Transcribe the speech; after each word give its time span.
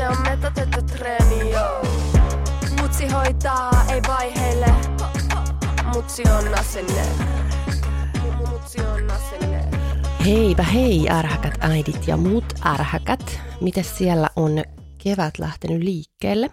se 0.00 0.08
on 0.08 0.16
metatettu 0.22 0.82
treeni. 0.82 1.50
Mutsi 2.80 3.08
hoitaa, 3.08 3.84
ei 3.92 4.02
vaiheille. 4.08 4.66
Mutsi 5.94 6.22
on 6.22 6.58
asenne. 6.58 7.02
Mutsi 8.36 8.80
on 8.80 9.10
asenne. 9.10 9.64
Heipä 10.24 10.62
hei 10.62 11.10
ärhäkät 11.10 11.54
äidit 11.60 12.08
ja 12.08 12.16
muut 12.16 12.44
ärhäkät. 12.66 13.40
Miten 13.60 13.84
siellä 13.84 14.28
on 14.36 14.64
kevät 14.98 15.38
lähtenyt 15.38 15.82
liikkeelle? 15.82 16.50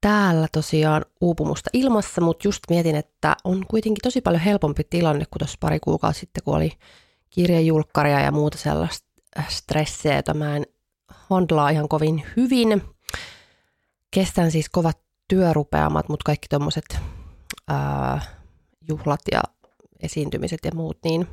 Täällä 0.00 0.48
tosiaan 0.52 1.04
uupumusta 1.20 1.70
ilmassa, 1.72 2.20
mutta 2.20 2.48
just 2.48 2.62
mietin, 2.70 2.96
että 2.96 3.36
on 3.44 3.66
kuitenkin 3.66 4.02
tosi 4.02 4.20
paljon 4.20 4.42
helpompi 4.42 4.84
tilanne 4.90 5.24
kuin 5.30 5.38
tuossa 5.38 5.58
pari 5.60 5.80
kuukautta 5.80 6.20
sitten, 6.20 6.44
kun 6.44 6.56
oli 6.56 6.72
kirjejulkkaria 7.30 8.20
ja 8.20 8.32
muuta 8.32 8.58
sellaista 8.58 9.06
stressiä, 9.48 10.16
jota 10.16 10.34
mä 10.34 10.56
en 10.56 10.66
handlaa 11.08 11.70
ihan 11.70 11.88
kovin 11.88 12.24
hyvin. 12.36 12.82
Kestän 14.10 14.50
siis 14.50 14.68
kovat 14.68 14.98
työrupeamat, 15.28 16.08
mutta 16.08 16.24
kaikki 16.24 16.48
tuommoiset 16.48 16.98
juhlat 18.88 19.20
ja 19.32 19.42
esiintymiset 20.00 20.60
ja 20.64 20.70
muut, 20.74 20.98
niin 21.04 21.28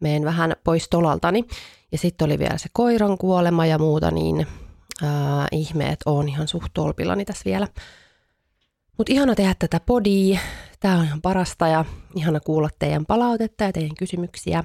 menen 0.00 0.24
vähän 0.24 0.56
pois 0.64 0.88
tolaltani. 0.88 1.44
Ja 1.92 1.98
sitten 1.98 2.24
oli 2.24 2.38
vielä 2.38 2.58
se 2.58 2.68
koiran 2.72 3.18
kuolema 3.18 3.66
ja 3.66 3.78
muuta, 3.78 4.10
niin 4.10 4.46
ää, 5.02 5.46
ihmeet 5.52 6.00
on 6.06 6.28
ihan 6.28 6.48
suht 6.48 6.72
tolpillani 6.74 7.24
tässä 7.24 7.42
vielä. 7.44 7.68
Mutta 8.98 9.12
ihana 9.12 9.34
tehdä 9.34 9.54
tätä 9.58 9.80
podia. 9.80 10.38
Tämä 10.80 10.98
on 10.98 11.04
ihan 11.04 11.22
parasta 11.22 11.68
ja 11.68 11.84
ihana 12.14 12.40
kuulla 12.40 12.68
teidän 12.78 13.06
palautetta 13.06 13.64
ja 13.64 13.72
teidän 13.72 13.96
kysymyksiä. 13.98 14.64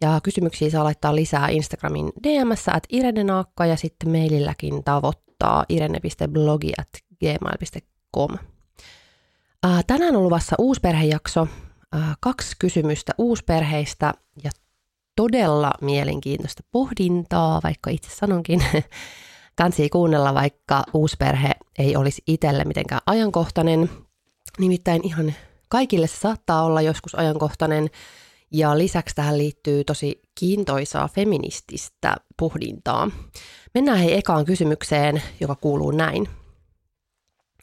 Ja 0.00 0.20
kysymyksiä 0.22 0.70
saa 0.70 0.84
laittaa 0.84 1.14
lisää 1.14 1.48
Instagramin 1.48 2.12
DMS 2.22 2.68
at 2.68 2.82
Irene 2.90 3.24
Naakka 3.24 3.66
ja 3.66 3.76
sitten 3.76 4.10
maililläkin 4.10 4.84
tavoittaa 4.84 5.64
irene.blogi 5.68 6.72
at 6.78 6.88
gmail.com. 7.18 8.38
Tänään 9.86 10.16
on 10.16 10.22
luvassa 10.22 10.56
uusperhejakso, 10.58 11.48
kaksi 12.20 12.56
kysymystä 12.58 13.12
uusperheistä 13.18 14.14
ja 14.44 14.50
todella 15.16 15.70
mielenkiintoista 15.80 16.62
pohdintaa, 16.72 17.60
vaikka 17.64 17.90
itse 17.90 18.10
sanonkin. 18.10 18.64
Kansi 19.58 19.88
kuunnella, 19.88 20.34
vaikka 20.34 20.84
uusperhe 20.94 21.50
ei 21.78 21.96
olisi 21.96 22.22
itselle 22.26 22.64
mitenkään 22.64 23.00
ajankohtainen. 23.06 23.90
Nimittäin 24.58 25.00
ihan 25.04 25.34
kaikille 25.68 26.06
se 26.06 26.16
saattaa 26.16 26.62
olla 26.62 26.80
joskus 26.80 27.14
ajankohtainen– 27.14 27.90
ja 28.52 28.78
lisäksi 28.78 29.14
tähän 29.14 29.38
liittyy 29.38 29.84
tosi 29.84 30.22
kiintoisaa 30.34 31.08
feminististä 31.08 32.16
pohdintaa. 32.36 33.10
Mennään 33.74 33.98
hei 33.98 34.18
ekaan 34.18 34.44
kysymykseen, 34.44 35.22
joka 35.40 35.54
kuuluu 35.54 35.90
näin. 35.90 36.28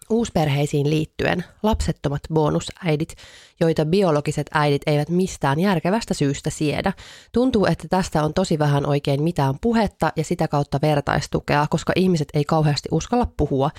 Uusperheisiin 0.09 0.89
liittyen 0.89 1.43
lapsettomat 1.63 2.21
bonusäidit, 2.33 3.15
joita 3.59 3.85
biologiset 3.85 4.47
äidit 4.53 4.81
eivät 4.85 5.09
mistään 5.09 5.59
järkevästä 5.59 6.13
syystä 6.13 6.49
siedä. 6.49 6.93
Tuntuu, 7.31 7.65
että 7.65 7.87
tästä 7.89 8.23
on 8.23 8.33
tosi 8.33 8.59
vähän 8.59 8.85
oikein 8.85 9.23
mitään 9.23 9.55
puhetta 9.61 10.11
ja 10.15 10.23
sitä 10.23 10.47
kautta 10.47 10.79
vertaistukea, 10.81 11.67
koska 11.69 11.93
ihmiset 11.95 12.27
ei 12.33 12.45
kauheasti 12.45 12.89
uskalla 12.91 13.27
puhua 13.37 13.69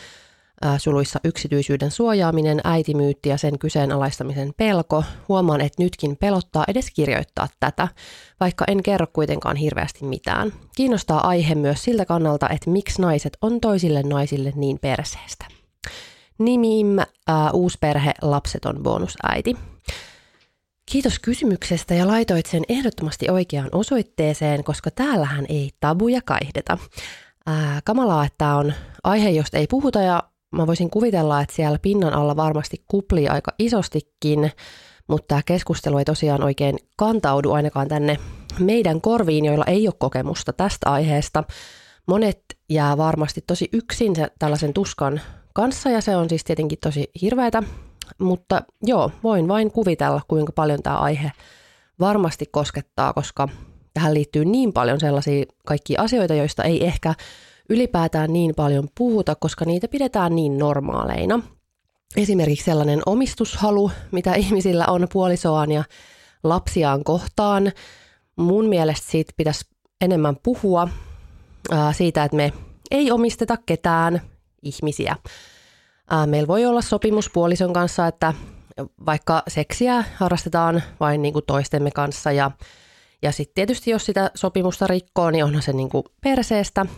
suluissa 0.78 1.20
yksityisyyden 1.24 1.90
suojaaminen, 1.90 2.60
äitimyytti 2.64 3.28
ja 3.28 3.36
sen 3.36 3.58
kyseenalaistamisen 3.58 4.52
pelko. 4.56 5.04
Huomaan, 5.28 5.60
että 5.60 5.82
nytkin 5.82 6.16
pelottaa 6.16 6.64
edes 6.68 6.90
kirjoittaa 6.90 7.48
tätä, 7.60 7.88
vaikka 8.40 8.64
en 8.68 8.82
kerro 8.82 9.06
kuitenkaan 9.12 9.56
hirveästi 9.56 10.04
mitään. 10.04 10.52
Kiinnostaa 10.76 11.28
aihe 11.28 11.54
myös 11.54 11.84
siltä 11.84 12.04
kannalta, 12.04 12.48
että 12.48 12.70
miksi 12.70 13.02
naiset 13.02 13.38
on 13.42 13.60
toisille 13.60 14.02
naisille 14.02 14.52
niin 14.56 14.78
perseestä. 14.78 15.44
Nimim, 16.38 16.96
uusperhe, 17.52 18.14
lapseton 18.22 18.82
bonusäiti. 18.82 19.56
Kiitos 20.90 21.18
kysymyksestä 21.18 21.94
ja 21.94 22.06
laitoit 22.06 22.46
sen 22.46 22.62
ehdottomasti 22.68 23.30
oikeaan 23.30 23.68
osoitteeseen, 23.72 24.64
koska 24.64 24.90
täällähän 24.90 25.46
ei 25.48 25.70
tabuja 25.80 26.20
kaihdeta. 26.24 26.78
Ää, 27.46 27.80
kamalaa, 27.84 28.24
että 28.24 28.38
tämä 28.38 28.56
on 28.56 28.72
aihe, 29.04 29.30
josta 29.30 29.58
ei 29.58 29.66
puhuta 29.66 30.00
ja 30.00 30.22
mä 30.50 30.66
voisin 30.66 30.90
kuvitella, 30.90 31.40
että 31.40 31.54
siellä 31.54 31.78
pinnan 31.82 32.12
alla 32.12 32.36
varmasti 32.36 32.84
kuplii 32.88 33.28
aika 33.28 33.52
isostikin, 33.58 34.52
mutta 35.08 35.26
tämä 35.28 35.42
keskustelu 35.46 35.98
ei 35.98 36.04
tosiaan 36.04 36.42
oikein 36.42 36.78
kantaudu 36.96 37.52
ainakaan 37.52 37.88
tänne 37.88 38.16
meidän 38.58 39.00
korviin, 39.00 39.44
joilla 39.44 39.64
ei 39.64 39.88
ole 39.88 39.94
kokemusta 39.98 40.52
tästä 40.52 40.90
aiheesta. 40.90 41.44
Monet 42.06 42.42
jää 42.70 42.96
varmasti 42.96 43.44
tosi 43.46 43.68
yksin 43.72 44.12
tällaisen 44.38 44.74
tuskan 44.74 45.20
kanssa 45.54 45.90
ja 45.90 46.00
se 46.00 46.16
on 46.16 46.28
siis 46.28 46.44
tietenkin 46.44 46.78
tosi 46.82 47.10
hirveätä, 47.22 47.62
mutta 48.18 48.62
joo, 48.82 49.10
voin 49.22 49.48
vain 49.48 49.70
kuvitella, 49.70 50.20
kuinka 50.28 50.52
paljon 50.52 50.82
tämä 50.82 50.96
aihe 50.96 51.32
varmasti 52.00 52.46
koskettaa, 52.46 53.12
koska 53.12 53.48
tähän 53.94 54.14
liittyy 54.14 54.44
niin 54.44 54.72
paljon 54.72 55.00
sellaisia 55.00 55.44
kaikkia 55.66 56.02
asioita, 56.02 56.34
joista 56.34 56.64
ei 56.64 56.86
ehkä 56.86 57.14
ylipäätään 57.68 58.32
niin 58.32 58.54
paljon 58.54 58.88
puhuta, 58.98 59.34
koska 59.34 59.64
niitä 59.64 59.88
pidetään 59.88 60.36
niin 60.36 60.58
normaaleina. 60.58 61.40
Esimerkiksi 62.16 62.64
sellainen 62.64 63.02
omistushalu, 63.06 63.90
mitä 64.10 64.34
ihmisillä 64.44 64.86
on 64.86 65.06
puolisoaan 65.12 65.72
ja 65.72 65.84
lapsiaan 66.42 67.04
kohtaan. 67.04 67.72
Mun 68.36 68.66
mielestä 68.66 69.10
siitä 69.10 69.32
pitäisi 69.36 69.64
enemmän 70.00 70.36
puhua 70.42 70.88
ää, 71.70 71.92
siitä, 71.92 72.24
että 72.24 72.36
me 72.36 72.52
ei 72.90 73.10
omisteta 73.10 73.56
ketään 73.66 74.20
ihmisiä. 74.62 75.16
Ää, 76.10 76.26
meillä 76.26 76.48
voi 76.48 76.66
olla 76.66 76.82
sopimus 76.82 77.30
puolison 77.30 77.72
kanssa, 77.72 78.06
että 78.06 78.34
vaikka 79.06 79.42
seksiä 79.48 80.04
harrastetaan 80.16 80.82
vain 81.00 81.22
niin 81.22 81.32
kuin 81.32 81.44
toistemme 81.46 81.90
kanssa 81.90 82.32
ja, 82.32 82.50
ja 83.22 83.32
sitten 83.32 83.54
tietysti 83.54 83.90
jos 83.90 84.06
sitä 84.06 84.30
sopimusta 84.34 84.86
rikkoo, 84.86 85.30
niin 85.30 85.44
onhan 85.44 85.62
se 85.62 85.72
niin 85.72 85.88
kuin 85.88 86.04
perseestä– 86.22 86.86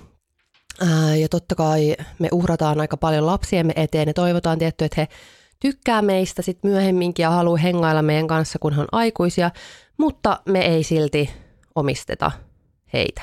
ja 1.21 1.29
totta 1.29 1.55
kai 1.55 1.97
me 2.19 2.29
uhrataan 2.33 2.81
aika 2.81 2.97
paljon 2.97 3.27
lapsiemme 3.27 3.73
eteen 3.77 4.09
ja 4.09 4.15
toivotaan 4.15 4.59
tietty, 4.59 4.85
että 4.85 5.01
he 5.01 5.09
tykkää 5.61 6.03
meistä 6.03 6.43
sit 6.43 6.59
myöhemminkin 6.63 7.23
ja 7.23 7.31
haluaa 7.31 7.57
hengailla 7.57 8.03
meidän 8.03 8.27
kanssa, 8.27 8.59
kun 8.59 8.73
he 8.73 8.81
on 8.81 8.89
aikuisia, 8.93 9.51
mutta 9.97 10.41
me 10.47 10.61
ei 10.61 10.83
silti 10.83 11.31
omisteta 11.75 12.31
heitä. 12.93 13.23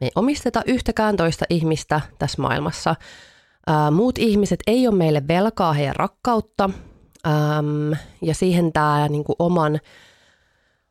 Me 0.00 0.06
ei 0.06 0.10
omisteta 0.14 0.62
yhtäkään 0.66 1.16
toista 1.16 1.44
ihmistä 1.50 2.00
tässä 2.18 2.42
maailmassa. 2.42 2.96
Ää, 3.66 3.90
muut 3.90 4.18
ihmiset 4.18 4.60
ei 4.66 4.88
ole 4.88 4.96
meille 4.96 5.28
velkaa 5.28 5.72
heidän 5.72 5.96
rakkautta 5.96 6.70
äm, 7.26 7.96
ja 8.22 8.34
siihen 8.34 8.72
tämä 8.72 9.08
niin 9.08 9.24
oman 9.38 9.80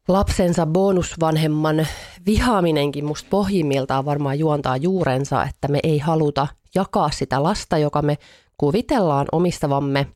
lapsensa 0.07 0.66
bonusvanhemman 0.66 1.88
vihaaminenkin 2.25 3.06
musta 3.06 3.28
pohjimmiltaan 3.30 4.06
varmaan 4.06 4.40
juontaa 4.40 4.78
juurensa, 4.78 5.44
että 5.44 5.68
me 5.68 5.80
ei 5.84 6.00
haluta 6.00 6.48
jakaa 6.75 7.12
sitä 7.12 7.44
lasta, 7.44 7.78
joka 7.78 8.02
me 8.02 8.18
kuvitellaan 8.57 9.28
omistavamme 9.31 10.07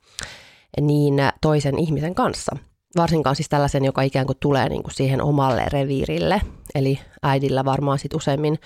niin 0.81 1.13
toisen 1.41 1.80
ihmisen 1.80 2.15
kanssa. 2.15 2.56
Varsinkaan 2.97 3.36
siis 3.36 3.50
tällaisen, 3.50 3.86
joka 3.86 4.01
ikään 4.01 4.25
kuin 4.25 4.38
tulee 4.39 4.69
niin 4.69 4.83
kuin 4.83 4.94
siihen 4.94 5.21
omalle 5.21 5.65
reviirille. 5.74 6.41
Eli 6.75 7.00
äidillä 7.24 7.65
varmaan 7.65 8.00
sit 8.00 8.13
useimmin 8.13 8.59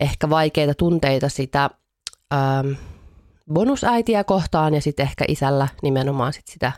ehkä 0.00 0.30
vaikeita 0.30 0.74
tunteita 0.74 1.28
sitä 1.28 1.70
ähm, 2.34 2.72
bonusäitiä 3.52 4.24
kohtaan 4.24 4.74
ja 4.74 4.80
sitten 4.80 5.06
ehkä 5.06 5.24
isällä 5.28 5.68
nimenomaan 5.82 6.32
sit 6.32 6.48
sitä 6.48 6.72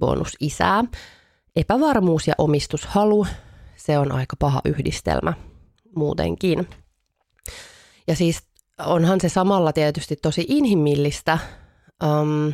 bonusisää. 0.00 0.84
Epävarmuus 1.56 2.28
ja 2.28 2.34
omistushalu, 2.38 3.26
se 3.76 3.98
on 3.98 4.12
aika 4.12 4.36
paha 4.38 4.60
yhdistelmä 4.64 5.32
muutenkin. 5.96 6.68
Ja 8.06 8.16
siis 8.16 8.42
onhan 8.78 9.20
se 9.20 9.28
samalla 9.28 9.72
tietysti 9.72 10.16
tosi 10.16 10.44
inhimillistä. 10.48 11.38
Um, 12.04 12.52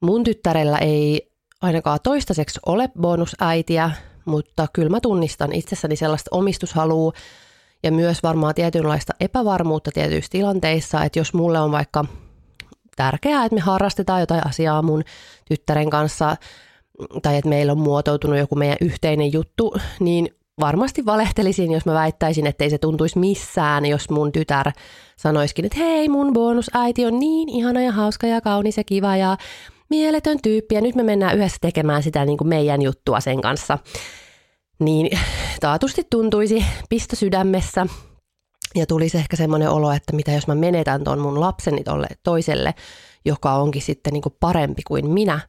mun 0.00 0.24
tyttärellä 0.24 0.78
ei 0.78 1.32
ainakaan 1.62 1.98
toistaiseksi 2.02 2.60
ole 2.66 2.90
bonusäitiä, 3.00 3.90
mutta 4.24 4.66
kyllä 4.72 4.90
mä 4.90 5.00
tunnistan 5.00 5.52
itsessäni 5.52 5.96
sellaista 5.96 6.28
omistushalua 6.30 7.12
ja 7.82 7.92
myös 7.92 8.22
varmaan 8.22 8.54
tietynlaista 8.54 9.12
epävarmuutta 9.20 9.90
tietyissä 9.94 10.30
tilanteissa, 10.30 11.04
että 11.04 11.18
jos 11.18 11.34
mulle 11.34 11.60
on 11.60 11.72
vaikka 11.72 12.04
tärkeää, 12.96 13.44
että 13.44 13.54
me 13.54 13.60
harrastetaan 13.60 14.20
jotain 14.20 14.46
asiaa 14.46 14.82
mun 14.82 15.04
tyttären 15.44 15.90
kanssa 15.90 16.36
tai 17.22 17.36
että 17.36 17.48
meillä 17.48 17.72
on 17.72 17.78
muotoutunut 17.78 18.38
joku 18.38 18.54
meidän 18.54 18.76
yhteinen 18.80 19.32
juttu, 19.32 19.74
niin 20.00 20.28
varmasti 20.60 21.06
valehtelisin, 21.06 21.72
jos 21.72 21.86
mä 21.86 21.94
väittäisin, 21.94 22.46
että 22.46 22.64
ei 22.64 22.70
se 22.70 22.78
tuntuisi 22.78 23.18
missään, 23.18 23.86
jos 23.86 24.10
mun 24.10 24.32
tytär 24.32 24.72
sanoisikin, 25.16 25.64
että 25.64 25.78
hei, 25.78 26.08
mun 26.08 26.32
bonusäiti 26.32 27.06
on 27.06 27.18
niin 27.18 27.48
ihana 27.48 27.80
ja 27.80 27.92
hauska 27.92 28.26
ja 28.26 28.40
kaunis 28.40 28.76
ja 28.76 28.84
kiva 28.84 29.16
ja 29.16 29.36
mieletön 29.90 30.38
tyyppi 30.42 30.74
ja 30.74 30.80
nyt 30.80 30.94
me 30.94 31.02
mennään 31.02 31.36
yhdessä 31.36 31.58
tekemään 31.60 32.02
sitä 32.02 32.24
niin 32.24 32.38
kuin 32.38 32.48
meidän 32.48 32.82
juttua 32.82 33.20
sen 33.20 33.40
kanssa. 33.40 33.78
Niin 34.78 35.18
taatusti 35.60 36.02
tuntuisi 36.10 36.64
pisto 36.88 37.16
sydämessä 37.16 37.86
ja 38.74 38.86
tulisi 38.86 39.18
ehkä 39.18 39.36
semmoinen 39.36 39.70
olo, 39.70 39.92
että 39.92 40.16
mitä 40.16 40.32
jos 40.32 40.46
mä 40.46 40.54
menetän 40.54 41.04
ton 41.04 41.18
mun 41.18 41.40
lapseni 41.40 41.84
tolle 41.84 42.06
toiselle, 42.22 42.74
joka 43.24 43.52
onkin 43.52 43.82
sitten 43.82 44.12
niin 44.12 44.22
kuin 44.22 44.36
parempi 44.40 44.82
kuin 44.86 45.10
minä. 45.10 45.40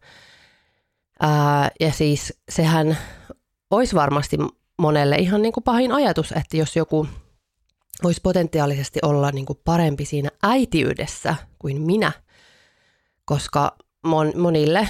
Ää, 1.19 1.71
ja 1.79 1.91
siis 1.91 2.33
sehän 2.49 2.97
olisi 3.71 3.95
varmasti 3.95 4.37
monelle 4.77 5.15
ihan 5.15 5.41
niin 5.41 5.53
kuin 5.53 5.63
pahin 5.63 5.91
ajatus, 5.91 6.31
että 6.31 6.57
jos 6.57 6.75
joku 6.75 7.07
voisi 8.03 8.21
potentiaalisesti 8.23 8.99
olla 9.03 9.31
niin 9.31 9.45
kuin 9.45 9.59
parempi 9.65 10.05
siinä 10.05 10.29
äitiydessä 10.43 11.35
kuin 11.59 11.81
minä, 11.81 12.11
koska 13.25 13.75
mon, 14.05 14.31
monille, 14.35 14.89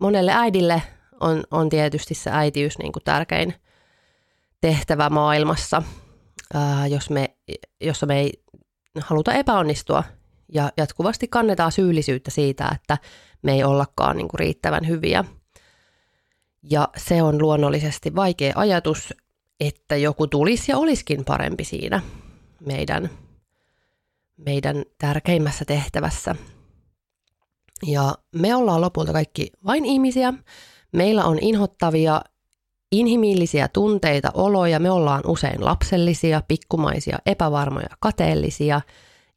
monelle 0.00 0.32
äidille 0.34 0.82
on, 1.20 1.44
on 1.50 1.68
tietysti 1.68 2.14
se 2.14 2.30
äitiys 2.32 2.78
niin 2.78 2.92
kuin 2.92 3.04
tärkein 3.04 3.54
tehtävä 4.60 5.10
maailmassa, 5.10 5.82
ää, 6.54 6.86
jos 6.86 7.10
me, 7.10 7.36
jossa 7.80 8.06
me 8.06 8.20
ei 8.20 8.42
haluta 9.00 9.32
epäonnistua 9.32 10.04
ja 10.52 10.72
jatkuvasti 10.76 11.28
kannetaan 11.28 11.72
syyllisyyttä 11.72 12.30
siitä, 12.30 12.70
että 12.74 12.98
me 13.42 13.52
ei 13.52 13.64
ollakaan 13.64 14.16
niin 14.16 14.28
kuin 14.28 14.38
riittävän 14.38 14.88
hyviä– 14.88 15.24
ja 16.62 16.88
se 16.96 17.22
on 17.22 17.42
luonnollisesti 17.42 18.14
vaikea 18.14 18.52
ajatus, 18.56 19.14
että 19.60 19.96
joku 19.96 20.26
tulisi 20.26 20.72
ja 20.72 20.78
olisikin 20.78 21.24
parempi 21.24 21.64
siinä 21.64 22.02
meidän, 22.66 23.10
meidän 24.36 24.84
tärkeimmässä 24.98 25.64
tehtävässä. 25.64 26.34
Ja 27.86 28.14
me 28.32 28.54
ollaan 28.54 28.80
lopulta 28.80 29.12
kaikki 29.12 29.52
vain 29.66 29.84
ihmisiä. 29.84 30.34
Meillä 30.92 31.24
on 31.24 31.38
inhottavia, 31.40 32.22
inhimillisiä 32.92 33.68
tunteita, 33.68 34.30
oloja. 34.34 34.78
Me 34.78 34.90
ollaan 34.90 35.22
usein 35.26 35.64
lapsellisia, 35.64 36.42
pikkumaisia, 36.48 37.18
epävarmoja, 37.26 37.88
kateellisia, 38.00 38.80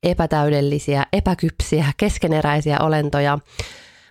epätäydellisiä, 0.04 1.06
epäkypsiä, 1.14 1.86
keskeneräisiä 1.98 2.80
olentoja. 2.80 3.40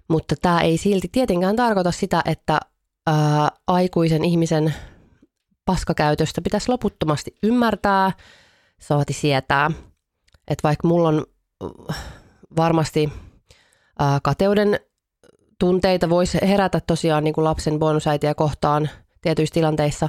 Mutta 0.08 0.34
tämä 0.42 0.60
ei 0.60 0.76
silti 0.76 1.08
tietenkään 1.12 1.56
tarkoita 1.56 1.90
sitä, 1.90 2.22
että 2.24 2.60
ää, 3.06 3.50
aikuisen 3.66 4.24
ihmisen 4.24 4.74
paskakäytöstä 5.64 6.42
pitäisi 6.42 6.68
loputtomasti 6.68 7.34
ymmärtää, 7.42 8.12
saati 8.80 9.12
sietää. 9.12 9.70
Että 10.48 10.68
vaikka 10.68 10.88
mulla 10.88 11.08
on 11.08 11.26
varmasti 12.56 13.12
ää, 13.98 14.18
kateuden 14.22 14.80
tunteita 15.58 16.10
voisi 16.10 16.38
herätä 16.42 16.80
tosiaan 16.80 17.24
niin 17.24 17.34
kuin 17.34 17.44
lapsen 17.44 17.78
bonusäitiä 17.78 18.34
kohtaan 18.34 18.88
tietyissä 19.20 19.54
tilanteissa, 19.54 20.08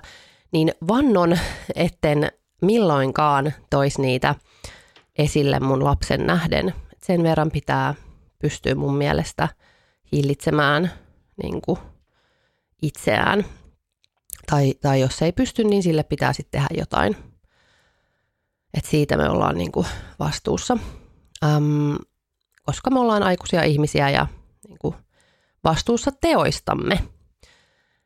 niin 0.52 0.72
vannon, 0.88 1.38
etten 1.76 2.32
milloinkaan 2.62 3.54
tois 3.70 3.98
niitä 3.98 4.36
esille 5.18 5.60
mun 5.60 5.84
lapsen 5.84 6.28
nähden. 6.28 6.74
Sen 7.04 7.24
verran 7.24 7.52
pitää 7.52 7.96
pystyä 8.40 8.76
mun 8.76 8.96
mielestä 8.96 9.48
hillitsemään 10.12 10.92
niin 11.44 11.62
kuin 11.62 11.80
itseään. 12.84 13.46
Tai, 14.50 14.74
tai 14.82 15.00
jos 15.00 15.22
ei 15.22 15.32
pysty, 15.32 15.64
niin 15.64 15.84
sille 15.84 16.04
pitää 16.04 16.34
sitten 16.34 16.62
tehdä 16.62 16.82
jotain. 16.82 17.16
Et 18.74 18.86
siitä 18.86 19.18
me 19.18 19.30
ollaan 19.30 19.58
niinku 19.58 19.86
vastuussa. 20.20 20.78
Öm, 21.44 21.98
koska 22.64 22.90
me 22.90 23.00
ollaan 23.00 23.24
aikuisia 23.24 23.64
ihmisiä 23.64 24.10
ja 24.10 24.28
niinku 24.68 24.96
vastuussa 25.64 26.12
teoistamme. 26.22 27.00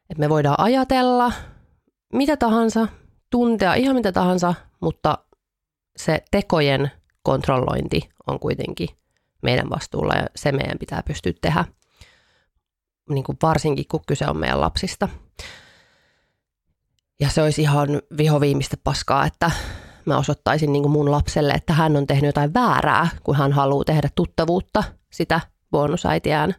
Et 0.09 0.17
me 0.17 0.29
voidaan 0.29 0.59
ajatella 0.59 1.31
mitä 2.13 2.37
tahansa, 2.37 2.87
tuntea 3.29 3.73
ihan 3.73 3.95
mitä 3.95 4.11
tahansa, 4.11 4.53
mutta 4.79 5.17
se 5.97 6.23
tekojen 6.31 6.91
kontrollointi 7.23 8.09
on 8.27 8.39
kuitenkin 8.39 8.89
meidän 9.41 9.69
vastuulla 9.69 10.13
ja 10.13 10.27
se 10.35 10.51
meidän 10.51 10.77
pitää 10.79 11.03
pystyä 11.03 11.33
tehdä 11.41 11.65
niin 13.09 13.23
kuin 13.23 13.37
varsinkin 13.41 13.85
kun 13.91 14.01
kyse 14.07 14.25
on 14.27 14.37
meidän 14.37 14.61
lapsista. 14.61 15.09
Ja 17.19 17.29
se 17.29 17.41
olisi 17.41 17.61
ihan 17.61 17.87
vihoviimistä 18.17 18.77
paskaa, 18.83 19.25
että 19.25 19.51
mä 20.05 20.17
osoittaisin 20.17 20.73
niin 20.73 20.83
kuin 20.83 20.91
mun 20.91 21.11
lapselle, 21.11 21.53
että 21.53 21.73
hän 21.73 21.97
on 21.97 22.07
tehnyt 22.07 22.27
jotain 22.27 22.53
väärää, 22.53 23.07
kun 23.23 23.35
hän 23.35 23.51
haluaa 23.51 23.83
tehdä 23.83 24.09
tuttavuutta 24.15 24.83
sitä 25.11 25.41
bonusäitiään 25.71 26.55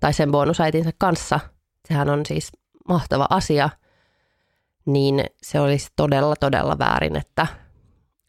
tai 0.00 0.12
sen 0.12 0.30
bonusäitinsä 0.30 0.90
kanssa. 0.98 1.40
Sehän 1.88 2.10
on 2.10 2.26
siis 2.26 2.52
mahtava 2.88 3.26
asia, 3.30 3.70
niin 4.86 5.24
se 5.42 5.60
olisi 5.60 5.88
todella, 5.96 6.36
todella 6.36 6.78
väärin, 6.78 7.16
että, 7.16 7.46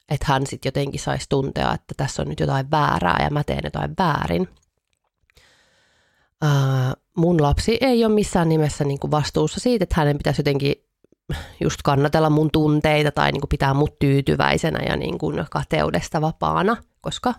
että 0.09 0.25
hän 0.27 0.47
sitten 0.47 0.67
jotenkin 0.67 0.99
saisi 0.99 1.25
tuntea, 1.29 1.73
että 1.73 1.93
tässä 1.97 2.21
on 2.21 2.27
nyt 2.27 2.39
jotain 2.39 2.71
väärää 2.71 3.23
ja 3.23 3.29
mä 3.29 3.43
teen 3.43 3.61
jotain 3.63 3.93
väärin– 3.99 4.47
ää, 6.41 6.93
mun 7.17 7.41
lapsi 7.41 7.77
ei 7.81 8.05
ole 8.05 8.13
missään 8.13 8.49
nimessä 8.49 8.83
niin 8.83 8.99
kuin 8.99 9.11
vastuussa 9.11 9.59
siitä, 9.59 9.83
että 9.83 9.95
hänen 9.97 10.17
pitäisi 10.17 10.39
jotenkin 10.39 10.75
just 11.59 11.81
kannatella 11.83 12.29
mun 12.29 12.49
tunteita 12.51 13.11
tai 13.11 13.31
niin 13.31 13.41
kuin 13.41 13.49
pitää 13.49 13.73
mut 13.73 13.99
tyytyväisenä 13.99 14.79
ja 14.89 14.95
niin 14.95 15.17
kuin 15.17 15.45
kateudesta 15.51 16.21
vapaana, 16.21 16.77
koska 17.01 17.33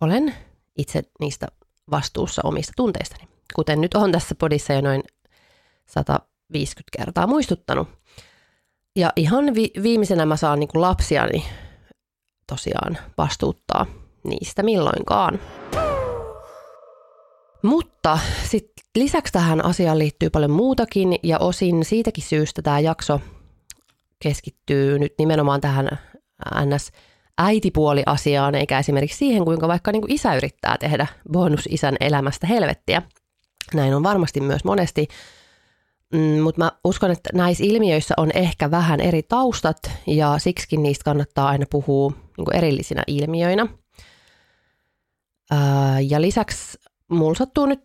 olen 0.00 0.34
itse 0.78 1.02
niistä 1.20 1.46
vastuussa 1.90 2.42
omista 2.44 2.72
tunteistani. 2.76 3.28
Kuten 3.54 3.80
nyt 3.80 3.94
on 3.94 4.12
tässä 4.12 4.34
podissa 4.34 4.72
jo 4.72 4.80
noin 4.80 5.02
150 5.86 6.98
kertaa 6.98 7.26
muistuttanut. 7.26 7.88
Ja 8.96 9.12
ihan 9.16 9.54
vi- 9.54 9.72
viimeisenä 9.82 10.26
mä 10.26 10.36
saan 10.36 10.60
niin 10.60 10.68
kuin 10.68 10.82
lapsiani 10.82 11.44
tosiaan 12.46 12.98
vastuuttaa 13.18 13.86
niistä 14.24 14.62
milloinkaan. 14.62 15.40
Mutta 17.62 18.18
sitten 18.50 18.84
lisäksi 18.94 19.32
tähän 19.32 19.64
asiaan 19.64 19.98
liittyy 19.98 20.30
paljon 20.30 20.50
muutakin 20.50 21.16
ja 21.22 21.38
osin 21.38 21.84
siitäkin 21.84 22.24
syystä 22.24 22.62
tämä 22.62 22.80
jakso 22.80 23.20
keskittyy 24.22 24.98
nyt 24.98 25.14
nimenomaan 25.18 25.60
tähän 25.60 25.88
ns 26.64 26.92
äitipuoli-asiaan, 27.38 28.54
eikä 28.54 28.78
esimerkiksi 28.78 29.18
siihen, 29.18 29.44
kuinka 29.44 29.68
vaikka 29.68 29.92
niin 29.92 30.02
kuin 30.02 30.12
isä 30.12 30.34
yrittää 30.34 30.78
tehdä 30.78 31.06
bonusisän 31.32 31.96
elämästä 32.00 32.46
helvettiä. 32.46 33.02
Näin 33.74 33.94
on 33.94 34.02
varmasti 34.02 34.40
myös 34.40 34.64
monesti, 34.64 35.08
mm, 36.14 36.40
mutta 36.42 36.64
mä 36.64 36.72
uskon, 36.84 37.10
että 37.10 37.30
näissä 37.34 37.64
ilmiöissä 37.64 38.14
on 38.16 38.30
ehkä 38.34 38.70
vähän 38.70 39.00
eri 39.00 39.22
taustat 39.22 39.90
ja 40.06 40.38
siksikin 40.38 40.82
niistä 40.82 41.04
kannattaa 41.04 41.48
aina 41.48 41.66
puhua 41.70 42.12
niin 42.36 42.44
kuin 42.44 42.56
erillisinä 42.56 43.02
ilmiöinä. 43.06 43.66
Ja 46.08 46.20
lisäksi 46.20 46.78
mulla 47.10 47.34
sattuu 47.34 47.66
nyt 47.66 47.82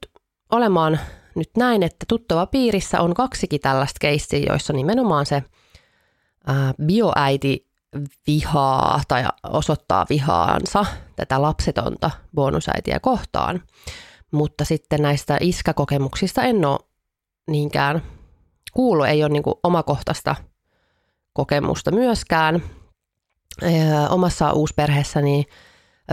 olemaan 0.51 0.99
nyt 1.35 1.49
näin, 1.57 1.83
että 1.83 2.05
tuttava 2.09 2.45
piirissä 2.45 3.01
on 3.01 3.13
kaksikin 3.13 3.61
tällaista 3.61 3.97
keissiä, 4.01 4.39
joissa 4.49 4.73
nimenomaan 4.73 5.25
se 5.25 5.43
bioäiti 6.85 7.67
vihaa 8.27 9.01
tai 9.07 9.25
osoittaa 9.43 10.05
vihaansa 10.09 10.85
tätä 11.15 11.41
lapsetonta 11.41 12.11
bonusäitiä 12.35 12.99
kohtaan. 12.99 13.61
Mutta 14.31 14.65
sitten 14.65 15.01
näistä 15.01 15.37
iskäkokemuksista 15.41 16.43
en 16.43 16.65
ole 16.65 16.79
niinkään 17.47 18.01
kuullut, 18.73 19.07
ei 19.07 19.23
ole 19.23 19.29
niin 19.29 19.43
omakohtaista 19.63 20.35
kokemusta 21.33 21.91
myöskään. 21.91 22.63
Omassa 24.09 24.51
uusperheessäni 24.51 25.45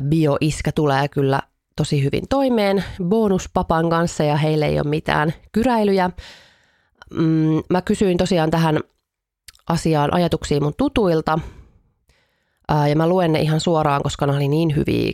bioiskä 0.09 0.73
tulee 0.73 1.09
kyllä 1.09 1.43
tosi 1.83 2.05
hyvin 2.05 2.29
toimeen 2.29 2.85
bonuspapan 3.05 3.91
kanssa 3.91 4.25
ja 4.25 4.37
heille 4.37 4.67
ei 4.67 4.81
ole 4.81 4.89
mitään 4.89 5.33
kyräilyjä. 5.53 6.11
Mm, 7.15 7.63
mä 7.71 7.83
kysyin 7.83 8.17
tosiaan 8.17 8.51
tähän 8.51 8.81
asiaan 9.69 10.15
ajatuksia 10.15 10.61
mun 10.61 10.75
tutuilta 10.79 11.39
ja 12.89 12.97
mä 12.97 13.09
luen 13.09 13.33
ne 13.33 13.41
ihan 13.41 13.61
suoraan, 13.61 14.03
koska 14.03 14.27
ne 14.27 14.33
oli 14.33 14.49
niin 14.49 14.77
hyviä 14.77 15.13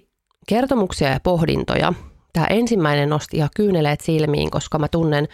kertomuksia 0.48 1.08
ja 1.08 1.20
pohdintoja. 1.20 1.92
Tämä 2.32 2.46
ensimmäinen 2.46 3.08
nosti 3.08 3.36
ihan 3.36 3.50
kyyneleet 3.56 4.00
silmiin, 4.00 4.50
koska 4.50 4.78
mä 4.78 4.88
tunnen 4.88 5.28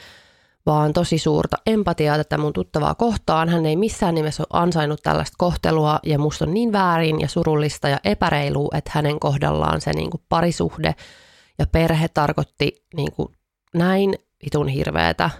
vaan 0.67 0.93
tosi 0.93 1.19
suurta 1.19 1.57
empatiaa 1.67 2.17
tätä 2.17 2.39
mun 2.39 2.53
tuttavaa 2.53 2.95
kohtaan. 2.95 3.49
Hän 3.49 3.67
ei 3.67 3.77
missään 3.77 4.15
nimessä 4.15 4.43
ole 4.43 4.63
ansainnut 4.63 5.01
tällaista 5.03 5.35
kohtelua 5.39 5.99
ja 6.03 6.19
musta 6.19 6.45
on 6.45 6.55
niin 6.55 6.73
väärin 6.73 7.21
ja 7.21 7.29
surullista 7.29 7.89
ja 7.89 7.99
epäreilu, 8.05 8.71
että 8.75 8.91
hänen 8.95 9.21
kohdallaan 9.21 9.81
se 9.81 9.93
niin 9.93 10.11
kuin 10.11 10.23
parisuhde 10.29 10.95
ja 11.59 11.67
perhe 11.67 12.09
tarkoitti 12.09 12.85
niin 12.97 13.13
kuin 13.13 13.29
näin 13.75 14.15
vitun 14.45 14.69
hirveätä 14.69 15.31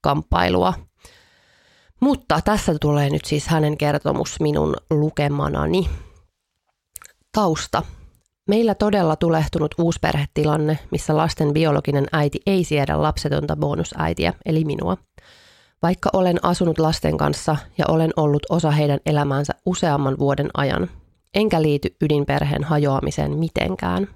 kamppailua. 0.00 0.74
Mutta 2.00 2.40
tässä 2.44 2.74
tulee 2.80 3.10
nyt 3.10 3.24
siis 3.24 3.46
hänen 3.46 3.78
kertomus 3.78 4.40
minun 4.40 4.76
lukemanani. 4.90 5.88
Tausta. 7.32 7.82
Meillä 8.48 8.74
todella 8.74 9.16
tulehtunut 9.16 9.74
uusperhetilanne, 9.78 10.78
missä 10.90 11.16
lasten 11.16 11.52
biologinen 11.52 12.06
äiti 12.12 12.40
ei 12.46 12.64
siedä 12.64 13.02
lapsetonta 13.02 13.56
bonusäitiä, 13.56 14.32
eli 14.46 14.64
minua. 14.64 14.96
Vaikka 15.82 16.10
olen 16.12 16.44
asunut 16.44 16.78
lasten 16.78 17.16
kanssa 17.16 17.56
ja 17.78 17.84
olen 17.88 18.10
ollut 18.16 18.42
osa 18.50 18.70
heidän 18.70 19.00
elämäänsä 19.06 19.52
useamman 19.66 20.18
vuoden 20.18 20.50
ajan, 20.54 20.90
enkä 21.34 21.62
liity 21.62 21.96
ydinperheen 22.02 22.64
hajoamiseen 22.64 23.38
mitenkään. 23.38 24.08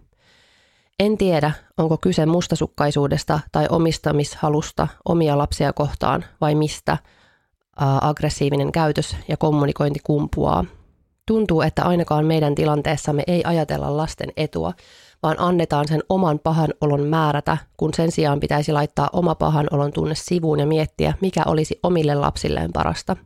En 1.01 1.19
tiedä, 1.19 1.53
onko 1.79 1.99
kyse 1.99 2.27
mustasukkaisuudesta 2.27 3.41
tai 3.53 3.67
omistamishalusta 3.71 4.89
omia 5.05 5.39
lapsia 5.39 5.73
kohtaan 5.73 6.25
vai 6.41 6.55
mistä 6.55 6.99
aggressiivinen 8.01 8.73
käytös 8.73 9.17
ja 9.29 9.37
kommunikointi 9.37 10.01
kumpuaa– 10.05 10.65
Tuntuu, 11.27 11.63
että 11.63 11.83
ainakaan 11.83 12.27
meidän 12.27 12.55
tilanteessamme 12.55 13.23
ei 13.27 13.43
ajatella 13.45 13.97
lasten 13.97 14.33
etua, 14.37 14.73
vaan 15.23 15.37
annetaan 15.39 15.89
sen 15.89 16.03
oman 16.09 16.39
pahan 16.39 16.75
olon 16.81 17.03
määrätä, 17.03 17.57
kun 17.77 17.95
sen 17.95 18.13
sijaan 18.13 18.41
pitäisi 18.41 18.73
laittaa 18.73 19.11
oma 19.13 19.35
pahan 19.35 19.67
olon 19.71 19.93
tunne 19.93 20.15
sivuun 20.15 20.61
ja 20.61 20.67
miettiä, 20.67 21.15
mikä 21.21 21.43
olisi 21.47 21.79
omille 21.83 22.15
lapsilleen 22.15 22.73
parasta. 22.73 23.17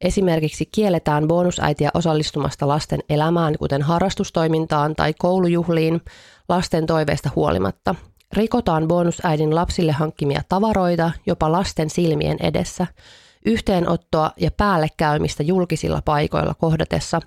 Esimerkiksi 0.00 0.66
kielletään 0.72 1.28
bonusäitiä 1.28 1.90
osallistumasta 1.94 2.68
lasten 2.68 3.00
elämään, 3.08 3.54
kuten 3.58 3.82
harrastustoimintaan 3.82 4.96
tai 4.96 5.14
koulujuhliin, 5.18 6.00
lasten 6.48 6.86
toiveesta 6.86 7.30
huolimatta. 7.36 7.94
Rikotaan 8.32 8.88
bonusäidin 8.88 9.54
lapsille 9.54 9.92
hankkimia 9.92 10.42
tavaroita 10.48 11.10
jopa 11.26 11.52
lasten 11.52 11.90
silmien 11.90 12.36
edessä– 12.40 12.86
yhteenottoa 13.46 14.30
ja 14.36 14.50
päällekäymistä 14.50 15.42
julkisilla 15.42 16.02
paikoilla 16.04 16.54
kohdatessa 16.54 17.20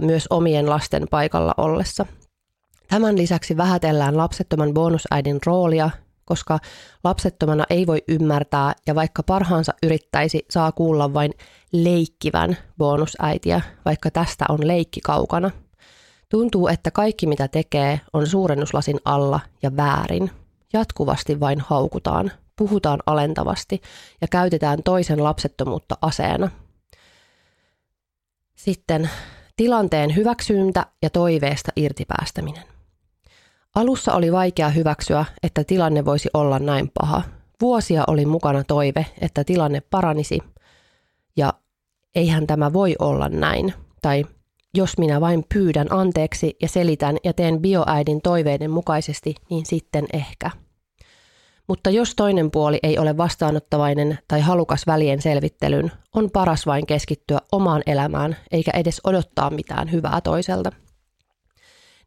myös 0.00 0.26
omien 0.30 0.70
lasten 0.70 1.06
paikalla 1.10 1.54
ollessa. 1.56 2.06
Tämän 2.88 3.18
lisäksi 3.18 3.56
vähätellään 3.56 4.16
lapsettoman 4.16 4.74
bonusäidin 4.74 5.38
roolia, 5.46 5.90
koska 6.24 6.58
lapsettomana 7.04 7.64
ei 7.70 7.86
voi 7.86 8.02
ymmärtää 8.08 8.72
ja 8.86 8.94
vaikka 8.94 9.22
parhaansa 9.22 9.74
yrittäisi, 9.82 10.46
saa 10.50 10.72
kuulla 10.72 11.14
vain 11.14 11.32
leikkivän 11.72 12.56
bonusäitiä, 12.78 13.60
vaikka 13.84 14.10
tästä 14.10 14.44
on 14.48 14.66
leikki 14.66 15.00
kaukana. 15.00 15.50
Tuntuu, 16.32 16.68
että 16.68 16.90
kaikki 16.90 17.26
mitä 17.26 17.48
tekee 17.48 18.00
on 18.12 18.26
suurennuslasin 18.26 19.00
alla 19.04 19.40
ja 19.62 19.76
väärin. 19.76 20.30
Jatkuvasti 20.72 21.40
vain 21.40 21.60
haukutaan 21.60 22.32
puhutaan 22.56 23.00
alentavasti 23.06 23.82
ja 24.20 24.28
käytetään 24.28 24.82
toisen 24.82 25.24
lapsettomuutta 25.24 25.98
aseena. 26.02 26.50
Sitten 28.54 29.10
tilanteen 29.56 30.16
hyväksyntä 30.16 30.86
ja 31.02 31.10
toiveesta 31.10 31.72
irtipäästäminen. 31.76 32.64
Alussa 33.74 34.12
oli 34.12 34.32
vaikea 34.32 34.68
hyväksyä, 34.68 35.24
että 35.42 35.64
tilanne 35.64 36.04
voisi 36.04 36.28
olla 36.34 36.58
näin 36.58 36.90
paha. 37.00 37.22
Vuosia 37.60 38.04
oli 38.06 38.26
mukana 38.26 38.64
toive, 38.64 39.06
että 39.20 39.44
tilanne 39.44 39.80
paranisi 39.80 40.38
ja 41.36 41.52
eihän 42.14 42.46
tämä 42.46 42.72
voi 42.72 42.94
olla 42.98 43.28
näin. 43.28 43.74
Tai 44.02 44.24
jos 44.74 44.98
minä 44.98 45.20
vain 45.20 45.44
pyydän 45.54 45.86
anteeksi 45.90 46.56
ja 46.62 46.68
selitän 46.68 47.16
ja 47.24 47.32
teen 47.32 47.60
bioäidin 47.60 48.22
toiveiden 48.22 48.70
mukaisesti, 48.70 49.34
niin 49.50 49.66
sitten 49.66 50.06
ehkä– 50.12 50.50
mutta 51.68 51.90
jos 51.90 52.14
toinen 52.14 52.50
puoli 52.50 52.78
ei 52.82 52.98
ole 52.98 53.16
vastaanottavainen 53.16 54.18
tai 54.28 54.40
halukas 54.40 54.86
välien 54.86 55.22
selvittelyn, 55.22 55.92
on 56.14 56.30
paras 56.30 56.66
vain 56.66 56.86
keskittyä 56.86 57.38
omaan 57.52 57.82
elämään 57.86 58.36
eikä 58.50 58.70
edes 58.74 59.00
odottaa 59.04 59.50
mitään 59.50 59.92
hyvää 59.92 60.20
toiselta. 60.20 60.72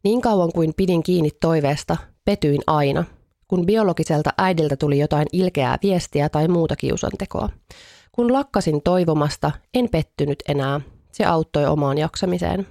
Niin 0.04 0.20
kauan 0.20 0.52
kuin 0.52 0.74
pidin 0.76 1.02
kiinni 1.02 1.30
toiveesta, 1.40 1.96
petyin 2.24 2.60
aina, 2.66 3.04
kun 3.48 3.66
biologiselta 3.66 4.30
äidiltä 4.38 4.76
tuli 4.76 4.98
jotain 4.98 5.26
ilkeää 5.32 5.78
viestiä 5.82 6.28
tai 6.28 6.48
muuta 6.48 6.76
kiusantekoa. 6.76 7.48
Kun 8.12 8.32
lakkasin 8.32 8.82
toivomasta, 8.82 9.50
en 9.74 9.88
pettynyt 9.88 10.38
enää. 10.48 10.80
Se 11.16 11.24
auttoi 11.24 11.66
omaan 11.66 11.98
jaksamiseen. 11.98 12.66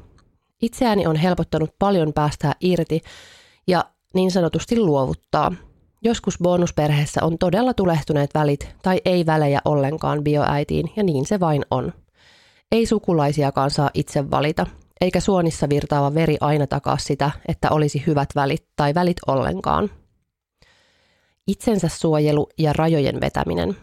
Itseäni 0.61 1.07
on 1.07 1.15
helpottanut 1.15 1.75
paljon 1.79 2.13
päästää 2.13 2.53
irti 2.61 3.01
ja 3.67 3.85
niin 4.13 4.31
sanotusti 4.31 4.79
luovuttaa– 4.79 5.51
Joskus 6.05 6.37
bonusperheessä 6.43 7.23
on 7.23 7.37
todella 7.37 7.73
tulehtuneet 7.73 8.29
välit 8.33 8.75
tai 8.83 9.01
ei 9.05 9.25
välejä 9.25 9.61
ollenkaan 9.65 10.23
bioäitiin 10.23 10.91
ja 10.95 11.03
niin 11.03 11.25
se 11.25 11.39
vain 11.39 11.65
on. 11.71 11.93
Ei 12.71 12.85
sukulaisiakaan 12.85 13.71
saa 13.71 13.89
itse 13.93 14.31
valita, 14.31 14.65
eikä 15.01 15.19
suonissa 15.19 15.69
virtaava 15.69 16.13
veri 16.13 16.37
aina 16.41 16.67
takaa 16.67 16.97
sitä, 16.97 17.31
että 17.47 17.69
olisi 17.69 18.03
hyvät 18.07 18.29
välit 18.35 18.65
tai 18.75 18.93
välit 18.93 19.17
ollenkaan. 19.27 19.89
Itsensä 21.47 21.87
suojelu 21.87 22.49
ja 22.57 22.73
rajojen 22.73 23.21
vetäminen. 23.21 23.77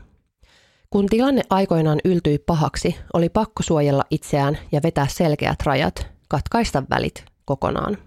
Kun 0.92 1.06
tilanne 1.06 1.42
aikoinaan 1.50 2.00
yltyi 2.04 2.38
pahaksi, 2.38 2.96
oli 3.12 3.28
pakko 3.28 3.62
suojella 3.62 4.02
itseään 4.10 4.58
ja 4.72 4.80
vetää 4.82 5.06
selkeät 5.10 5.58
rajat, 5.64 6.06
katkaista 6.28 6.82
välit 6.90 7.24
kokonaan. 7.44 7.98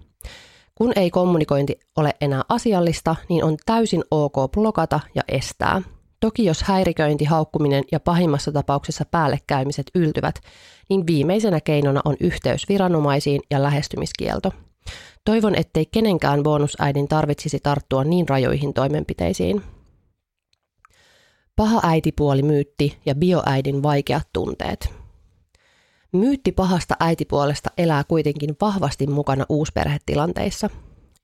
Kun 0.74 0.92
ei 0.96 1.10
kommunikointi 1.10 1.78
ole 1.96 2.14
enää 2.20 2.42
asiallista, 2.48 3.16
niin 3.28 3.44
on 3.44 3.56
täysin 3.66 4.04
ok 4.10 4.34
blokata 4.52 5.00
ja 5.14 5.22
estää. 5.28 5.82
Toki 6.20 6.44
jos 6.44 6.62
häiriköinti, 6.62 7.24
haukkuminen 7.24 7.84
ja 7.92 8.00
pahimmassa 8.00 8.52
tapauksessa 8.52 9.04
päällekäymiset 9.10 9.86
yltyvät, 9.94 10.40
niin 10.88 11.06
viimeisenä 11.06 11.60
keinona 11.60 12.00
on 12.04 12.16
yhteys 12.20 12.68
viranomaisiin 12.68 13.40
ja 13.50 13.62
lähestymiskielto. 13.62 14.52
Toivon, 15.24 15.54
ettei 15.54 15.86
kenenkään 15.86 16.42
bonusäidin 16.42 17.08
tarvitsisi 17.08 17.58
tarttua 17.62 18.04
niin 18.04 18.28
rajoihin 18.28 18.74
toimenpiteisiin. 18.74 19.62
Paha 21.56 21.80
äitipuoli 21.82 22.42
myytti 22.42 22.98
ja 23.06 23.14
bioäidin 23.14 23.82
vaikeat 23.82 24.28
tunteet. 24.32 24.94
Myytti 26.12 26.52
pahasta 26.52 26.96
äitipuolesta 27.00 27.70
elää 27.78 28.04
kuitenkin 28.04 28.56
vahvasti 28.60 29.06
mukana 29.06 29.46
uusperhetilanteissa. 29.48 30.70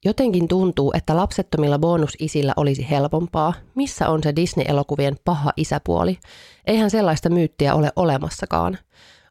Jotenkin 0.05 0.49
tuntuu, 0.49 0.93
että 0.97 1.17
lapsettomilla 1.17 1.79
bonusisillä 1.79 2.53
olisi 2.57 2.91
helpompaa. 2.91 3.55
Missä 3.75 4.09
on 4.09 4.23
se 4.23 4.37
Disney-elokuvien 4.37 5.17
paha 5.25 5.53
isäpuoli? 5.57 6.19
Eihän 6.67 6.91
sellaista 6.91 7.31
myyttiä 7.31 7.75
ole 7.75 7.93
olemassakaan. 7.97 8.79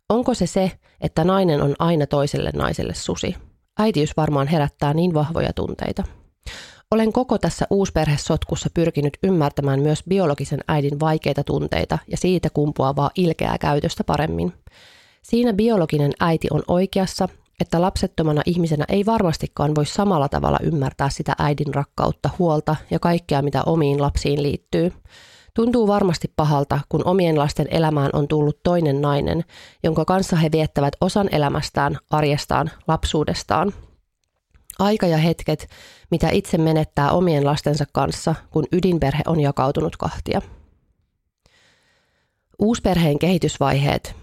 Onko 0.10 0.34
se 0.34 0.48
se, 0.48 0.72
että 1.02 1.24
nainen 1.24 1.62
on 1.62 1.76
aina 1.80 2.08
toiselle 2.08 2.52
naiselle 2.54 2.94
susi? 2.94 3.36
Äitiys 3.80 4.18
varmaan 4.18 4.48
herättää 4.48 4.94
niin 4.94 5.14
vahvoja 5.14 5.54
tunteita. 5.54 6.04
Olen 6.92 7.14
koko 7.14 7.38
tässä 7.38 7.66
uusperhesotkussa 7.70 8.70
pyrkinyt 8.74 9.18
ymmärtämään 9.24 9.82
myös 9.82 10.04
biologisen 10.10 10.60
äidin 10.68 11.00
vaikeita 11.00 11.44
tunteita 11.44 11.98
ja 12.08 12.18
siitä 12.18 12.50
kumpuavaa 12.50 13.12
ilkeää 13.16 13.58
käytöstä 13.58 14.04
paremmin. 14.04 14.54
Siinä 15.22 15.54
biologinen 15.54 16.12
äiti 16.20 16.48
on 16.52 16.64
oikeassa, 16.68 17.30
että 17.60 17.82
lapsettomana 17.82 18.42
ihmisenä 18.46 18.86
ei 18.90 19.06
varmastikaan 19.06 19.76
voi 19.76 19.86
samalla 19.86 20.30
tavalla 20.30 20.60
ymmärtää 20.64 21.10
sitä 21.10 21.36
äidin 21.40 21.74
rakkautta, 21.74 22.30
huolta 22.40 22.76
ja 22.90 23.00
kaikkea, 23.00 23.42
mitä 23.42 23.64
omiin 23.66 24.02
lapsiin 24.02 24.44
liittyy. 24.44 24.94
Tuntuu 25.54 25.88
varmasti 25.88 26.34
pahalta, 26.36 26.80
kun 26.90 27.06
omien 27.06 27.40
lasten 27.40 27.68
elämään 27.72 28.10
on 28.14 28.28
tullut 28.28 28.60
toinen 28.64 29.02
nainen, 29.02 29.44
jonka 29.84 30.06
kanssa 30.06 30.36
he 30.36 30.50
viettävät 30.52 30.94
osan 31.02 31.30
elämästään, 31.32 31.98
arjestaan, 32.10 32.72
lapsuudestaan. 32.88 33.74
Aika 34.82 35.08
ja 35.08 35.18
hetket, 35.18 35.70
mitä 36.12 36.30
itse 36.32 36.58
menettää 36.58 37.12
omien 37.12 37.46
lastensa 37.46 37.86
kanssa, 37.94 38.36
kun 38.50 38.66
ydinperhe 38.72 39.24
on 39.28 39.40
jakautunut 39.40 39.98
kahtia. 39.98 40.42
Uusperheen 42.60 43.20
kehitysvaiheet. 43.20 44.16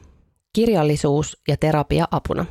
Kirjallisuus 0.53 1.43
ja 1.49 1.57
terapia 1.57 2.09
apuna. 2.11 2.47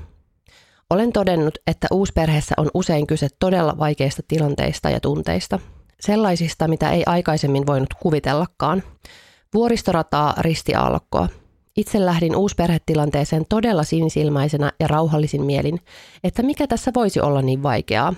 Olen 0.89 1.13
todennut, 1.13 1.57
että 1.67 1.87
uusperheessä 1.91 2.55
on 2.57 2.71
usein 2.73 3.07
kyse 3.07 3.27
todella 3.39 3.77
vaikeista 3.77 4.21
tilanteista 4.27 4.89
ja 4.89 4.99
tunteista. 4.99 5.59
Sellaisista, 5.99 6.67
mitä 6.67 6.91
ei 6.91 7.03
aikaisemmin 7.05 7.67
voinut 7.67 7.93
kuvitellakaan. 7.93 8.83
Vuoristorataa 9.53 10.33
ristiaallokkoa. 10.37 11.27
Itse 11.77 12.05
lähdin 12.05 12.35
uusperhetilanteeseen 12.35 13.45
todella 13.49 13.83
sinisilmäisenä 13.83 14.71
ja 14.79 14.87
rauhallisin 14.87 15.43
mielin, 15.43 15.79
että 16.23 16.43
mikä 16.43 16.67
tässä 16.67 16.91
voisi 16.95 17.19
olla 17.19 17.41
niin 17.41 17.63
vaikeaa. 17.63 18.13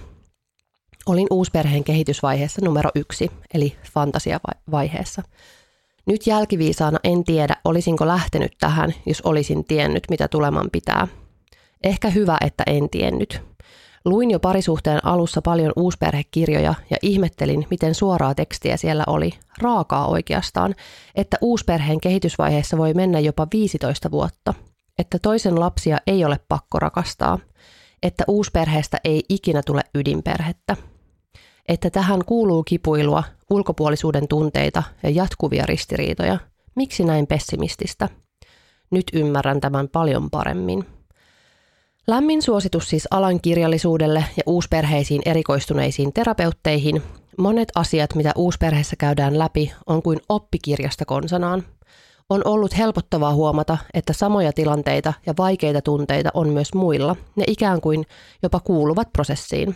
Olin 1.05 1.27
uusperheen 1.31 1.83
kehitysvaiheessa 1.83 2.61
numero 2.65 2.89
yksi, 2.95 3.31
eli 3.53 3.77
fantasiavaiheessa. 3.93 5.23
Nyt 6.05 6.27
jälkiviisaana 6.27 6.99
en 7.03 7.23
tiedä, 7.23 7.55
olisinko 7.65 8.07
lähtenyt 8.07 8.51
tähän, 8.59 8.93
jos 9.05 9.21
olisin 9.21 9.65
tiennyt, 9.65 10.03
mitä 10.09 10.27
tuleman 10.27 10.69
pitää. 10.71 11.07
Ehkä 11.83 12.09
hyvä, 12.09 12.37
että 12.45 12.63
en 12.67 12.89
tiennyt. 12.89 13.48
Luin 14.09 14.31
jo 14.31 14.39
parisuhteen 14.39 15.05
alussa 15.05 15.41
paljon 15.41 15.73
uusperhekirjoja 15.75 16.73
ja 16.89 16.97
ihmettelin, 17.01 17.67
miten 17.69 17.95
suoraa 17.95 18.35
tekstiä 18.35 18.77
siellä 18.77 19.03
oli, 19.07 19.31
raakaa 19.61 20.07
oikeastaan, 20.07 20.75
että 21.15 21.37
uusperheen 21.41 22.01
kehitysvaiheessa 22.01 22.77
voi 22.77 22.93
mennä 22.93 23.19
jopa 23.19 23.47
15 23.53 24.11
vuotta, 24.11 24.53
että 24.99 25.19
toisen 25.21 25.59
lapsia 25.59 25.97
ei 26.07 26.25
ole 26.25 26.39
pakko 26.47 26.79
rakastaa, 26.79 27.39
että 28.03 28.23
uusperheestä 28.27 28.97
ei 29.03 29.23
ikinä 29.29 29.61
tule 29.65 29.81
ydinperhettä, 29.95 30.75
että 31.67 31.89
tähän 31.89 32.25
kuuluu 32.25 32.63
kipuilua, 32.63 33.23
ulkopuolisuuden 33.49 34.27
tunteita 34.27 34.83
ja 35.03 35.09
jatkuvia 35.09 35.65
ristiriitoja. 35.65 36.37
Miksi 36.75 37.03
näin 37.03 37.27
pessimististä? 37.27 38.09
Nyt 38.91 39.05
ymmärrän 39.13 39.61
tämän 39.61 39.89
paljon 39.89 40.29
paremmin. 40.29 40.98
Lämmin 42.09 42.41
suositus 42.41 42.89
siis 42.89 43.07
alan 43.11 43.41
kirjallisuudelle 43.41 44.25
ja 44.37 44.43
uusperheisiin 44.45 45.21
erikoistuneisiin 45.25 46.13
terapeutteihin. 46.13 47.01
Monet 47.37 47.71
asiat, 47.75 48.15
mitä 48.15 48.31
uusperheessä 48.35 48.95
käydään 48.95 49.39
läpi, 49.39 49.71
on 49.87 50.01
kuin 50.01 50.19
oppikirjasta 50.29 51.05
konsanaan. 51.05 51.63
On 52.29 52.41
ollut 52.45 52.77
helpottavaa 52.77 53.33
huomata, 53.33 53.77
että 53.93 54.13
samoja 54.13 54.53
tilanteita 54.53 55.13
ja 55.25 55.33
vaikeita 55.37 55.81
tunteita 55.81 56.29
on 56.33 56.49
myös 56.49 56.73
muilla. 56.73 57.15
Ne 57.35 57.43
ikään 57.47 57.81
kuin 57.81 58.05
jopa 58.43 58.59
kuuluvat 58.59 59.13
prosessiin. 59.13 59.75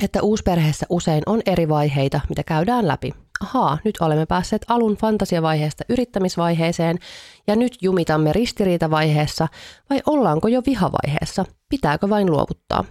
Että 0.00 0.22
uusperheessä 0.22 0.86
usein 0.88 1.22
on 1.26 1.40
eri 1.46 1.68
vaiheita, 1.68 2.20
mitä 2.28 2.42
käydään 2.42 2.88
läpi 2.88 3.12
ahaa, 3.40 3.78
nyt 3.84 3.98
olemme 4.00 4.26
päässeet 4.26 4.64
alun 4.68 4.96
fantasiavaiheesta 4.96 5.84
yrittämisvaiheeseen 5.88 6.98
ja 7.46 7.56
nyt 7.56 7.78
jumitamme 7.82 8.32
ristiriitavaiheessa 8.32 9.48
vai 9.90 10.02
ollaanko 10.06 10.48
jo 10.48 10.62
vihavaiheessa? 10.66 11.44
Pitääkö 11.68 12.08
vain 12.08 12.30
luovuttaa? 12.30 12.84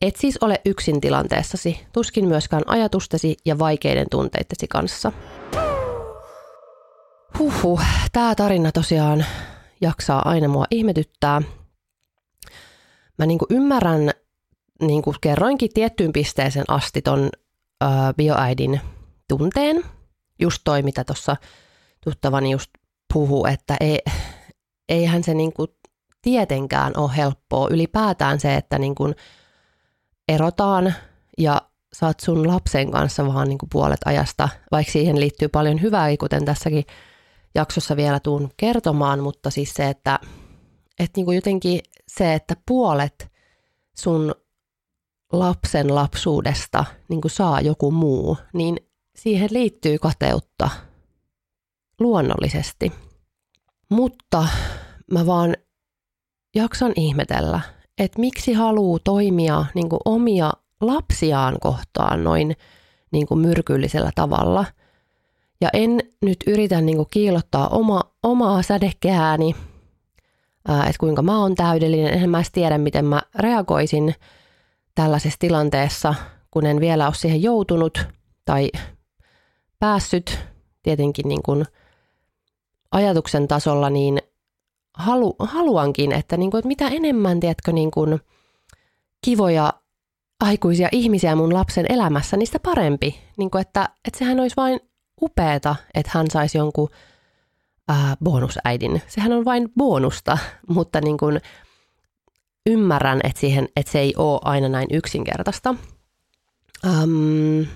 Et 0.00 0.16
siis 0.16 0.38
ole 0.40 0.60
yksin 0.64 1.00
tilanteessasi, 1.00 1.86
tuskin 1.92 2.28
myöskään 2.28 2.62
ajatustesi 2.66 3.36
ja 3.44 3.58
vaikeiden 3.58 4.06
tunteittesi 4.10 4.66
kanssa. 4.68 5.12
Huhhuh, 7.38 7.80
tämä 8.12 8.34
tarina 8.34 8.72
tosiaan 8.72 9.26
jaksaa 9.80 10.28
aina 10.28 10.48
mua 10.48 10.64
ihmetyttää. 10.70 11.42
Mä 13.18 13.26
niinku 13.26 13.46
ymmärrän, 13.50 14.10
niin 14.82 15.02
kuin 15.02 15.16
kerroinkin 15.20 15.70
tiettyyn 15.74 16.12
pisteeseen 16.12 16.64
asti 16.68 17.02
ton 17.02 17.30
ö, 17.82 17.86
bioäidin 18.16 18.80
tunteen. 19.28 19.84
Just 20.38 20.58
toi, 20.64 20.82
mitä 20.82 21.04
tuossa 21.04 21.36
tuttavani 22.04 22.50
just 22.50 22.70
puhuu, 23.12 23.46
että 23.46 23.76
ei, 23.80 23.98
eihän 24.88 25.24
se 25.24 25.34
niinku 25.34 25.66
tietenkään 26.22 26.92
ole 26.96 27.16
helppoa. 27.16 27.68
Ylipäätään 27.70 28.40
se, 28.40 28.54
että 28.54 28.78
niinku 28.78 29.12
erotaan 30.28 30.94
ja 31.38 31.62
saat 31.92 32.20
sun 32.20 32.48
lapsen 32.48 32.90
kanssa 32.90 33.26
vaan 33.26 33.48
niinku 33.48 33.66
puolet 33.72 34.00
ajasta, 34.04 34.48
vaikka 34.72 34.92
siihen 34.92 35.20
liittyy 35.20 35.48
paljon 35.48 35.82
hyvää, 35.82 36.16
kuten 36.20 36.44
tässäkin 36.44 36.84
jaksossa 37.54 37.96
vielä 37.96 38.20
tuun 38.20 38.50
kertomaan, 38.56 39.20
mutta 39.20 39.50
siis 39.50 39.74
se, 39.74 39.88
että, 39.88 40.18
että 40.98 41.18
niinku 41.18 41.32
jotenkin 41.32 41.80
se, 42.08 42.34
että 42.34 42.56
puolet 42.66 43.32
sun 43.96 44.34
lapsen 45.32 45.94
lapsuudesta 45.94 46.84
niin 47.08 47.20
saa 47.26 47.60
joku 47.60 47.90
muu, 47.90 48.38
niin 48.52 48.76
siihen 49.16 49.48
liittyy 49.52 49.98
kateutta 49.98 50.70
luonnollisesti. 52.00 52.92
Mutta 53.88 54.48
mä 55.10 55.26
vaan 55.26 55.56
jaksan 56.54 56.92
ihmetellä, 56.96 57.60
että 57.98 58.20
miksi 58.20 58.52
haluaa 58.52 58.98
toimia 59.04 59.64
niin 59.74 59.88
kuin 59.88 60.00
omia 60.04 60.52
lapsiaan 60.80 61.56
kohtaan 61.60 62.24
noin 62.24 62.56
niin 63.10 63.26
kuin 63.26 63.40
myrkyllisellä 63.40 64.10
tavalla. 64.14 64.64
Ja 65.60 65.68
en 65.72 66.00
nyt 66.22 66.38
yritä 66.46 66.80
niin 66.80 66.96
kuin 66.96 67.08
kiilottaa 67.10 67.68
oma, 67.68 68.00
omaa 68.22 68.62
sädekääni, 68.62 69.56
että 70.68 70.98
kuinka 71.00 71.22
mä 71.22 71.38
oon 71.38 71.54
täydellinen. 71.54 72.14
En 72.14 72.30
mä 72.30 72.38
edes 72.38 72.50
tiedä, 72.52 72.78
miten 72.78 73.04
mä 73.04 73.22
reagoisin 73.34 74.14
tällaisessa 74.94 75.38
tilanteessa, 75.38 76.14
kun 76.50 76.66
en 76.66 76.80
vielä 76.80 77.06
ole 77.06 77.14
siihen 77.14 77.42
joutunut 77.42 78.06
tai 78.44 78.70
päässyt 79.84 80.38
tietenkin 80.82 81.28
niin 81.28 81.42
kuin 81.42 81.64
ajatuksen 82.92 83.48
tasolla, 83.48 83.90
niin 83.90 84.18
halu, 84.94 85.36
haluankin, 85.38 86.12
että, 86.12 86.36
niin 86.36 86.50
kuin, 86.50 86.58
että 86.58 86.68
mitä 86.68 86.88
enemmän, 86.88 87.40
tiedätkö, 87.40 87.72
niin 87.72 87.90
kuin 87.90 88.20
kivoja 89.24 89.72
aikuisia 90.40 90.88
ihmisiä 90.92 91.36
mun 91.36 91.54
lapsen 91.54 91.86
elämässä, 91.88 92.36
sitä 92.44 92.58
parempi. 92.58 93.20
Niin 93.36 93.50
kuin, 93.50 93.60
että, 93.62 93.88
että 94.04 94.18
sehän 94.18 94.40
olisi 94.40 94.56
vain 94.56 94.80
upeeta, 95.22 95.76
että 95.94 96.10
hän 96.14 96.26
saisi 96.30 96.58
jonkun 96.58 96.88
äh, 97.90 98.16
bonusäidin. 98.24 99.02
Sehän 99.06 99.32
on 99.32 99.44
vain 99.44 99.68
bonusta, 99.78 100.38
mutta 100.76 101.00
niin 101.00 101.18
kuin 101.18 101.40
ymmärrän, 102.66 103.20
että, 103.24 103.40
siihen, 103.40 103.68
että 103.76 103.92
se 103.92 103.98
ei 103.98 104.14
ole 104.16 104.40
aina 104.44 104.68
näin 104.68 104.88
yksinkertaista. 104.90 105.74
Um, 106.86 107.66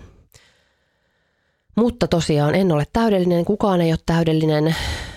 mutta 1.79 2.09
tosiaan 2.09 2.55
en 2.55 2.73
ole 2.73 2.85
täydellinen, 2.93 3.45
kukaan 3.45 3.81
ei 3.81 3.93
ole 3.93 3.99
täydellinen, 4.07 4.77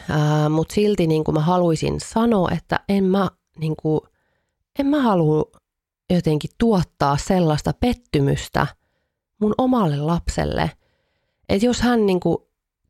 ää, 0.10 0.50
mutta 0.50 0.74
silti 0.74 1.08
niin 1.08 1.24
kuin 1.24 1.36
mä 1.36 1.42
haluaisin 1.42 2.00
sanoa, 2.00 2.50
että 2.52 2.80
en 2.90 3.04
mä, 3.04 3.30
niin 3.60 3.76
kuin, 3.82 4.02
en 4.80 4.86
mä 4.86 5.02
halua 5.02 5.44
jotenkin 6.10 6.52
tuottaa 6.58 7.18
sellaista 7.18 7.74
pettymystä 7.80 8.68
mun 9.42 9.54
omalle 9.58 9.98
lapselle, 9.98 10.72
että 11.50 11.66
jos 11.66 11.82
hän 11.82 12.06
niin 12.06 12.20
kuin 12.20 12.38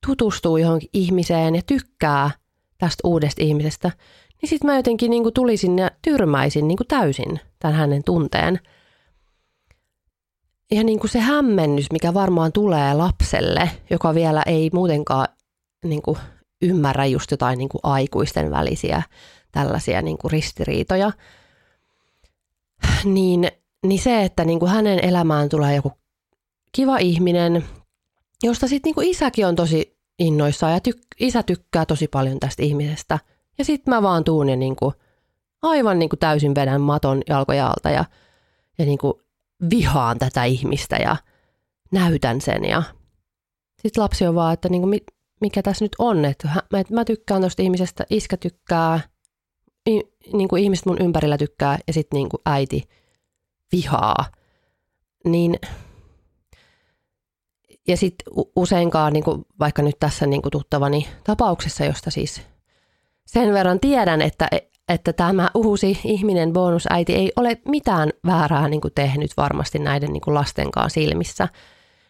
tutustuu 0.07 0.57
johonkin 0.57 0.89
ihmiseen 0.93 1.55
ja 1.55 1.61
tykkää 1.67 2.31
tästä 2.77 3.07
uudesta 3.07 3.43
ihmisestä, 3.43 3.91
niin 4.41 4.49
sitten 4.49 4.69
mä 4.69 4.75
jotenkin 4.75 5.09
niin 5.09 5.23
kuin 5.23 5.33
tulisin 5.33 5.79
ja 5.79 5.91
tyrmäisin 6.01 6.67
niin 6.67 6.77
kuin 6.77 6.87
täysin 6.87 7.39
tämän 7.59 7.77
hänen 7.77 8.03
tunteen– 8.03 8.59
ja 10.71 10.83
niin 10.83 10.99
kuin 10.99 11.11
se 11.11 11.19
hämmennys, 11.19 11.91
mikä 11.91 12.13
varmaan 12.13 12.51
tulee 12.51 12.93
lapselle, 12.93 13.71
joka 13.89 14.15
vielä 14.15 14.43
ei 14.45 14.69
muutenkaan 14.73 15.27
niin 15.85 16.01
kuin 16.01 16.17
ymmärrä 16.61 17.05
just 17.05 17.31
jotain 17.31 17.57
niin 17.57 17.69
kuin 17.69 17.81
aikuisten 17.83 18.51
välisiä 18.51 19.03
tällaisia 19.51 20.01
niin 20.01 20.17
kuin 20.17 20.31
ristiriitoja, 20.31 21.11
niin, 23.03 23.51
niin 23.85 24.01
se, 24.01 24.23
että 24.23 24.45
niin 24.45 24.59
kuin 24.59 24.71
hänen 24.71 25.05
elämään 25.05 25.49
tulee 25.49 25.75
joku 25.75 25.91
kiva 26.71 26.97
ihminen, 26.97 27.65
josta 28.43 28.67
sitten 28.67 28.87
niin 28.87 28.95
kuin 28.95 29.07
isäkin 29.07 29.47
on 29.47 29.55
tosi 29.55 29.97
innoissaan 30.19 30.73
ja 30.73 30.79
tyk- 30.79 31.15
isä 31.19 31.43
tykkää 31.43 31.85
tosi 31.85 32.07
paljon 32.07 32.39
tästä 32.39 32.63
ihmisestä. 32.63 33.19
Ja 33.57 33.65
sitten 33.65 33.93
mä 33.93 34.01
vaan 34.01 34.23
tuun 34.23 34.49
ja 34.49 34.55
niin 34.55 34.75
kuin 34.75 34.93
aivan 35.61 35.99
niin 35.99 36.09
kuin 36.09 36.19
täysin 36.19 36.55
vedän 36.55 36.81
maton 36.81 37.21
jalkoja 37.29 37.67
alta 37.67 37.89
ja, 37.89 38.05
ja 38.77 38.85
niin 38.85 38.97
kuin 38.97 39.13
vihaan 39.69 40.19
tätä 40.19 40.43
ihmistä 40.43 40.95
ja 40.95 41.15
näytän 41.91 42.41
sen. 42.41 42.65
Ja 42.65 42.83
sitten 43.81 44.03
lapsi 44.03 44.27
on 44.27 44.35
vaan, 44.35 44.53
että 44.53 44.69
niin 44.69 44.81
kuin, 44.81 45.01
mikä 45.41 45.61
tässä 45.61 45.85
nyt 45.85 45.95
on, 45.99 46.25
että 46.25 46.47
mä, 46.47 46.83
mä 46.89 47.05
tykkään 47.05 47.41
tuosta 47.41 47.61
ihmisestä, 47.61 48.05
iskä 48.09 48.37
tykkää, 48.37 48.99
niin 50.33 50.47
kuin 50.47 50.63
ihmiset 50.63 50.85
mun 50.85 51.01
ympärillä 51.01 51.37
tykkää 51.37 51.79
ja 51.87 51.93
sitten 51.93 52.17
niin 52.17 52.29
kuin 52.29 52.41
äiti 52.45 52.83
vihaa, 53.71 54.25
niin 55.25 55.55
ja 57.87 57.97
sitten 57.97 58.33
useinkaan, 58.55 59.13
niin 59.13 59.23
kuin 59.23 59.45
vaikka 59.59 59.81
nyt 59.81 59.99
tässä 59.99 60.25
niin 60.25 60.41
kuin 60.41 60.51
tuttavani 60.51 61.07
tapauksessa, 61.23 61.85
josta 61.85 62.11
siis 62.11 62.41
sen 63.25 63.53
verran 63.53 63.79
tiedän, 63.79 64.21
että, 64.21 64.47
että 64.91 65.13
tämä 65.13 65.49
uusi 65.55 65.99
ihminen, 66.03 66.53
bonusäiti, 66.53 67.15
ei 67.15 67.31
ole 67.35 67.57
mitään 67.67 68.09
väärää 68.25 68.67
niin 68.67 68.81
kuin 68.81 68.93
tehnyt 68.93 69.31
varmasti 69.37 69.79
näiden 69.79 70.13
niin 70.13 70.21
kuin 70.21 70.33
lastenkaan 70.33 70.89
silmissä, 70.89 71.47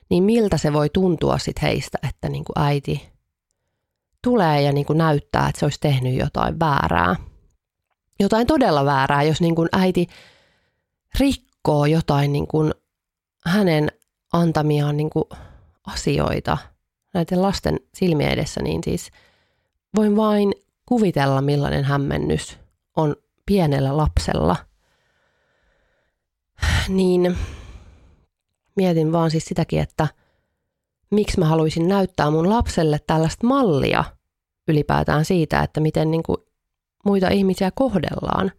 niin 0.10 0.24
miltä 0.24 0.58
se 0.58 0.74
voi 0.74 0.90
tuntua 0.90 1.38
sitten 1.38 1.62
heistä, 1.62 1.98
että 2.10 2.30
niin 2.30 2.46
kuin 2.46 2.66
äiti 2.66 3.10
tulee 4.24 4.62
ja 4.62 4.72
niin 4.72 4.86
kuin 4.86 4.98
näyttää, 4.98 5.50
että 5.50 5.60
se 5.60 5.66
olisi 5.66 5.80
tehnyt 5.80 6.20
jotain 6.20 6.60
väärää. 6.60 7.16
Jotain 8.20 8.48
todella 8.48 8.86
väärää, 8.86 9.24
jos 9.24 9.42
niin 9.42 9.56
kuin 9.56 9.70
äiti 9.72 10.08
rikkoo 11.20 11.86
jotain 11.86 12.34
niin 12.34 12.48
kuin 12.48 12.74
hänen 13.46 13.92
antamiaan 14.34 14.98
niin 14.98 15.10
kuin 15.10 15.26
asioita 15.88 16.58
näiden 17.14 17.42
lasten 17.42 17.80
silmiä 17.94 18.30
edessä, 18.30 18.62
niin 18.62 18.82
siis 18.84 19.12
voin 19.96 20.16
vain 20.16 20.54
kuvitella, 20.86 21.42
millainen 21.42 21.84
hämmennys 21.84 22.58
on 22.98 23.16
pienellä 23.46 23.98
lapsella. 23.98 24.56
Niin 26.90 27.38
mietin 28.76 29.12
vaan 29.12 29.32
siis 29.32 29.46
sitäkin, 29.46 29.80
että 29.80 30.08
miksi 31.10 31.40
mä 31.40 31.46
haluaisin 31.46 31.88
näyttää 31.88 32.32
mun 32.32 32.50
lapselle 32.50 33.00
tällaista 33.08 33.48
mallia 33.48 34.04
ylipäätään 34.68 35.26
siitä, 35.26 35.60
että 35.60 35.80
miten 35.80 36.12
niin 36.12 36.24
kuin 36.24 36.38
muita 37.06 37.28
ihmisiä 37.30 37.72
kohdellaan. 37.76 38.52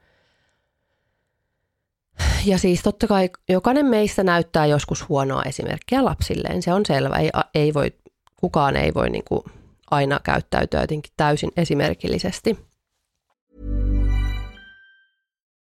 Ja 2.44 2.58
siis 2.58 2.82
totta 2.82 3.06
kai 3.06 3.30
jokainen 3.48 3.86
meistä 3.86 4.24
näyttää 4.24 4.66
joskus 4.66 5.08
huonoa 5.08 5.42
esimerkkiä 5.42 6.04
lapsilleen, 6.04 6.62
se 6.62 6.72
on 6.72 6.86
selvä. 6.86 7.16
Ei, 7.16 7.30
ei 7.54 7.74
voi, 7.74 7.92
kukaan 8.36 8.76
ei 8.76 8.94
voi 8.94 9.10
niin 9.10 9.24
kuin 9.28 9.42
aina 9.90 10.20
käyttäytyä 10.24 10.80
jotenkin 10.80 11.12
täysin 11.16 11.50
esimerkillisesti. 11.56 12.71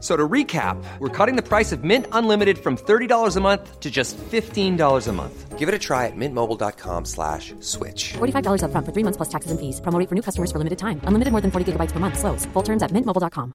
So 0.00 0.16
to 0.16 0.28
recap, 0.28 0.76
we're 1.00 1.08
cutting 1.08 1.34
the 1.34 1.42
price 1.42 1.72
of 1.72 1.82
Mint 1.82 2.06
Unlimited 2.12 2.58
from 2.58 2.76
$30 2.76 3.36
a 3.36 3.40
month 3.40 3.80
to 3.80 3.90
just 3.90 4.16
$15 4.16 5.08
a 5.08 5.12
month. 5.12 5.58
Give 5.58 5.68
it 5.68 5.74
a 5.74 5.78
try 5.78 6.06
at 6.06 6.12
mintmobile.com 6.14 7.04
slash 7.04 7.52
switch. 7.58 8.12
$45 8.12 8.62
up 8.62 8.70
front 8.70 8.86
for 8.86 8.92
three 8.92 9.02
months 9.02 9.16
plus 9.16 9.28
taxes 9.28 9.50
and 9.50 9.58
fees. 9.58 9.80
Promo 9.80 10.08
for 10.08 10.14
new 10.14 10.22
customers 10.22 10.52
for 10.52 10.58
limited 10.58 10.78
time. 10.78 11.00
Unlimited 11.02 11.32
more 11.32 11.40
than 11.40 11.50
40 11.50 11.72
gigabytes 11.72 11.90
per 11.90 11.98
month. 11.98 12.16
Slows. 12.16 12.46
Full 12.52 12.62
terms 12.62 12.84
at 12.84 12.92
mintmobile.com. 12.92 13.52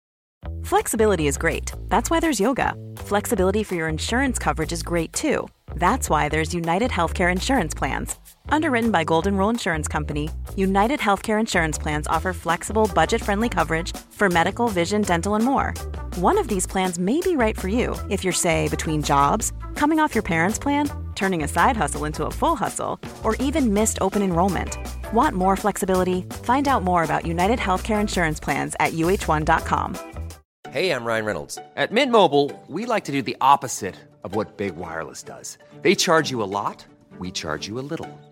Flexibility 0.64 1.28
is 1.28 1.38
great. 1.38 1.72
That's 1.88 2.10
why 2.12 2.20
there's 2.20 2.42
yoga. 2.42 2.76
Flexibility 2.98 3.64
for 3.64 3.76
your 3.76 3.88
insurance 3.88 4.38
coverage 4.38 4.74
is 4.74 4.84
great 4.84 5.14
too. 5.14 5.48
That's 5.76 6.10
why 6.10 6.28
there's 6.28 6.54
United 6.54 6.92
Healthcare 6.92 7.32
Insurance 7.32 7.74
Plans. 7.74 8.16
Underwritten 8.50 8.92
by 8.92 9.04
Golden 9.04 9.38
Rule 9.38 9.50
Insurance 9.50 9.88
Company, 9.88 10.30
United 10.56 11.00
Healthcare 11.00 11.40
Insurance 11.40 11.78
Plans 11.78 12.08
offer 12.08 12.34
flexible, 12.34 12.90
budget 12.94 13.22
friendly 13.24 13.50
coverage 13.50 13.96
for 14.12 14.30
medical, 14.30 14.68
vision, 14.68 15.02
dental, 15.02 15.36
and 15.36 15.44
more. 15.44 15.74
One 16.16 16.38
of 16.38 16.48
these 16.48 16.68
plans 16.68 17.00
may 17.00 17.20
be 17.22 17.36
right 17.36 17.60
for 17.60 17.68
you 17.68 17.96
if 18.10 18.24
you're, 18.24 18.34
say, 18.34 18.68
between 18.70 19.02
jobs, 19.02 19.52
coming 19.76 20.00
off 20.00 20.14
your 20.14 20.24
parents' 20.24 20.60
plan, 20.60 20.90
turning 21.16 21.44
a 21.44 21.48
side 21.48 21.78
hustle 21.78 22.06
into 22.06 22.26
a 22.26 22.32
full 22.32 22.56
hustle, 22.56 23.00
or 23.24 23.36
even 23.38 23.74
missed 23.74 23.98
open 24.02 24.22
enrollment. 24.22 24.78
Want 25.14 25.36
more 25.36 25.56
flexibility? 25.56 26.22
Find 26.44 26.68
out 26.68 26.84
more 26.84 27.04
about 27.04 27.26
United 27.26 27.60
Healthcare 27.60 28.02
Insurance 28.02 28.40
Plans 28.40 28.76
at 28.80 28.94
uh1.com. 28.94 29.98
Hey, 30.70 30.90
I'm 30.90 31.06
Ryan 31.06 31.26
Reynolds. 31.26 31.60
At 31.76 31.92
Mint 31.92 32.12
Mobile, 32.12 32.52
we 32.68 32.88
like 32.88 33.04
to 33.06 33.12
do 33.12 33.22
the 33.22 33.38
opposite 33.40 33.96
of 34.24 34.36
what 34.36 34.58
Big 34.58 34.76
Wireless 34.76 35.22
does. 35.22 35.58
They 35.82 35.94
charge 35.94 36.32
you 36.32 36.42
a 36.42 36.50
lot 36.50 36.86
we 37.20 37.32
charge 37.32 37.68
you 37.68 37.80
a 37.80 37.86
little. 37.92 38.10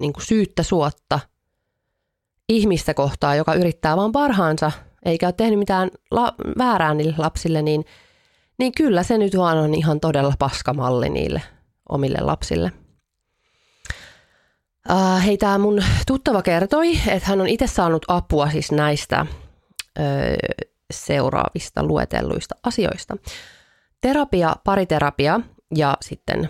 niin 0.00 0.12
kuin 0.12 0.26
syyttä 0.26 0.62
suotta 0.62 1.20
ihmistä 2.48 2.94
kohtaa, 2.94 3.34
joka 3.34 3.54
yrittää 3.54 3.96
vaan 3.96 4.12
parhaansa, 4.12 4.72
eikä 5.04 5.26
ole 5.26 5.32
tehnyt 5.32 5.58
mitään 5.58 5.90
la- 6.10 6.34
väärää 6.58 6.94
niille 6.94 7.14
lapsille, 7.18 7.62
niin, 7.62 7.84
niin 8.58 8.72
kyllä 8.76 9.02
se 9.02 9.18
nyt 9.18 9.36
vaan 9.36 9.58
on 9.58 9.74
ihan 9.74 10.00
todella 10.00 10.34
paskamalli 10.38 11.10
niille 11.10 11.42
omille 11.88 12.18
lapsille. 12.20 12.72
Uh, 14.90 15.24
hei, 15.24 15.36
tämä 15.36 15.58
mun 15.58 15.84
tuttava 16.06 16.42
kertoi, 16.42 16.98
että 17.08 17.28
hän 17.28 17.40
on 17.40 17.48
itse 17.48 17.66
saanut 17.66 18.04
apua 18.08 18.50
siis 18.50 18.72
näistä 18.72 19.26
ö, 19.98 20.02
seuraavista 20.92 21.84
luetelluista 21.84 22.54
asioista. 22.62 23.16
Terapia, 24.00 24.56
pariterapia 24.64 25.40
ja 25.74 25.96
sitten 26.00 26.40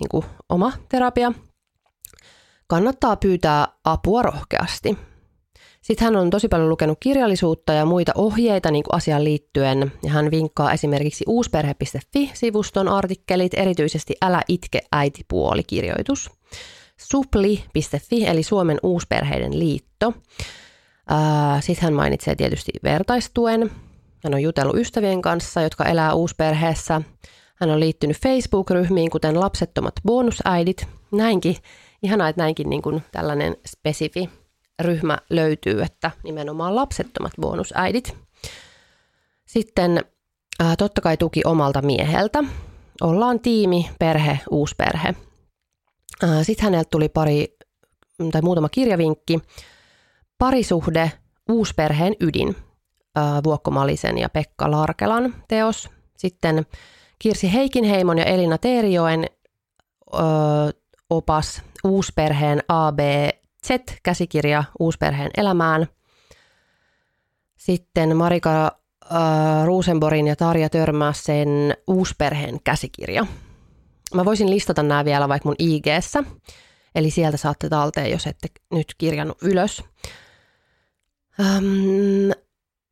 niin 0.00 0.08
kuin 0.10 0.24
oma 0.48 0.72
terapia, 0.88 1.32
kannattaa 2.66 3.16
pyytää 3.16 3.68
apua 3.84 4.22
rohkeasti. 4.22 4.98
Sitten 5.82 6.04
hän 6.04 6.16
on 6.16 6.30
tosi 6.30 6.48
paljon 6.48 6.68
lukenut 6.68 6.98
kirjallisuutta 7.00 7.72
ja 7.72 7.84
muita 7.84 8.12
ohjeita 8.14 8.70
niin 8.70 8.84
kuin 8.84 8.94
asiaan 8.94 9.24
liittyen. 9.24 9.92
Ja 10.02 10.10
hän 10.10 10.30
vinkkaa 10.30 10.72
esimerkiksi 10.72 11.24
uusperhe.fi-sivuston 11.26 12.88
artikkelit, 12.88 13.54
erityisesti 13.54 14.14
Älä 14.22 14.42
itke 14.48 14.80
äitipuoli-kirjoitus. 14.92 16.30
Supli.fi 16.96 18.26
eli 18.26 18.42
Suomen 18.42 18.78
uusperheiden 18.82 19.58
liitto. 19.58 20.12
Sitten 21.60 21.84
hän 21.84 21.92
mainitsee 21.92 22.34
tietysti 22.34 22.72
vertaistuen. 22.84 23.70
Hän 24.24 24.34
on 24.34 24.42
jutellut 24.42 24.76
ystävien 24.76 25.22
kanssa, 25.22 25.62
jotka 25.62 25.84
elää 25.84 26.14
uusperheessä– 26.14 27.02
hän 27.56 27.70
on 27.70 27.80
liittynyt 27.80 28.16
Facebook-ryhmiin, 28.16 29.10
kuten 29.10 29.40
lapsettomat 29.40 29.94
bonusäidit. 30.06 30.86
Näinkin, 31.12 31.56
ihanaa, 32.02 32.28
että 32.28 32.42
näinkin 32.42 32.70
niin 32.70 32.82
kuin 32.82 33.02
tällainen 33.12 33.56
spesifi 33.66 34.30
ryhmä 34.82 35.18
löytyy, 35.30 35.82
että 35.82 36.10
nimenomaan 36.24 36.76
lapsettomat 36.76 37.32
bonusäidit. 37.40 38.16
Sitten 39.46 40.04
ää, 40.60 40.76
totta 40.76 41.00
kai 41.00 41.16
tuki 41.16 41.40
omalta 41.44 41.82
mieheltä. 41.82 42.44
Ollaan 43.00 43.40
tiimi, 43.40 43.90
perhe, 43.98 44.40
uusperhe. 44.50 45.14
Sitten 46.42 46.64
häneltä 46.64 46.88
tuli 46.90 47.08
pari 47.08 47.56
tai 48.32 48.42
muutama 48.42 48.68
kirjavinkki. 48.68 49.38
Parisuhde, 50.38 51.12
uusperheen 51.50 52.14
ydin. 52.20 52.56
Vuokko 53.44 53.70
Malisen 53.70 54.18
ja 54.18 54.28
Pekka 54.28 54.70
Larkelan 54.70 55.34
teos. 55.48 55.90
Sitten 56.18 56.66
Kirsi 57.18 57.52
Heikinheimon 57.52 58.18
ja 58.18 58.24
Elina 58.24 58.58
Teerijoen 58.58 59.26
ö, 60.14 60.18
opas 61.10 61.62
Uusperheen 61.84 62.62
ABZ-käsikirja 62.68 64.64
Uusperheen 64.78 65.30
elämään. 65.36 65.86
Sitten 67.56 68.16
Marika 68.16 68.66
ö, 68.66 69.08
Ruusenborin 69.64 70.26
ja 70.26 70.36
Tarja 70.36 70.70
Törmäsen 70.70 71.48
Uusperheen 71.86 72.58
käsikirja. 72.64 73.26
Mä 74.14 74.24
voisin 74.24 74.50
listata 74.50 74.82
nämä 74.82 75.04
vielä 75.04 75.28
vaikka 75.28 75.48
mun 75.48 75.56
ig 75.58 75.86
eli 76.94 77.10
sieltä 77.10 77.36
saatte 77.36 77.68
talteen, 77.68 78.10
jos 78.10 78.26
ette 78.26 78.48
nyt 78.70 78.94
kirjannut 78.98 79.42
ylös. 79.42 79.82
Öm, 81.40 82.30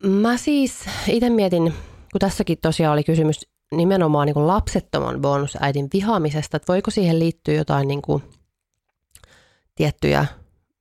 mä 0.03 0.37
siis 0.37 0.85
itse 1.07 1.29
mietin, 1.29 1.73
kun 2.11 2.19
tässäkin 2.19 2.57
tosiaan 2.61 2.93
oli 2.93 3.03
kysymys 3.03 3.54
nimenomaan 3.71 4.25
niin 4.25 4.33
kuin 4.33 4.47
lapsettoman 4.47 5.21
bonusäidin 5.21 5.89
vihaamisesta, 5.93 6.57
että 6.57 6.73
voiko 6.73 6.91
siihen 6.91 7.19
liittyä 7.19 7.53
jotain 7.53 7.87
niin 7.87 8.01
kuin 8.01 8.23
tiettyjä 9.75 10.25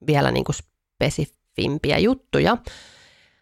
vielä 0.06 0.30
niin 0.30 0.44
kuin 0.44 0.56
spesifimpiä 0.56 1.98
juttuja. 1.98 2.56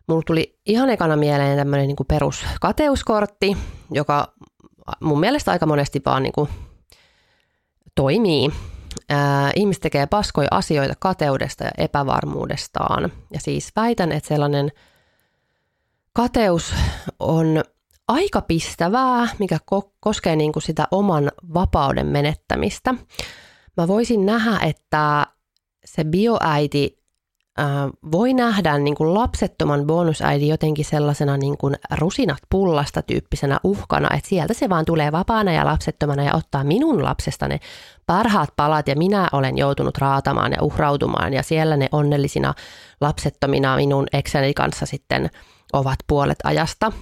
Mulla 0.07 0.23
tuli 0.27 0.59
ihan 0.67 0.91
ekana 0.91 1.17
mieleen 1.17 1.59
tämmöinen 1.59 1.87
niin 1.87 1.97
peruskateuskortti, 2.09 3.57
joka 3.91 4.33
mun 5.01 5.21
mielestä 5.21 5.51
aika 5.51 5.67
monesti 5.67 6.03
vaan 6.07 6.23
niin 6.23 6.33
kuin 6.33 6.49
toimii. 7.95 8.51
Ää, 9.09 9.51
ihmiset 9.57 9.81
tekee 9.81 10.07
paskoja 10.07 10.49
asioita 10.51 10.95
kateudesta 10.99 11.65
ja 11.65 11.71
epävarmuudestaan. 11.79 13.13
Ja 13.33 13.41
siis 13.41 13.73
väitän, 13.77 14.13
että 14.13 14.29
sellainen 14.29 14.73
kateus 16.13 16.75
on 17.21 17.65
aika 18.09 18.41
pistävää, 18.41 19.29
mikä 19.39 19.59
ko- 19.75 19.93
koskee 20.01 20.37
niin 20.37 20.53
kuin 20.53 20.63
sitä 20.63 20.89
oman 20.91 21.33
vapauden 21.55 22.07
menettämistä. 22.07 22.95
Mä 23.77 23.89
voisin 23.89 24.27
nähdä, 24.27 24.59
että 24.67 25.27
se 25.85 26.05
bioäiti 26.05 27.03
äh, 27.61 27.67
voi 28.13 28.35
nähdä 28.35 28.79
niin 28.79 28.95
kuin 28.95 29.15
lapsettoman 29.15 29.87
bonusäidin 29.87 30.49
jotenkin 30.49 30.85
sellaisena 30.85 31.37
niin 31.37 31.59
kuin 31.59 31.75
rusinat 31.99 32.39
pullasta 32.51 33.03
tyyppisenä 33.03 33.61
uhkana, 33.65 34.17
että 34.17 34.29
sieltä 34.29 34.55
se 34.55 34.69
vaan 34.69 34.85
tulee 34.85 35.13
vapaana 35.13 35.53
ja 35.53 35.65
lapsettomana 35.65 36.23
ja 36.23 36.35
ottaa 36.35 36.65
minun 36.65 37.03
lapsesta 37.03 37.49
ne 37.49 37.61
parhaat 38.07 38.51
palat 38.57 38.89
ja 38.89 38.97
minä 38.97 39.29
olen 39.33 39.59
joutunut 39.59 39.99
raatamaan 39.99 40.53
ja 40.53 40.63
uhrautumaan 40.63 41.33
ja 41.33 41.43
siellä 41.43 41.77
ne 41.77 41.89
onnellisina 41.93 42.55
lapsettomina 43.01 43.77
minun 43.77 44.07
ekseni 44.13 44.55
kanssa 44.55 44.87
sitten 44.87 45.31
ovat 45.73 45.99
puolet 46.07 46.39
ajasta. 46.45 46.93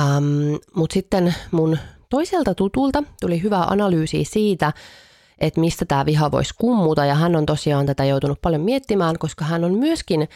Um, 0.00 0.58
Mutta 0.74 0.94
sitten 0.94 1.34
mun 1.50 1.78
toiselta 2.10 2.54
tutulta 2.54 3.02
tuli 3.20 3.42
hyvä 3.42 3.60
analyysi 3.60 4.24
siitä, 4.24 4.72
että 5.38 5.60
mistä 5.60 5.84
tämä 5.84 6.06
viha 6.06 6.30
voisi 6.30 6.54
kummuta. 6.58 7.04
Ja 7.04 7.14
hän 7.14 7.36
on 7.36 7.46
tosiaan 7.46 7.86
tätä 7.86 8.04
joutunut 8.04 8.42
paljon 8.42 8.60
miettimään, 8.60 9.18
koska 9.18 9.44
hän 9.44 9.64
on 9.64 9.74
myöskin 9.74 10.28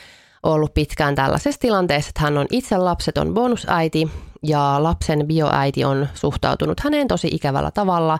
ollut 0.43 0.75
pitkään 0.75 1.15
tällaisessa 1.15 1.61
tilanteessa, 1.61 2.09
että 2.09 2.21
hän 2.21 2.39
on 2.39 2.47
itse 2.51 2.77
lapseton 2.77 3.35
bonusäiti 3.35 4.11
ja 4.43 4.77
lapsen 4.79 5.27
bioäiti 5.27 5.85
on 5.85 6.09
suhtautunut 6.15 6.81
häneen 6.81 7.09
tosi 7.09 7.29
ikävällä 7.33 7.71
tavalla, 7.71 8.19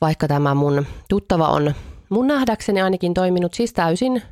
vaikka 0.00 0.28
tämä 0.28 0.54
mun 0.54 0.86
tuttava 1.08 1.48
on 1.48 1.74
mun 2.08 2.26
nähdäkseni 2.26 2.82
ainakin 2.82 3.14
toiminut 3.14 3.54
siis 3.54 3.72
täysin 3.72 4.22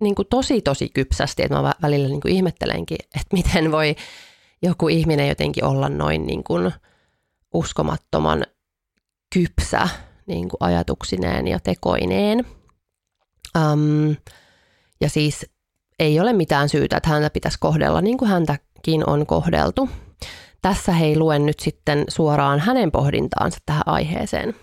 niin 0.00 0.14
kuin 0.14 0.28
tosi 0.30 0.62
tosi 0.62 0.88
kypsästi, 0.88 1.42
että 1.42 1.62
mä 1.62 1.72
välillä 1.82 2.08
niin 2.08 2.20
kuin 2.20 2.34
ihmettelenkin, 2.34 2.98
että 3.02 3.28
miten 3.32 3.72
voi 3.72 3.96
joku 4.62 4.88
ihminen 4.88 5.28
jotenkin 5.28 5.64
olla 5.64 5.88
noin 5.88 6.26
niin 6.26 6.44
kuin 6.44 6.72
uskomattoman 7.54 8.44
kypsä 9.34 9.88
niin 10.26 10.48
kuin 10.48 10.58
ajatuksineen 10.60 11.48
ja 11.48 11.60
tekoineen. 11.60 12.46
Um, 13.58 14.16
ja 15.00 15.08
siis 15.08 15.46
ei 15.98 16.20
ole 16.20 16.32
mitään 16.32 16.68
syytä, 16.68 16.96
että 16.96 17.08
häntä 17.08 17.30
pitäisi 17.30 17.58
kohdella 17.60 18.00
niin 18.00 18.18
kuin 18.18 18.30
häntäkin 18.30 19.08
on 19.08 19.26
kohdeltu. 19.26 19.88
Tässä 20.62 20.92
hei 20.92 21.18
luen 21.18 21.46
nyt 21.46 21.60
sitten 21.60 22.04
suoraan 22.08 22.60
hänen 22.60 22.90
pohdintaansa 22.90 23.58
tähän 23.66 23.82
aiheeseen. 23.86 24.54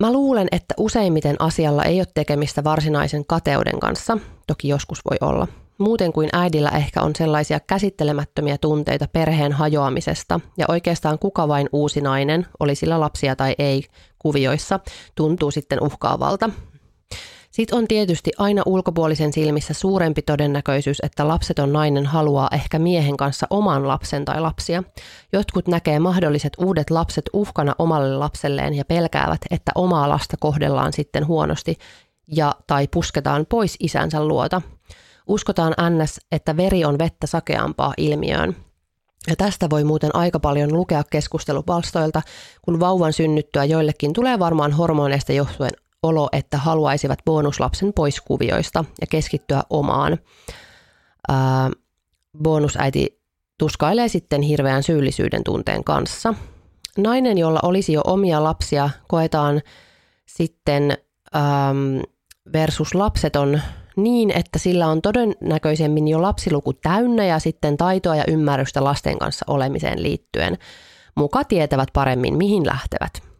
Mä 0.00 0.12
luulen, 0.12 0.48
että 0.52 0.74
useimmiten 0.78 1.36
asialla 1.38 1.84
ei 1.84 2.00
ole 2.00 2.06
tekemistä 2.14 2.64
varsinaisen 2.64 3.26
kateuden 3.26 3.80
kanssa, 3.80 4.18
toki 4.46 4.68
joskus 4.68 5.00
voi 5.10 5.16
olla– 5.28 5.48
muuten 5.80 6.12
kuin 6.12 6.28
äidillä 6.32 6.68
ehkä 6.68 7.02
on 7.02 7.16
sellaisia 7.16 7.60
käsittelemättömiä 7.60 8.58
tunteita 8.58 9.08
perheen 9.12 9.52
hajoamisesta 9.52 10.40
ja 10.56 10.66
oikeastaan 10.68 11.18
kuka 11.18 11.48
vain 11.48 11.68
uusi 11.72 12.00
nainen, 12.00 12.46
oli 12.60 12.74
sillä 12.74 13.00
lapsia 13.00 13.36
tai 13.36 13.54
ei 13.58 13.84
kuvioissa, 14.18 14.80
tuntuu 15.14 15.50
sitten 15.50 15.82
uhkaavalta. 15.82 16.50
Sitten 17.50 17.78
on 17.78 17.88
tietysti 17.88 18.30
aina 18.38 18.62
ulkopuolisen 18.66 19.32
silmissä 19.32 19.74
suurempi 19.74 20.22
todennäköisyys, 20.22 20.98
että 21.02 21.28
lapseton 21.28 21.72
nainen 21.72 22.06
haluaa 22.06 22.48
ehkä 22.52 22.78
miehen 22.78 23.16
kanssa 23.16 23.46
oman 23.50 23.88
lapsen 23.88 24.24
tai 24.24 24.40
lapsia. 24.40 24.82
Jotkut 25.32 25.68
näkee 25.68 25.98
mahdolliset 25.98 26.52
uudet 26.58 26.90
lapset 26.90 27.24
uhkana 27.32 27.74
omalle 27.78 28.16
lapselleen 28.16 28.74
ja 28.74 28.84
pelkäävät, 28.84 29.40
että 29.50 29.72
omaa 29.74 30.08
lasta 30.08 30.36
kohdellaan 30.40 30.92
sitten 30.92 31.26
huonosti 31.26 31.76
ja 32.26 32.54
tai 32.66 32.88
pusketaan 32.88 33.46
pois 33.46 33.76
isänsä 33.80 34.24
luota. 34.24 34.62
Uskotaan 35.30 35.74
ns, 35.90 36.20
että 36.32 36.56
veri 36.56 36.84
on 36.84 36.98
vettä 36.98 37.26
sakeampaa 37.26 37.94
ilmiöön. 37.96 38.56
Ja 39.28 39.36
tästä 39.36 39.70
voi 39.70 39.84
muuten 39.84 40.16
aika 40.16 40.40
paljon 40.40 40.72
lukea 40.72 41.02
keskustelupalstoilta, 41.10 42.22
kun 42.62 42.80
vauvan 42.80 43.12
synnyttyä 43.12 43.64
joillekin 43.64 44.12
tulee 44.12 44.38
varmaan 44.38 44.72
hormoneista 44.72 45.32
johtuen 45.32 45.70
olo, 46.02 46.28
että 46.32 46.58
haluaisivat 46.58 47.18
bonuslapsen 47.24 47.92
pois 47.92 48.20
kuvioista 48.20 48.84
ja 49.00 49.06
keskittyä 49.06 49.62
omaan. 49.70 50.18
Ää, 51.28 51.70
bonusäiti 52.42 53.20
tuskailee 53.58 54.08
sitten 54.08 54.42
hirveän 54.42 54.82
syyllisyyden 54.82 55.44
tunteen 55.44 55.84
kanssa. 55.84 56.34
Nainen, 56.98 57.38
jolla 57.38 57.60
olisi 57.62 57.92
jo 57.92 58.00
omia 58.04 58.44
lapsia, 58.44 58.90
koetaan 59.08 59.60
sitten 60.26 60.90
äm, 61.36 62.02
versus 62.52 62.94
lapseton 62.94 63.60
niin, 64.02 64.30
että 64.30 64.58
sillä 64.58 64.86
on 64.86 65.02
todennäköisemmin 65.02 66.08
jo 66.08 66.22
lapsiluku 66.22 66.72
täynnä 66.72 67.24
ja 67.26 67.38
sitten 67.38 67.76
taitoa 67.76 68.16
ja 68.16 68.24
ymmärrystä 68.28 68.84
lasten 68.84 69.18
kanssa 69.18 69.44
olemiseen 69.48 70.02
liittyen. 70.02 70.58
Muka 71.14 71.44
tietävät 71.44 71.88
paremmin, 71.92 72.36
mihin 72.36 72.66
lähtevät. 72.66 73.30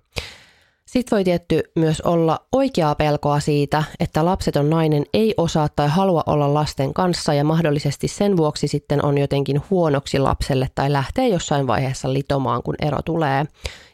Sitten 0.86 1.16
voi 1.16 1.24
tietty 1.24 1.62
myös 1.76 2.00
olla 2.00 2.38
oikeaa 2.52 2.94
pelkoa 2.94 3.40
siitä, 3.40 3.84
että 4.00 4.24
lapseton 4.24 4.70
nainen 4.70 5.04
ei 5.14 5.34
osaa 5.36 5.68
tai 5.68 5.88
halua 5.88 6.22
olla 6.26 6.54
lasten 6.54 6.94
kanssa 6.94 7.34
ja 7.34 7.44
mahdollisesti 7.44 8.08
sen 8.08 8.36
vuoksi 8.36 8.68
sitten 8.68 9.04
on 9.04 9.18
jotenkin 9.18 9.62
huonoksi 9.70 10.18
lapselle 10.18 10.68
tai 10.74 10.92
lähtee 10.92 11.28
jossain 11.28 11.66
vaiheessa 11.66 12.12
litomaan, 12.12 12.62
kun 12.62 12.74
ero 12.82 13.02
tulee 13.02 13.44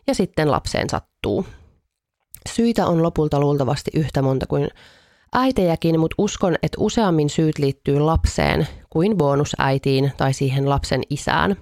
ja 0.06 0.14
sitten 0.14 0.50
lapseen 0.50 0.90
sattuu. 0.90 1.46
Syitä 2.48 2.86
on 2.86 3.02
lopulta 3.02 3.40
luultavasti 3.40 3.90
yhtä 3.94 4.22
monta 4.22 4.46
kuin 4.46 4.68
äitejäkin, 5.36 6.00
mutta 6.00 6.14
uskon, 6.18 6.56
että 6.62 6.76
useammin 6.80 7.30
syyt 7.30 7.58
liittyy 7.58 8.00
lapseen 8.00 8.68
kuin 8.90 9.16
bonusäitiin 9.16 10.12
tai 10.16 10.32
siihen 10.32 10.68
lapsen 10.68 11.02
isään, 11.10 11.56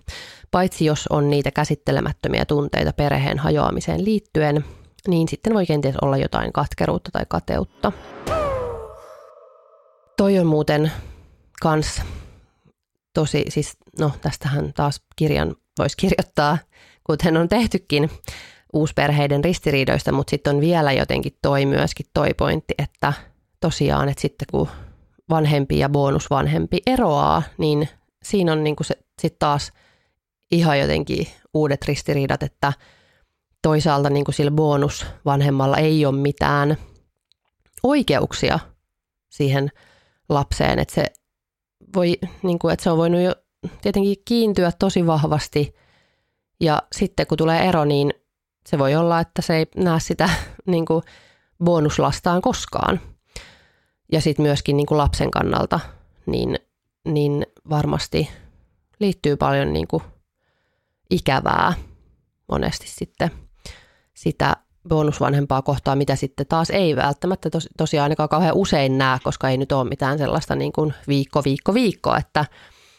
paitsi 0.51 0.85
jos 0.85 1.07
on 1.11 1.31
niitä 1.31 1.51
käsittelemättömiä 1.51 2.45
tunteita 2.45 2.93
perheen 2.93 3.39
hajoamiseen 3.39 4.05
liittyen, 4.05 4.65
niin 5.09 5.29
sitten 5.29 5.55
voi 5.55 5.67
kenties 5.67 5.97
olla 6.03 6.17
jotain 6.17 6.53
katkeruutta 6.53 7.11
tai 7.11 7.25
kateutta. 7.29 7.93
Toi 10.17 10.39
on 10.39 10.47
muuten 10.47 10.93
kans 11.63 12.03
tosi, 13.15 13.45
siis 13.49 13.77
no 13.99 14.11
tästähän 14.21 14.73
taas 14.73 15.03
kirjan 15.17 15.55
voisi 15.79 15.97
kirjoittaa, 15.97 16.59
kuten 17.05 17.37
on 17.37 17.49
tehtykin 17.49 18.11
uusperheiden 18.73 19.45
ristiriidoista, 19.45 20.13
mutta 20.13 20.31
sitten 20.31 20.55
on 20.55 20.61
vielä 20.61 20.93
jotenkin 20.93 21.33
toi 21.43 21.67
myöskin 21.67 22.07
toi 22.15 22.35
pointti, 22.35 22.75
että– 22.79 23.13
tosiaan, 23.65 24.09
että 24.09 24.23
sitten 24.23 24.47
kun 24.51 24.69
vanhempi 25.31 25.79
ja 25.79 25.89
bonusvanhempi 25.89 26.79
eroaa, 26.87 27.43
niin 27.59 27.89
siinä 28.23 28.53
on 28.53 28.65
niin 28.65 28.77
kuin 28.77 28.87
se 29.23 29.31
taas 29.39 29.73
ihan 30.51 30.79
jotenkin 30.79 31.27
uudet 31.55 31.85
ristiriidat, 31.85 32.43
että 32.43 32.73
toisaalta 33.63 34.11
niin 34.11 34.25
kuin 34.25 34.35
sillä 34.35 34.51
bonusvanhemmalla 34.51 35.77
ei 35.77 36.07
ole 36.07 36.17
mitään 36.17 36.77
oikeuksia 37.83 38.59
siihen 39.29 39.71
lapseen, 40.29 40.79
että 40.79 40.95
se, 40.95 41.05
voi, 41.97 42.19
niin 42.43 42.59
kuin, 42.59 42.73
että 42.73 42.85
se 42.85 42.91
on 42.91 42.99
voinut 42.99 43.21
jo 43.21 43.35
tietenkin 43.83 44.17
kiintyä 44.25 44.73
tosi 44.79 45.07
vahvasti. 45.07 45.75
Ja 46.61 46.83
sitten 46.93 47.27
kun 47.27 47.39
tulee 47.39 47.69
ero, 47.69 47.85
niin 47.85 48.15
se 48.67 48.79
voi 48.79 48.97
olla, 48.97 49.21
että 49.21 49.43
se 49.43 49.57
ei 49.57 49.67
näe 49.77 50.01
sitä 50.01 50.31
niin 50.67 50.87
kuin 50.87 51.03
bonuslastaan 51.65 52.43
koskaan– 52.43 53.01
ja 54.15 54.21
sitten 54.21 54.43
myöskin 54.43 54.77
niin 54.77 54.87
kuin 54.87 54.99
lapsen 54.99 55.31
kannalta, 55.31 55.81
niin, 56.27 56.59
niin 57.05 57.47
varmasti 57.71 58.31
liittyy 59.01 59.37
paljon 59.37 59.73
niin 59.73 59.89
kuin 59.89 60.03
ikävää 61.11 61.73
monesti 62.49 62.89
sitten 62.89 63.31
sitä 64.15 64.57
bonusvanhempaa 64.89 65.63
kohtaa, 65.63 65.97
mitä 65.97 66.17
sitten 66.17 66.47
taas 66.47 66.71
ei 66.71 66.97
välttämättä 66.97 67.51
tos, 67.51 67.69
tosiaan 67.77 68.03
ainakaan 68.03 68.29
kauhean 68.29 68.55
usein 68.55 68.99
näe, 68.99 69.19
koska 69.25 69.49
ei 69.49 69.57
nyt 69.57 69.73
ole 69.73 69.89
mitään 69.89 70.19
sellaista 70.19 70.55
niin 70.55 70.73
kuin 70.73 70.95
viikko, 71.09 71.45
viikko, 71.45 71.75
viikko, 71.75 72.17
että 72.17 72.45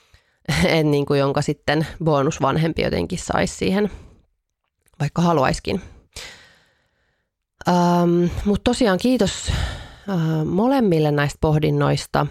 en 0.65 0.91
niin 0.91 1.05
kuin, 1.05 1.19
jonka 1.19 1.41
sitten 1.41 1.87
bonusvanhempi 2.03 2.81
jotenkin 2.81 3.19
saisi 3.19 3.55
siihen, 3.55 3.91
vaikka 4.99 5.21
haluaiskin. 5.21 5.81
Ähm, 7.69 8.25
Mutta 8.45 8.63
tosiaan 8.63 8.97
kiitos 8.97 9.51
molemmille 10.45 11.11
näistä 11.11 11.37
pohdinnoista. 11.41 12.27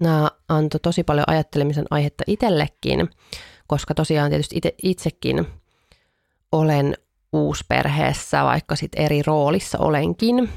Nämä 0.00 0.30
antoi 0.48 0.80
tosi 0.80 1.04
paljon 1.04 1.24
ajattelemisen 1.26 1.86
aihetta 1.90 2.24
itsellekin, 2.26 3.08
koska 3.66 3.94
tosiaan 3.94 4.30
tietysti 4.30 4.56
itse, 4.56 4.74
itsekin 4.82 5.46
olen 6.52 6.96
uusperheessä, 7.32 8.44
vaikka 8.44 8.76
sitten 8.76 9.04
eri 9.04 9.22
roolissa 9.22 9.78
olenkin. 9.78 10.48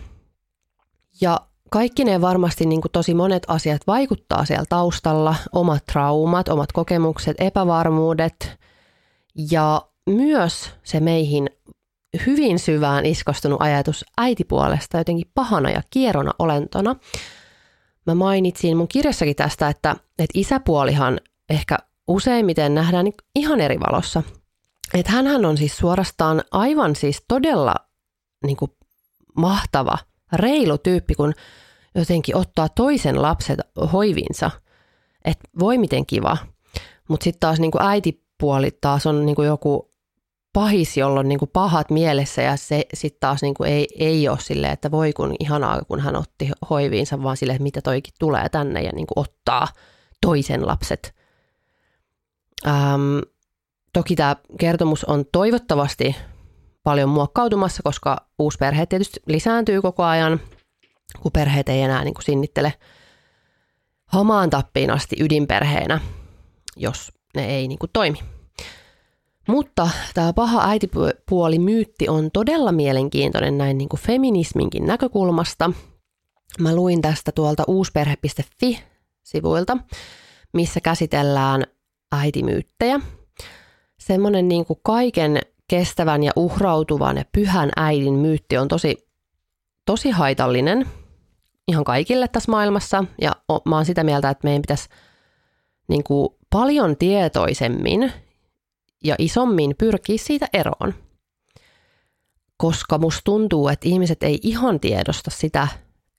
Ja 1.21 1.41
kaikki 1.69 2.03
ne 2.03 2.21
varmasti 2.21 2.65
niin 2.65 2.81
kuin 2.81 2.91
tosi 2.91 3.13
monet 3.13 3.43
asiat 3.47 3.81
vaikuttaa 3.87 4.45
siellä 4.45 4.65
taustalla, 4.69 5.35
omat 5.51 5.85
traumat, 5.85 6.47
omat 6.47 6.71
kokemukset, 6.71 7.35
epävarmuudet 7.39 8.57
ja 9.51 9.81
myös 10.09 10.71
se 10.83 10.99
meihin 10.99 11.49
hyvin 12.25 12.59
syvään 12.59 13.05
iskostunut 13.05 13.61
ajatus 13.61 14.05
äitipuolesta 14.17 14.97
jotenkin 14.97 15.31
pahana 15.33 15.69
ja 15.69 15.81
kierona 15.89 16.31
olentona. 16.39 16.95
Mä 18.05 18.15
mainitsin 18.15 18.77
mun 18.77 18.87
kirjassakin 18.87 19.35
tästä, 19.35 19.67
että, 19.67 19.91
että 19.91 20.33
isäpuolihan 20.33 21.19
ehkä 21.49 21.77
useimmiten 22.07 22.75
nähdään 22.75 23.05
niin 23.05 23.13
ihan 23.35 23.61
eri 23.61 23.79
valossa. 23.79 24.23
Että 24.93 25.11
hänhän 25.11 25.45
on 25.45 25.57
siis 25.57 25.77
suorastaan 25.77 26.43
aivan 26.51 26.95
siis 26.95 27.23
todella 27.27 27.75
niin 28.45 28.57
kuin 28.57 28.71
mahtava, 29.37 29.97
reilu 30.33 30.77
tyyppi, 30.77 31.15
kun 31.15 31.33
jotenkin 31.95 32.35
ottaa 32.35 32.69
toisen 32.69 33.21
lapset 33.21 33.59
hoivinsa. 33.93 34.51
Että 35.25 35.49
voi 35.59 35.77
miten 35.77 36.05
kiva. 36.05 36.37
Mutta 37.07 37.23
sitten 37.23 37.39
taas 37.39 37.59
niin 37.59 37.71
kuin 37.71 37.81
äitipuoli 37.81 38.77
taas 38.81 39.05
on 39.05 39.25
niin 39.25 39.35
kuin 39.35 39.47
joku 39.47 39.86
pahis, 40.57 40.97
jolla 40.97 41.19
on 41.19 41.29
niin 41.29 41.39
kuin 41.39 41.51
pahat 41.53 41.89
mielessä 41.89 42.41
ja 42.41 42.57
se 42.57 42.85
sitten 42.93 43.19
taas 43.19 43.41
niin 43.41 43.53
kuin 43.53 43.69
ei, 43.69 43.87
ei 43.99 44.29
ole 44.29 44.39
silleen, 44.39 44.73
että 44.73 44.91
voi 44.91 45.13
kun 45.13 45.35
ihanaa, 45.39 45.81
kun 45.87 45.99
hän 45.99 46.15
otti 46.15 46.51
hoiviinsa, 46.69 47.23
vaan 47.23 47.37
silleen, 47.37 47.55
että 47.55 47.63
mitä 47.63 47.81
toikin 47.81 48.13
tulee 48.19 48.49
tänne 48.49 48.81
ja 48.81 48.91
niin 48.95 49.07
kuin 49.07 49.19
ottaa 49.19 49.67
toisen 50.21 50.67
lapset. 50.67 51.15
Ähm, 52.67 53.19
toki 53.93 54.15
tämä 54.15 54.35
kertomus 54.59 55.05
on 55.05 55.25
toivottavasti 55.31 56.15
paljon 56.83 57.09
muokkautumassa, 57.09 57.83
koska 57.83 58.27
perhe 58.59 58.85
tietysti 58.85 59.19
lisääntyy 59.25 59.81
koko 59.81 60.03
ajan, 60.03 60.39
kun 61.21 61.31
perheet 61.31 61.69
ei 61.69 61.81
enää 61.81 62.03
niin 62.03 62.13
kuin 62.13 62.25
sinnittele 62.25 62.73
hamaan 64.05 64.49
tappiin 64.49 64.91
asti 64.91 65.15
ydinperheenä, 65.19 66.01
jos 66.75 67.11
ne 67.35 67.45
ei 67.45 67.67
niin 67.67 67.79
kuin 67.79 67.89
toimi. 67.93 68.36
Mutta 69.47 69.89
tämä 70.13 70.33
paha 70.33 70.69
äitipuoli 70.69 71.59
myytti 71.59 72.09
on 72.09 72.31
todella 72.31 72.71
mielenkiintoinen 72.71 73.57
näin 73.57 73.77
niin 73.77 73.89
kuin 73.89 73.99
feminisminkin 73.99 74.85
näkökulmasta. 74.85 75.71
Mä 76.59 76.75
luin 76.75 77.01
tästä 77.01 77.31
tuolta 77.31 77.63
uusperhe.fi-sivuilta, 77.67 79.77
missä 80.53 80.81
käsitellään 80.81 81.63
äitimyyttejä. 82.11 82.99
Semmoinen 83.99 84.47
niin 84.47 84.65
kuin 84.65 84.79
kaiken 84.83 85.39
kestävän 85.67 86.23
ja 86.23 86.31
uhrautuvan 86.35 87.17
ja 87.17 87.25
pyhän 87.31 87.69
äidin 87.75 88.13
myytti 88.13 88.57
on 88.57 88.67
tosi, 88.67 89.07
tosi 89.85 90.09
haitallinen 90.09 90.85
ihan 91.67 91.83
kaikille 91.83 92.27
tässä 92.27 92.51
maailmassa. 92.51 93.03
Ja 93.21 93.31
mä 93.65 93.75
oon 93.75 93.85
sitä 93.85 94.03
mieltä, 94.03 94.29
että 94.29 94.47
meidän 94.47 94.61
pitäisi 94.61 94.89
niin 95.87 96.03
kuin 96.03 96.29
paljon 96.49 96.97
tietoisemmin 96.97 98.13
ja 99.07 99.15
isommin 99.19 99.75
pyrkiä 99.77 100.17
siitä 100.17 100.47
eroon. 100.53 100.93
Koska 102.57 102.97
musta 102.97 103.21
tuntuu, 103.23 103.67
että 103.67 103.89
ihmiset 103.89 104.23
ei 104.23 104.39
ihan 104.43 104.79
tiedosta 104.79 105.31
sitä, 105.31 105.67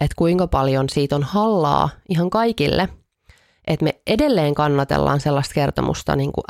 että 0.01 0.15
kuinka 0.17 0.47
paljon 0.47 0.89
siitä 0.89 1.17
on 1.17 1.23
hallaa 1.23 1.91
ihan 2.09 2.31
kaikille. 2.31 2.89
Että 3.67 3.85
me 3.85 4.01
edelleen 4.07 4.55
kannatellaan 4.55 5.21
sellaista 5.21 5.55
kertomusta 5.55 6.17
niin 6.17 6.33
kuin 6.33 6.45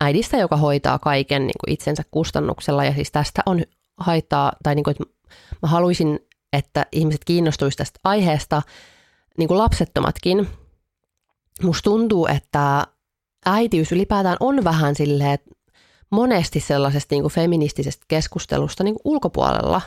äidistä, 0.00 0.36
joka 0.36 0.56
hoitaa 0.56 0.98
kaiken 0.98 1.46
niin 1.46 1.58
kuin 1.64 1.74
itsensä 1.74 2.02
kustannuksella. 2.10 2.84
Ja 2.84 2.94
siis 2.94 3.12
tästä 3.12 3.42
on 3.46 3.62
haittaa, 3.96 4.52
tai 4.62 4.74
niin 4.74 4.84
kuin, 4.84 4.92
että 5.00 5.04
mä 5.62 5.68
haluaisin, 5.68 6.18
että 6.52 6.86
ihmiset 6.92 7.24
kiinnostuisivat 7.24 7.78
tästä 7.78 8.00
aiheesta, 8.04 8.62
niin 9.38 9.48
kuin 9.48 9.58
lapsettomatkin. 9.58 10.48
Musta 11.62 11.82
tuntuu, 11.90 12.26
että 12.26 12.86
äitiys 13.46 13.92
ylipäätään 13.92 14.36
on 14.40 14.64
vähän 14.64 14.94
silleen, 14.94 15.30
että 15.30 15.50
monesti 16.12 16.60
sellaisesta 16.60 17.14
niin 17.14 17.22
kuin 17.22 17.32
feministisestä 17.32 18.04
keskustelusta 18.08 18.84
niin 18.84 18.94
kuin 18.94 19.12
ulkopuolella, 19.12 19.80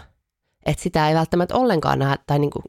että 0.66 0.84
sitä 0.84 1.10
ei 1.10 1.16
välttämättä 1.16 1.56
ollenkaan 1.56 2.00
näe 2.00 2.16
tai 2.28 2.40
niin 2.40 2.52
kuin, 2.52 2.66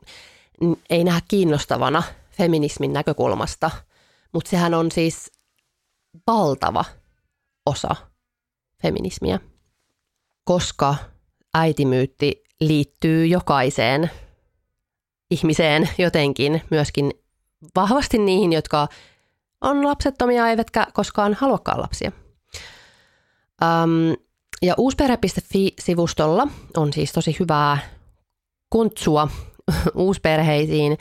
ei 0.90 1.05
nähdä 1.05 1.21
kiinnostavana 1.29 2.03
feminismin 2.31 2.92
näkökulmasta, 2.92 3.71
mutta 4.33 4.51
sehän 4.51 4.75
on 4.75 4.90
siis 4.92 5.33
valtava 6.27 6.85
osa 7.66 7.97
feminismiä, 8.83 9.40
koska 10.45 10.95
äitimyytti 11.55 12.45
liittyy 12.61 13.27
jokaiseen 13.27 14.11
ihmiseen 15.31 15.88
jotenkin, 15.99 16.62
myöskin 16.71 17.12
vahvasti 17.77 18.19
niihin, 18.19 18.53
jotka 18.53 18.88
on 19.61 19.87
lapsettomia 19.87 20.49
eivätkä 20.49 20.87
koskaan 20.92 21.35
haluakaan 21.35 21.81
lapsia. 21.81 22.12
Um, 23.62 24.16
ja 24.62 24.75
uusperhe.fi-sivustolla 24.79 26.49
on 26.77 26.92
siis 26.92 27.12
tosi 27.12 27.37
hyvää 27.40 27.79
kuntsua 28.71 29.29
uusperheisiin 29.95 30.99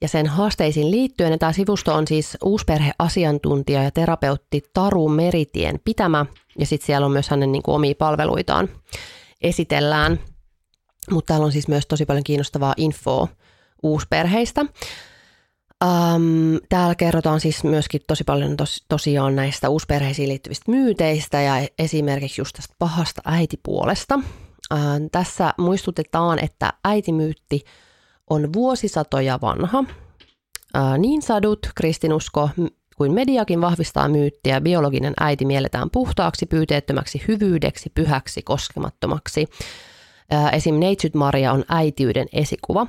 ja 0.00 0.08
sen 0.08 0.26
haasteisiin 0.26 0.90
liittyen. 0.90 1.32
Ja 1.32 1.38
tämä 1.38 1.52
sivusto 1.52 1.94
on 1.94 2.06
siis 2.06 2.36
uusperheasiantuntija 2.44 3.82
ja 3.82 3.90
terapeutti 3.90 4.62
Taru 4.72 5.08
Meritien 5.08 5.80
pitämä 5.84 6.26
ja 6.58 6.66
sitten 6.66 6.86
siellä 6.86 7.04
on 7.04 7.12
myös 7.12 7.28
hänen 7.28 7.52
niin 7.52 7.62
kuin, 7.62 7.74
omia 7.74 7.94
palveluitaan 7.98 8.68
esitellään. 9.42 10.20
Mutta 11.10 11.28
täällä 11.28 11.46
on 11.46 11.52
siis 11.52 11.68
myös 11.68 11.86
tosi 11.86 12.06
paljon 12.06 12.24
kiinnostavaa 12.24 12.74
infoa 12.76 13.28
uusperheistä. 13.82 14.66
Um, 15.84 16.58
täällä 16.68 16.94
kerrotaan 16.94 17.40
siis 17.40 17.64
myöskin 17.64 18.00
tosi 18.06 18.24
paljon 18.24 18.56
tos, 18.56 18.84
tosiaan 18.88 19.36
näistä 19.36 19.68
uusperheisiin 19.68 20.28
liittyvistä 20.28 20.70
myyteistä 20.70 21.40
ja 21.40 21.68
esimerkiksi 21.78 22.40
just 22.40 22.52
tästä 22.56 22.74
pahasta 22.78 23.22
äitipuolesta. 23.24 24.14
Uh, 24.14 24.80
tässä 25.12 25.54
muistutetaan, 25.58 26.44
että 26.44 26.72
äitimyytti 26.84 27.64
on 28.30 28.52
vuosisatoja 28.52 29.38
vanha. 29.42 29.78
Uh, 29.78 30.98
niin 30.98 31.22
sadut, 31.22 31.58
kristinusko 31.74 32.50
kuin 32.96 33.12
mediakin 33.12 33.60
vahvistaa 33.60 34.08
myyttiä. 34.08 34.60
Biologinen 34.60 35.14
äiti 35.20 35.44
mielletään 35.44 35.90
puhtaaksi, 35.90 36.46
pyyteettömäksi, 36.46 37.22
hyvyydeksi, 37.28 37.90
pyhäksi, 37.94 38.42
koskemattomaksi. 38.42 39.48
Esim. 40.52 40.74
Neitsyt 40.74 41.14
Maria 41.14 41.52
on 41.52 41.64
äitiyden 41.68 42.26
esikuva. 42.32 42.86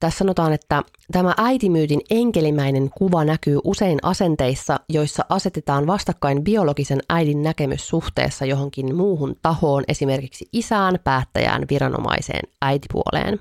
Tässä 0.00 0.18
sanotaan, 0.18 0.52
että 0.52 0.82
tämä 1.12 1.34
äitimyytin 1.38 2.00
enkelimäinen 2.10 2.90
kuva 2.90 3.24
näkyy 3.24 3.58
usein 3.64 3.98
asenteissa, 4.02 4.80
joissa 4.88 5.24
asetetaan 5.28 5.86
vastakkain 5.86 6.44
biologisen 6.44 7.00
äidin 7.08 7.42
näkemys 7.42 7.88
suhteessa 7.88 8.44
johonkin 8.44 8.94
muuhun 8.96 9.36
tahoon, 9.42 9.84
esimerkiksi 9.88 10.48
isään, 10.52 10.98
päättäjään, 11.04 11.64
viranomaiseen, 11.70 12.48
äitipuoleen. 12.62 13.40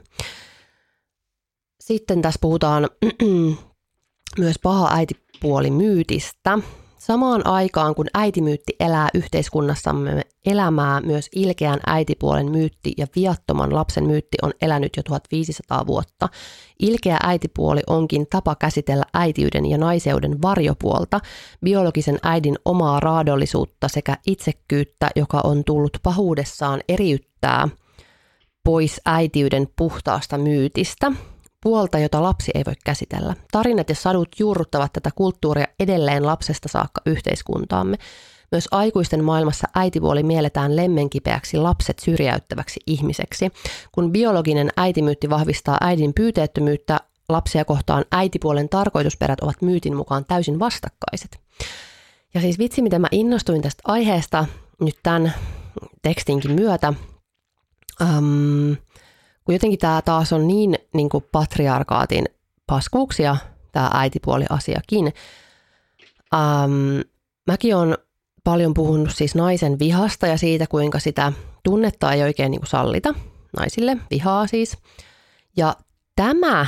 Sitten 1.79 2.21
tässä 2.21 2.39
puhutaan 2.41 2.89
myös 4.39 4.55
paha 4.63 4.89
äitipuoli 4.93 5.71
myytistä. 5.71 6.59
Samaan 7.03 7.47
aikaan, 7.47 7.95
kun 7.95 8.05
äitimyytti 8.13 8.75
elää 8.79 9.09
yhteiskunnassamme 9.13 10.21
elämää, 10.45 11.01
myös 11.01 11.29
ilkeän 11.35 11.79
äitipuolen 11.87 12.51
myytti 12.51 12.93
ja 12.97 13.07
viattoman 13.15 13.75
lapsen 13.75 14.03
myytti 14.03 14.37
on 14.41 14.51
elänyt 14.61 14.97
jo 14.97 15.03
1500 15.03 15.87
vuotta. 15.87 16.29
Ilkeä 16.79 17.17
äitipuoli 17.23 17.81
onkin 17.87 18.27
tapa 18.29 18.55
käsitellä 18.55 19.03
äitiyden 19.13 19.65
ja 19.65 19.77
naiseuden 19.77 20.41
varjopuolta, 20.41 21.19
biologisen 21.63 22.19
äidin 22.23 22.55
omaa 22.65 22.99
raadollisuutta 22.99 23.87
sekä 23.87 24.17
itsekkyyttä, 24.27 25.09
joka 25.15 25.41
on 25.43 25.63
tullut 25.63 25.97
pahuudessaan 26.03 26.81
eriyttää 26.89 27.67
pois 28.63 29.01
äitiyden 29.05 29.67
puhtaasta 29.75 30.37
myytistä– 30.37 31.11
puolta, 31.63 31.99
jota 31.99 32.23
lapsi 32.23 32.51
ei 32.55 32.63
voi 32.65 32.73
käsitellä. 32.85 33.35
Tarinat 33.51 33.89
ja 33.89 33.95
sadut 33.95 34.29
juurruttavat 34.39 34.93
tätä 34.93 35.09
kulttuuria 35.15 35.67
edelleen 35.79 36.25
lapsesta 36.25 36.69
saakka 36.69 37.01
yhteiskuntaamme. 37.05 37.97
Myös 38.51 38.67
aikuisten 38.71 39.23
maailmassa 39.23 39.67
äitipuoli 39.75 40.23
mielletään 40.23 40.75
lemmenkipeäksi 40.75 41.57
lapset 41.57 41.99
syrjäyttäväksi 41.99 42.79
ihmiseksi. 42.87 43.51
Kun 43.91 44.11
biologinen 44.11 44.69
äitimyytti 44.77 45.29
vahvistaa 45.29 45.77
äidin 45.81 46.13
pyyteettömyyttä, 46.13 46.99
lapsia 47.29 47.65
kohtaan 47.65 48.05
äitipuolen 48.11 48.69
tarkoitusperät 48.69 49.39
ovat 49.39 49.61
myytin 49.61 49.95
mukaan 49.95 50.25
täysin 50.25 50.59
vastakkaiset. 50.59 51.39
Ja 52.33 52.41
siis 52.41 52.59
vitsi, 52.59 52.81
miten 52.81 53.01
mä 53.01 53.07
innostuin 53.11 53.61
tästä 53.61 53.81
aiheesta 53.85 54.45
nyt 54.81 54.95
tämän 55.03 55.33
tekstinkin 56.01 56.51
myötä. 56.51 56.93
Um, 58.01 58.77
kun 59.45 59.55
jotenkin 59.55 59.79
tämä 59.79 60.01
taas 60.01 60.33
on 60.33 60.47
niin, 60.47 60.77
niin 60.93 61.09
kuin 61.09 61.25
patriarkaatin 61.31 62.25
paskuuksia, 62.67 63.37
tämä 63.71 63.89
äitipuoli-asiakin. 63.93 65.13
Ähm, 66.33 66.99
mäkin 67.47 67.75
olen 67.75 67.97
paljon 68.43 68.73
puhunut 68.73 69.15
siis 69.15 69.35
naisen 69.35 69.79
vihasta 69.79 70.27
ja 70.27 70.37
siitä, 70.37 70.67
kuinka 70.67 70.99
sitä 70.99 71.33
tunnetta 71.63 72.13
ei 72.13 72.23
oikein 72.23 72.51
niin 72.51 72.61
kuin 72.61 72.69
sallita 72.69 73.15
naisille, 73.59 73.97
vihaa 74.11 74.47
siis. 74.47 74.77
Ja 75.57 75.75
tämä 76.15 76.65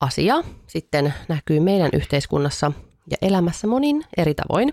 asia 0.00 0.34
sitten 0.66 1.14
näkyy 1.28 1.60
meidän 1.60 1.90
yhteiskunnassa 1.92 2.72
ja 3.10 3.16
elämässä 3.22 3.66
monin 3.66 4.04
eri 4.16 4.34
tavoin. 4.34 4.72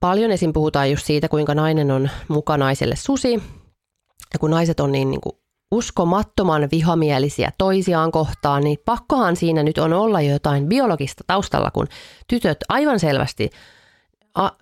Paljon 0.00 0.30
esim. 0.30 0.52
puhutaan 0.52 0.90
just 0.90 1.06
siitä, 1.06 1.28
kuinka 1.28 1.54
nainen 1.54 1.90
on 1.90 2.10
muka 2.28 2.56
naiselle 2.56 2.96
susi. 2.96 3.42
Ja 4.32 4.38
kun 4.38 4.50
naiset 4.50 4.80
on 4.80 4.92
niin, 4.92 5.10
niin 5.10 5.20
kuin 5.20 5.36
uskomattoman 5.74 6.68
vihamielisiä 6.72 7.52
toisiaan 7.58 8.12
kohtaan, 8.12 8.64
niin 8.64 8.78
pakkohan 8.84 9.36
siinä 9.36 9.62
nyt 9.62 9.78
on 9.78 9.92
olla 9.92 10.20
jotain 10.20 10.68
biologista 10.68 11.24
taustalla, 11.26 11.70
kun 11.70 11.86
tytöt 12.28 12.58
aivan 12.68 13.00
selvästi 13.00 13.50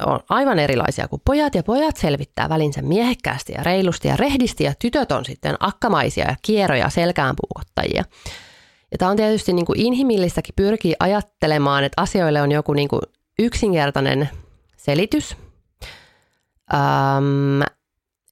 on 0.07 0.21
aivan 0.29 0.59
erilaisia 0.59 1.09
kuin 1.09 1.23
pojat, 1.25 1.55
ja 1.55 1.63
pojat 1.63 1.97
selvittää 1.97 2.49
välinsä 2.49 2.83
miehekkäästi 2.83 3.53
ja 3.53 3.63
reilusti 3.63 4.09
ja 4.09 4.17
rehdisti, 4.17 4.65
ja 4.65 4.73
tytöt 4.79 5.13
on 5.13 5.25
sitten 5.25 5.57
akkamaisia 5.61 6.25
ja 6.25 6.37
kierroja 6.43 6.91
selkäänpuukottajia. 6.91 8.05
Ja 8.93 8.99
tämä 8.99 9.11
on 9.11 9.17
tietysti 9.17 9.53
niin 9.53 9.67
kuin 9.67 9.81
inhimillistäkin 9.81 10.55
pyrkii 10.57 10.95
ajattelemaan, 11.01 11.85
että 11.85 12.03
asioille 12.03 12.43
on 12.43 12.53
joku 12.53 12.73
niin 12.73 12.89
kuin 12.89 13.03
yksinkertainen 13.39 14.29
selitys. 14.77 15.37
Öm, 16.75 17.75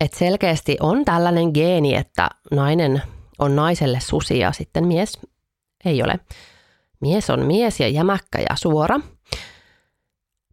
että 0.01 0.19
selkeästi 0.19 0.77
on 0.81 1.05
tällainen 1.05 1.51
geeni, 1.55 1.95
että 1.95 2.29
nainen 2.51 3.03
on 3.39 3.57
naiselle 3.57 4.01
susi 4.01 4.39
ja 4.39 4.53
sitten 4.53 4.87
mies 4.87 5.19
ei 5.85 6.03
ole. 6.03 6.21
Mies 7.01 7.31
on 7.31 7.47
mies 7.47 7.81
ja 7.81 7.89
jämäkkä 7.89 8.39
ja 8.39 8.57
suora. 8.57 9.01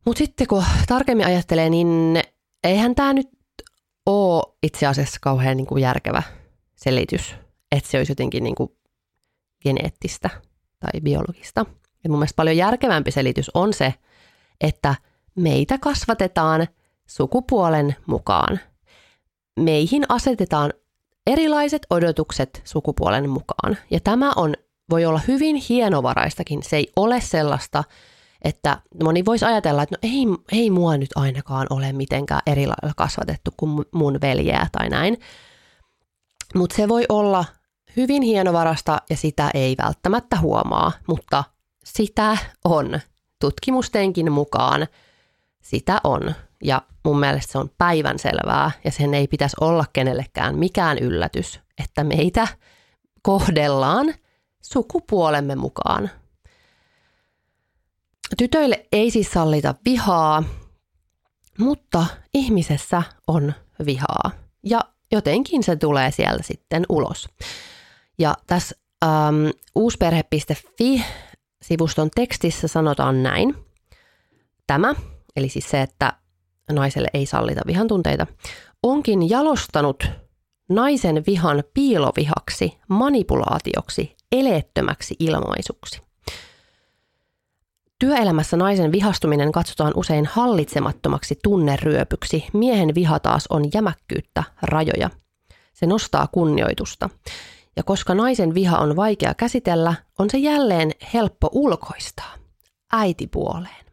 Mutta 0.06 0.18
sitten 0.18 0.48
kun 0.48 0.64
tarkemmin 0.88 1.26
ajattelee, 1.26 1.70
niin 1.70 2.20
eihän 2.64 2.95
tämä 2.95 3.14
nyt 3.14 3.30
ole 4.06 4.43
itse 4.64 4.88
asiassa 4.88 5.18
kauhean 5.22 5.58
niin 5.58 5.68
kuin 5.68 5.82
järkevä 5.82 6.24
selitys, 6.76 7.36
että 7.72 7.89
se 7.89 7.98
olisi 7.98 8.12
jotenkin 8.12 8.43
niin 8.43 8.56
kuin 8.56 8.70
geneettistä 9.64 10.30
tai 10.80 11.02
biologista. 11.02 11.66
Ja 12.04 12.10
mun 12.10 12.20
mielestä 12.20 12.36
paljon 12.36 12.58
järkevämpi 12.58 13.12
selitys 13.12 13.52
on 13.54 13.74
se, 13.74 13.93
että 14.62 14.95
meitä 15.36 15.78
kasvatetaan 15.78 16.68
sukupuolen 17.08 17.95
mukaan. 18.06 18.60
Meihin 19.58 20.03
asetetaan 20.10 20.74
erilaiset 21.28 21.82
odotukset 21.89 22.62
sukupuolen 22.64 23.30
mukaan. 23.30 23.78
Ja 23.91 23.99
tämä 23.99 24.32
on, 24.36 24.53
voi 24.89 25.05
olla 25.05 25.22
hyvin 25.28 25.55
hienovaraistakin. 25.55 26.64
Se 26.64 26.78
ei 26.78 26.91
ole 26.95 27.22
sellaista, 27.22 27.84
että 28.41 28.82
moni 29.03 29.26
voisi 29.26 29.45
ajatella, 29.45 29.84
että 29.84 29.95
no 29.95 30.10
ei, 30.12 30.26
ei 30.51 30.70
mua 30.70 30.97
nyt 30.97 31.10
ainakaan 31.16 31.68
ole 31.70 31.93
mitenkään 31.93 32.41
eri 32.45 32.68
lailla 32.68 32.93
kasvatettu 32.97 33.51
kuin 33.58 33.86
mun 33.91 34.22
veljeä 34.22 34.68
tai 34.72 34.89
näin. 34.89 35.18
Mutta 36.55 36.76
se 36.76 36.88
voi 36.88 37.05
olla 37.10 37.45
hyvin 37.97 38.24
hienovarasta 38.24 39.01
ja 39.10 39.18
sitä 39.18 39.51
ei 39.53 39.76
välttämättä 39.84 40.39
huomaa, 40.39 40.91
mutta 41.08 41.43
sitä 41.84 42.38
on. 42.66 42.99
Tutkimustenkin 43.39 44.32
mukaan 44.32 44.88
sitä 45.62 46.01
on. 46.03 46.36
Ja 46.64 46.82
mun 47.05 47.20
mielestä 47.20 47.51
se 47.51 47.58
on 47.58 47.70
päivän 47.78 48.20
selvää 48.20 48.72
ja 48.84 48.91
sen 48.91 49.14
ei 49.14 49.28
pitäisi 49.28 49.55
olla 49.62 49.86
kenellekään 49.93 50.58
mikään 50.58 50.97
yllätys, 50.97 51.60
että 51.78 52.03
meitä 52.03 52.47
kohdellaan 53.22 54.14
sukupuolemme 54.62 55.55
mukaan. 55.55 56.10
Tytöille 58.38 58.86
ei 58.91 59.12
siis 59.12 59.32
sallita 59.32 59.76
vihaa, 59.86 60.43
mutta 61.60 62.05
ihmisessä 62.34 63.03
on 63.28 63.53
vihaa 63.86 64.32
ja 64.64 64.82
jotenkin 65.12 65.64
se 65.64 65.76
tulee 65.76 66.12
sieltä 66.12 66.43
sitten 66.43 66.86
ulos. 66.89 67.30
Ja 68.20 68.36
tässä 68.47 68.76
ähm, 69.03 69.47
uusperhe.fi-sivuston 69.76 72.10
tekstissä 72.16 72.68
sanotaan 72.68 73.24
näin. 73.24 73.55
Tämä, 74.68 74.95
eli 75.36 75.49
siis 75.49 75.70
se, 75.70 75.82
että 75.82 76.14
naiselle 76.74 77.07
ei 77.13 77.26
sallita 77.26 77.61
vihan 77.68 77.88
tunteita, 77.88 78.28
onkin 78.84 79.30
jalostanut 79.30 80.03
naisen 80.70 81.24
vihan 81.28 81.63
piilovihaksi, 81.74 82.78
manipulaatioksi, 82.88 84.15
eleettömäksi 84.32 85.15
ilmaisuksi. 85.20 86.01
Työelämässä 87.99 88.57
naisen 88.57 88.91
vihastuminen 88.91 89.51
katsotaan 89.51 89.93
usein 89.95 90.26
hallitsemattomaksi 90.26 91.39
tunneryöpyksi. 91.43 92.45
Miehen 92.53 92.95
viha 92.95 93.20
taas 93.20 93.47
on 93.49 93.65
jämäkkyyttä, 93.74 94.43
rajoja. 94.61 95.09
Se 95.74 95.86
nostaa 95.86 96.28
kunnioitusta. 96.28 97.09
Ja 97.76 97.84
koska 97.84 98.15
naisen 98.15 98.53
viha 98.53 98.78
on 98.78 98.95
vaikea 98.95 99.34
käsitellä, 99.34 99.93
on 100.20 100.30
se 100.30 100.38
jälleen 100.38 100.91
helppo 101.13 101.49
ulkoistaa 101.51 102.34
äitipuoleen. 102.91 103.86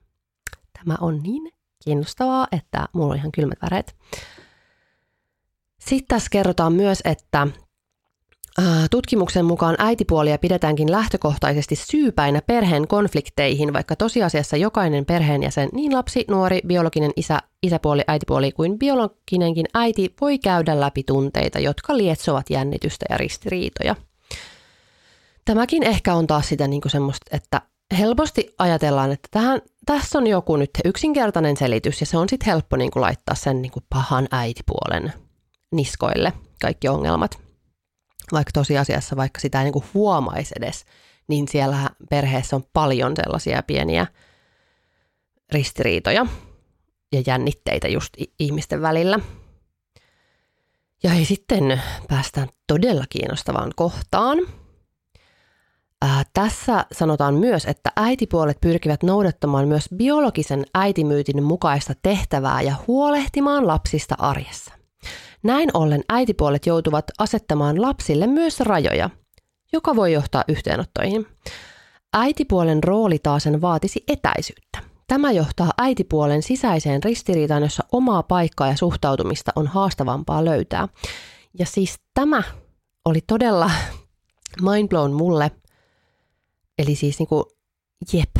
Tämä 0.73 0.97
on 1.01 1.23
niin 1.23 1.54
kiinnostavaa, 1.85 2.47
että 2.53 2.89
mulla 2.93 3.13
on 3.13 3.19
ihan 3.19 3.33
kylmät 3.33 3.59
väreet. 3.63 3.97
Sitten 5.79 6.09
tässä 6.09 6.29
kerrotaan 6.31 6.73
myös, 6.73 7.01
että 7.05 7.49
Tutkimuksen 8.91 9.45
mukaan 9.45 9.77
äitipuolia 9.79 10.39
pidetäänkin 10.39 10.91
lähtökohtaisesti 10.91 11.77
syypäinä 11.77 12.43
perheen 12.47 12.89
konflikteihin, 12.89 13.73
vaikka 13.73 13.97
tosiasiassa 13.97 14.57
jokainen 14.57 15.05
perheenjäsen, 15.05 15.69
niin 15.73 15.95
lapsi, 15.95 16.25
nuori, 16.29 16.61
biologinen 16.67 17.11
isä, 17.17 17.39
isäpuoli, 17.63 18.03
äitipuoli 18.07 18.53
kuin 18.53 18.79
biologinenkin 18.79 19.67
äiti 19.75 20.15
voi 20.21 20.39
käydä 20.39 20.81
läpi 20.81 21.03
tunteita, 21.03 21.59
jotka 21.59 21.97
lietsovat 21.97 22.51
jännitystä 22.51 23.07
ja 23.11 23.17
ristiriitoja. 23.17 23.97
Tämäkin 25.45 25.83
ehkä 25.83 26.15
on 26.15 26.27
taas 26.27 26.49
sitä 26.49 26.69
niin 26.69 26.81
kuin 26.81 26.93
semmoista, 26.93 27.37
että 27.37 27.63
helposti 27.99 28.55
ajatellaan, 28.59 29.13
että 29.13 29.29
tähän, 29.31 29.63
tässä 29.87 30.19
on 30.19 30.27
joku 30.27 30.57
nyt 30.57 30.71
yksinkertainen 30.85 31.57
selitys 31.57 32.01
ja 32.01 32.07
se 32.07 32.19
on 32.19 32.29
sitten 32.29 32.47
helppo 32.47 32.77
niin 32.77 32.91
kuin 32.91 33.01
laittaa 33.01 33.35
sen 33.35 33.63
niin 33.63 33.73
kuin 33.73 33.85
pahan 33.91 34.29
äitipuolen 34.31 35.13
niskoille 35.73 36.33
kaikki 36.63 36.89
ongelmat 36.89 37.45
vaikka 38.33 38.51
tosiasiassa, 38.53 39.17
vaikka 39.17 39.41
sitä 39.41 39.63
ei 39.63 39.71
niin 39.71 39.85
huomaisi 39.95 40.55
edes, 40.59 40.85
niin 41.29 41.49
siellä 41.49 41.91
perheessä 42.11 42.57
on 42.57 42.65
paljon 42.73 43.13
sellaisia 43.17 43.63
pieniä 43.63 44.07
ristiriitoja 45.53 46.27
ja 47.13 47.23
jännitteitä 47.27 47.89
just 47.89 48.15
ihmisten 48.39 48.83
välillä. 48.83 49.19
Ja 51.03 51.11
sitten 51.25 51.83
päästään 52.09 52.49
todella 52.67 53.05
kiinnostavaan 53.09 53.73
kohtaan. 53.77 54.39
Ää, 56.03 56.23
tässä 56.35 56.87
sanotaan 56.93 57.35
myös, 57.35 57.65
että 57.65 57.93
äitipuolet 57.97 58.61
pyrkivät 58.61 59.03
noudattamaan 59.03 59.69
myös 59.69 59.89
biologisen 59.97 60.65
äitimyytin 60.75 61.43
mukaista 61.43 61.93
tehtävää 62.03 62.63
ja 62.63 62.75
huolehtimaan 62.87 63.67
lapsista 63.67 64.15
arjessa. 64.19 64.75
Näin 65.43 65.71
ollen 65.75 66.05
äitipuolet 66.09 66.67
joutuvat 66.67 67.05
asettamaan 67.19 67.83
lapsille 67.83 68.27
myös 68.27 68.61
rajoja, 68.61 69.11
joka 69.73 69.97
voi 69.97 70.13
johtaa 70.13 70.45
yhteenottoihin. 70.49 71.27
Äitipuolen 72.13 72.85
rooli 72.85 73.19
taasen 73.19 73.61
vaatisi 73.61 74.05
etäisyyttä. 74.09 74.79
Tämä 75.07 75.33
johtaa 75.33 75.71
äitipuolen 75.79 76.43
sisäiseen 76.43 77.03
ristiriitaan, 77.03 77.63
jossa 77.63 77.85
omaa 77.93 78.23
paikkaa 78.23 78.69
ja 78.69 78.77
suhtautumista 78.77 79.53
on 79.57 79.67
haastavampaa 79.67 80.45
löytää. 80.45 80.89
Ja 81.59 81.67
siis 81.67 81.97
tämä 82.15 82.43
oli 83.05 83.21
todella 83.27 83.71
mindblown 84.71 85.13
mulle. 85.13 85.51
Eli 86.79 86.95
siis 86.95 87.19
niinku, 87.19 87.49
jep, 88.13 88.37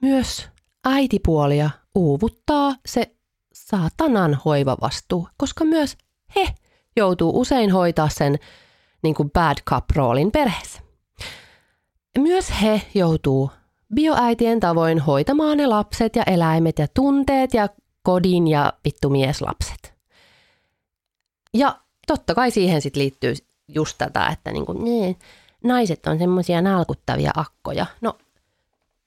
myös 0.00 0.48
äitipuolia 0.84 1.70
uuvuttaa 1.94 2.74
se 2.86 3.16
saatanan 3.52 4.38
hoivavastuu, 4.44 5.28
koska 5.36 5.64
myös 5.64 5.96
he 6.36 6.54
joutuu 6.96 7.40
usein 7.40 7.72
hoitaa 7.72 8.08
sen 8.08 8.38
niin 9.02 9.14
kuin 9.14 9.30
bad 9.30 9.56
cup-roolin 9.70 10.30
perheessä. 10.30 10.80
Myös 12.18 12.52
he 12.62 12.82
joutuu 12.94 13.50
bioäitien 13.94 14.60
tavoin 14.60 14.98
hoitamaan 14.98 15.56
ne 15.56 15.66
lapset 15.66 16.16
ja 16.16 16.22
eläimet 16.22 16.78
ja 16.78 16.86
tunteet 16.94 17.54
ja 17.54 17.68
kodin 18.02 18.48
ja 18.48 18.72
vittu 18.84 19.10
mieslapset. 19.10 19.94
Ja 21.54 21.80
totta 22.06 22.34
kai 22.34 22.50
siihen 22.50 22.82
sitten 22.82 23.00
liittyy 23.00 23.34
just 23.68 23.98
tätä, 23.98 24.26
että 24.26 24.52
niin 24.52 24.66
kuin, 24.66 24.78
naiset 25.64 26.06
on 26.06 26.18
semmoisia 26.18 26.62
nalkuttavia 26.62 27.30
akkoja. 27.36 27.86
No, 28.00 28.18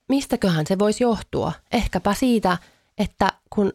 mistäköhän 0.10 0.68
se 0.68 0.80
voisi 0.80 1.04
johtua? 1.04 1.52
Ehkäpä 1.72 2.14
siitä, 2.14 2.58
että 2.98 3.32
kun 3.50 3.74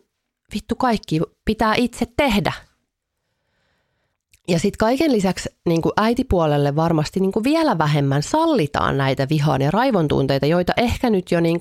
vittu 0.55 0.76
kaikki 0.76 1.20
pitää 1.45 1.74
itse 1.74 2.07
tehdä. 2.16 2.53
Ja 4.49 4.59
sitten 4.59 4.78
kaiken 4.78 5.12
lisäksi 5.12 5.49
niin 5.66 5.83
äitipuolelle 5.97 6.76
varmasti 6.76 7.20
niin 7.20 7.33
vielä 7.45 7.78
vähemmän 7.78 8.22
sallitaan 8.22 8.99
näitä 8.99 9.26
vihan 9.28 9.62
ja 9.62 9.70
raivon 9.70 10.09
tunteita, 10.09 10.47
joita 10.47 10.72
ehkä 10.76 11.11
nyt 11.11 11.31
jo 11.31 11.41
niin 11.41 11.61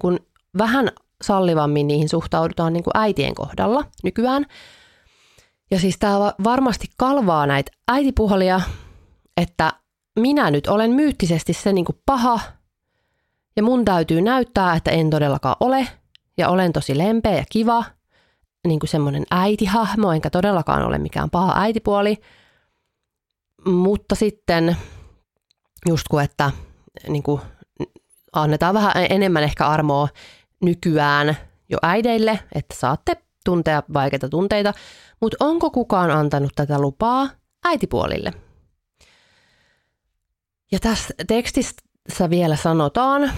vähän 0.57 0.89
sallivammin 1.23 1.87
niihin 1.87 2.09
suhtaudutaan 2.09 2.73
niin 2.73 2.83
äitien 2.93 3.35
kohdalla 3.35 3.85
nykyään. 4.03 4.45
Ja 5.71 5.79
siis 5.79 5.95
tämä 5.99 6.33
varmasti 6.43 6.87
kalvaa 6.97 7.47
näitä 7.47 7.71
äitipuolia, 7.87 8.61
että 9.37 9.73
minä 10.15 10.51
nyt 10.51 10.67
olen 10.67 10.91
myyttisesti 10.91 11.53
se 11.53 11.73
niin 11.73 11.85
kuin 11.85 12.01
paha 12.05 12.39
ja 13.55 13.63
mun 13.63 13.85
täytyy 13.85 14.21
näyttää, 14.21 14.75
että 14.75 14.91
en 14.91 15.09
todellakaan 15.09 15.55
ole 15.59 15.87
ja 16.37 16.49
olen 16.49 16.73
tosi 16.73 16.97
lempeä 16.97 17.35
ja 17.35 17.43
kiva, 17.51 17.83
niin 18.67 18.79
kuin 18.79 18.89
semmoinen 18.89 19.23
äitihahmo, 19.31 20.11
enkä 20.11 20.29
todellakaan 20.29 20.83
ole 20.85 20.97
mikään 20.97 21.29
paha 21.29 21.53
äitipuoli. 21.61 22.17
Mutta 23.65 24.15
sitten 24.15 24.77
just 25.89 26.07
kun, 26.09 26.21
että 26.21 26.51
niin 27.07 27.23
kuin 27.23 27.41
annetaan 28.33 28.73
vähän 28.73 28.93
enemmän 29.09 29.43
ehkä 29.43 29.67
armoa 29.67 30.07
nykyään 30.61 31.37
jo 31.69 31.77
äideille, 31.81 32.39
että 32.55 32.75
saatte 32.75 33.17
tuntea 33.45 33.83
vaikeita 33.93 34.29
tunteita, 34.29 34.73
mutta 35.21 35.37
onko 35.39 35.71
kukaan 35.71 36.11
antanut 36.11 36.51
tätä 36.55 36.79
lupaa 36.79 37.29
äitipuolille? 37.65 38.33
Ja 40.71 40.79
tässä 40.79 41.13
tekstissä 41.27 42.29
vielä 42.29 42.55
sanotaan, 42.55 43.31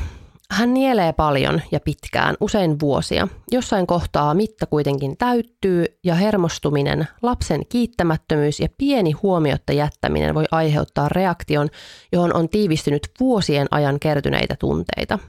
hän 0.51 0.73
nielee 0.73 1.13
paljon 1.13 1.61
ja 1.71 1.79
pitkään, 1.79 2.35
usein 2.39 2.79
vuosia. 2.79 3.27
Jossain 3.51 3.87
kohtaa 3.87 4.33
mitta 4.33 4.65
kuitenkin 4.65 5.17
täyttyy 5.17 5.85
ja 6.03 6.15
hermostuminen, 6.15 7.07
lapsen 7.21 7.61
kiittämättömyys 7.69 8.59
ja 8.59 8.67
pieni 8.77 9.11
huomiotta 9.11 9.73
jättäminen 9.73 10.35
voi 10.35 10.45
aiheuttaa 10.51 11.09
reaktion, 11.09 11.69
johon 12.11 12.35
on 12.35 12.49
tiivistynyt 12.49 13.01
vuosien 13.19 13.67
ajan 13.71 13.99
kertyneitä 13.99 14.55
tunteita. 14.59 15.19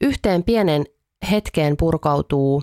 Yhteen 0.00 0.44
pienen 0.44 0.84
hetkeen 1.30 1.76
purkautuu 1.76 2.62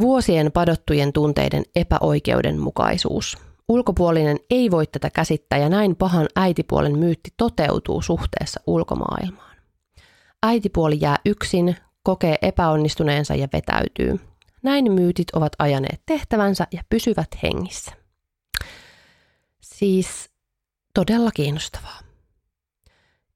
vuosien 0.00 0.52
padottujen 0.52 1.12
tunteiden 1.12 1.62
epäoikeudenmukaisuus. 1.76 3.49
Ulkopuolinen 3.70 4.36
ei 4.50 4.70
voi 4.70 4.86
tätä 4.86 5.10
käsittää 5.10 5.58
ja 5.58 5.68
näin 5.68 5.96
pahan 5.96 6.28
äitipuolen 6.36 6.98
myytti 6.98 7.30
toteutuu 7.36 8.02
suhteessa 8.02 8.60
ulkomaailmaan. 8.66 9.56
Äitipuoli 10.42 10.98
jää 11.00 11.16
yksin, 11.26 11.76
kokee 12.02 12.38
epäonnistuneensa 12.42 13.34
ja 13.34 13.48
vetäytyy. 13.52 14.20
Näin 14.62 14.92
myytit 14.92 15.30
ovat 15.30 15.52
ajaneet 15.58 16.02
tehtävänsä 16.06 16.66
ja 16.72 16.82
pysyvät 16.88 17.28
hengissä. 17.42 17.92
Siis 19.60 20.30
todella 20.94 21.30
kiinnostavaa. 21.30 21.98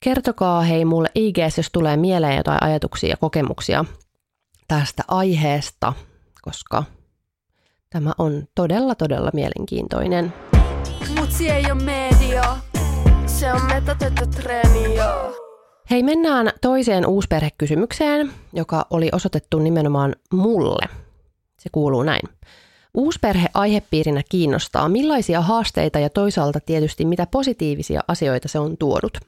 Kertokaa 0.00 0.62
hei 0.62 0.84
mulle 0.84 1.08
IG, 1.14 1.38
jos 1.56 1.70
tulee 1.72 1.96
mieleen 1.96 2.36
jotain 2.36 2.62
ajatuksia 2.62 3.10
ja 3.10 3.16
kokemuksia 3.16 3.84
tästä 4.68 5.02
aiheesta, 5.08 5.92
koska 6.42 6.84
tämä 7.94 8.12
on 8.18 8.44
todella 8.54 8.94
todella 8.94 9.30
mielenkiintoinen. 9.34 10.32
Mutsi 11.18 11.50
ei 11.50 11.64
ole 11.64 11.82
media, 11.82 12.56
se 13.26 13.52
on 13.52 13.60
joo. 14.96 15.36
Hei, 15.90 16.02
mennään 16.02 16.50
toiseen 16.60 17.06
uusperhekysymykseen, 17.06 18.30
joka 18.52 18.86
oli 18.90 19.08
osoitettu 19.12 19.58
nimenomaan 19.58 20.14
mulle. 20.32 20.86
Se 21.58 21.68
kuuluu 21.72 22.02
näin. 22.02 22.28
Uusperhe 22.94 23.48
aihepiirinä 23.54 24.22
kiinnostaa, 24.28 24.88
millaisia 24.88 25.40
haasteita 25.40 25.98
ja 25.98 26.10
toisaalta 26.10 26.60
tietysti 26.60 27.04
mitä 27.04 27.26
positiivisia 27.26 28.00
asioita 28.08 28.48
se 28.48 28.58
on 28.58 28.76
tuonut. 28.76 29.18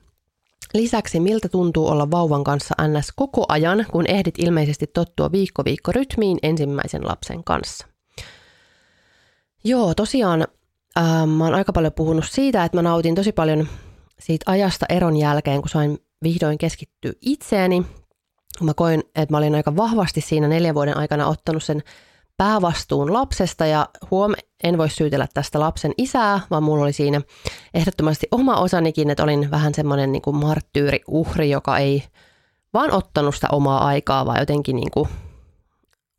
Lisäksi 0.75 1.21
miltä 1.21 1.49
tuntuu 1.49 1.89
olla 1.89 2.11
vauvan 2.11 2.45
kanssa 2.45 2.75
ns. 2.89 3.13
koko 3.17 3.45
ajan, 3.49 3.87
kun 3.93 4.05
ehdit 4.09 4.35
ilmeisesti 4.39 4.87
tottua 4.87 5.33
viikko 5.33 5.65
viikko 5.65 5.93
rytmiin 5.93 6.39
ensimmäisen 6.43 7.07
lapsen 7.09 7.45
kanssa. 7.45 7.96
Joo, 9.67 9.95
tosiaan 9.95 10.47
äh, 10.99 11.27
mä 11.27 11.45
oon 11.45 11.55
aika 11.55 11.73
paljon 11.73 11.93
puhunut 11.93 12.25
siitä, 12.31 12.65
että 12.65 12.79
mä 12.79 12.83
nautin 12.83 13.15
tosi 13.15 13.33
paljon 13.33 13.69
siitä 14.19 14.51
ajasta 14.51 14.87
eron 14.89 15.17
jälkeen, 15.17 15.61
kun 15.61 15.69
sain 15.69 15.99
vihdoin 16.23 16.59
keskittyä 16.59 17.13
itseeni. 17.21 17.87
Mä 18.63 18.75
koin, 18.75 19.01
että 19.01 19.33
mä 19.33 19.39
olin 19.39 19.55
aika 19.55 19.77
vahvasti 19.77 20.21
siinä 20.21 20.49
neljän 20.49 20.75
vuoden 20.75 20.97
aikana 20.97 21.27
ottanut 21.27 21.63
sen 21.63 21.83
päävastuun 22.37 23.13
lapsesta 23.13 23.67
ja 23.67 23.89
huom, 24.11 24.35
en 24.65 24.79
voi 24.79 24.91
syytellä 24.91 25.29
tästä 25.35 25.61
lapsen 25.61 25.93
isää, 25.99 26.41
vaan 26.51 26.63
mulla 26.63 26.85
oli 26.85 26.93
siinä 26.93 27.21
ehdottomasti 27.75 28.27
oma 28.31 28.57
osanikin, 28.57 29.11
että 29.11 29.23
olin 29.23 29.51
vähän 29.51 29.75
semmoinen 29.75 30.13
niin 30.13 30.23
kuin 30.23 30.37
marttyyri, 30.37 31.01
uhri, 31.09 31.51
joka 31.51 31.79
ei 31.79 32.05
vaan 32.75 32.91
ottanut 32.91 33.35
sitä 33.35 33.49
omaa 33.53 33.87
aikaa, 33.87 34.27
vaan 34.27 34.41
jotenkin 34.41 34.77
niin 34.77 34.91
kuin 34.91 35.09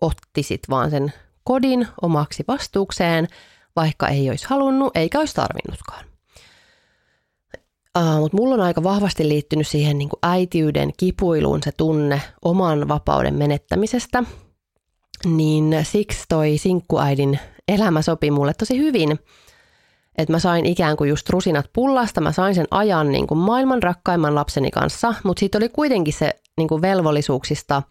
otti 0.01 0.43
sit 0.43 0.61
vaan 0.69 0.89
sen 0.89 1.13
kodin 1.47 1.87
omaksi 2.01 2.43
vastuukseen, 2.47 3.27
vaikka 3.75 4.07
ei 4.07 4.29
olisi 4.29 4.45
halunnut 4.49 4.97
eikä 4.97 5.19
olisi 5.19 5.35
tarvinnutkaan. 5.35 6.05
Uh, 7.97 8.19
Mutta 8.19 8.37
mulla 8.37 8.55
on 8.55 8.61
aika 8.61 8.83
vahvasti 8.83 9.29
liittynyt 9.29 9.67
siihen 9.67 9.97
niin 9.97 10.09
kuin 10.09 10.19
äitiyden 10.23 10.91
kipuiluun 10.97 11.63
se 11.63 11.71
tunne 11.71 12.21
oman 12.45 12.87
vapauden 12.87 13.33
menettämisestä. 13.33 14.23
Niin 15.25 15.75
siksi 15.83 16.23
toi 16.29 16.57
sinkkuäidin 16.57 17.39
elämä 17.67 18.01
sopi 18.01 18.31
mulle 18.31 18.53
tosi 18.53 18.77
hyvin. 18.77 19.19
Että 20.17 20.33
mä 20.33 20.39
sain 20.39 20.65
ikään 20.65 20.97
kuin 20.97 21.09
just 21.09 21.29
rusinat 21.29 21.69
pullasta, 21.73 22.21
mä 22.21 22.31
sain 22.31 22.55
sen 22.55 22.67
ajan 22.71 23.11
niin 23.11 23.27
kuin 23.27 23.37
maailman 23.37 23.83
rakkaimman 23.83 24.35
lapseni 24.35 24.71
kanssa, 24.71 25.13
mutta 25.23 25.39
siitä 25.39 25.57
oli 25.57 25.69
kuitenkin 25.69 26.13
se 26.13 26.33
niin 26.57 26.67
kuin 26.67 26.81
velvollisuuksista 26.81 27.83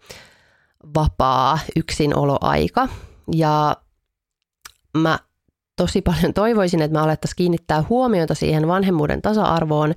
vapaa 0.95 1.59
yksinoloaika. 1.75 2.87
Ja 3.33 3.77
mä 4.97 5.19
tosi 5.75 6.01
paljon 6.01 6.33
toivoisin, 6.33 6.81
että 6.81 6.93
me 6.97 6.99
alettaisiin 6.99 7.35
kiinnittää 7.37 7.83
huomiota 7.89 8.35
siihen 8.35 8.67
vanhemmuuden 8.67 9.21
tasa-arvoon 9.21 9.93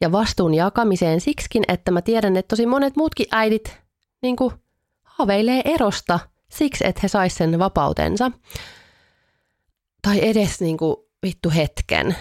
ja 0.00 0.12
vastuun 0.12 0.54
jakamiseen 0.54 1.20
siksikin, 1.20 1.62
että 1.68 1.90
mä 1.90 2.02
tiedän, 2.02 2.36
että 2.36 2.48
tosi 2.48 2.66
monet 2.66 2.96
muutkin 2.96 3.26
äidit 3.30 3.80
niin 4.22 4.36
kuin, 4.36 4.54
haaveilee 5.02 5.62
erosta 5.64 6.20
siksi, 6.48 6.86
että 6.86 7.00
he 7.02 7.08
sais 7.08 7.34
sen 7.34 7.58
vapautensa. 7.58 8.30
Tai 10.02 10.28
edes 10.28 10.60
niin 10.60 10.76
kuin, 10.76 10.96
vittu 11.22 11.50
hetken, 11.50 12.16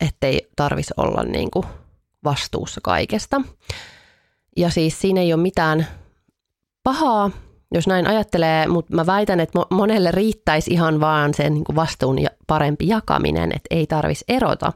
ettei 0.00 0.48
tarvis 0.56 0.92
olla 0.96 1.22
niin 1.22 1.50
kuin, 1.50 1.66
vastuussa 2.24 2.80
kaikesta. 2.84 3.42
Ja 4.56 4.70
siis 4.70 5.00
siinä 5.00 5.20
ei 5.20 5.32
ole 5.32 5.42
mitään 5.42 5.86
pahaa, 6.82 7.30
jos 7.72 7.86
näin 7.86 8.06
ajattelee, 8.06 8.66
mutta 8.66 8.94
mä 8.94 9.06
väitän, 9.06 9.40
että 9.40 9.58
monelle 9.70 10.10
riittäisi 10.10 10.70
ihan 10.70 11.00
vaan 11.00 11.34
sen 11.34 11.54
niin 11.54 11.64
vastuun 11.74 12.18
ja 12.18 12.30
parempi 12.46 12.88
jakaminen, 12.88 13.52
että 13.56 13.74
ei 13.74 13.86
tarvitsisi 13.86 14.24
erota, 14.28 14.72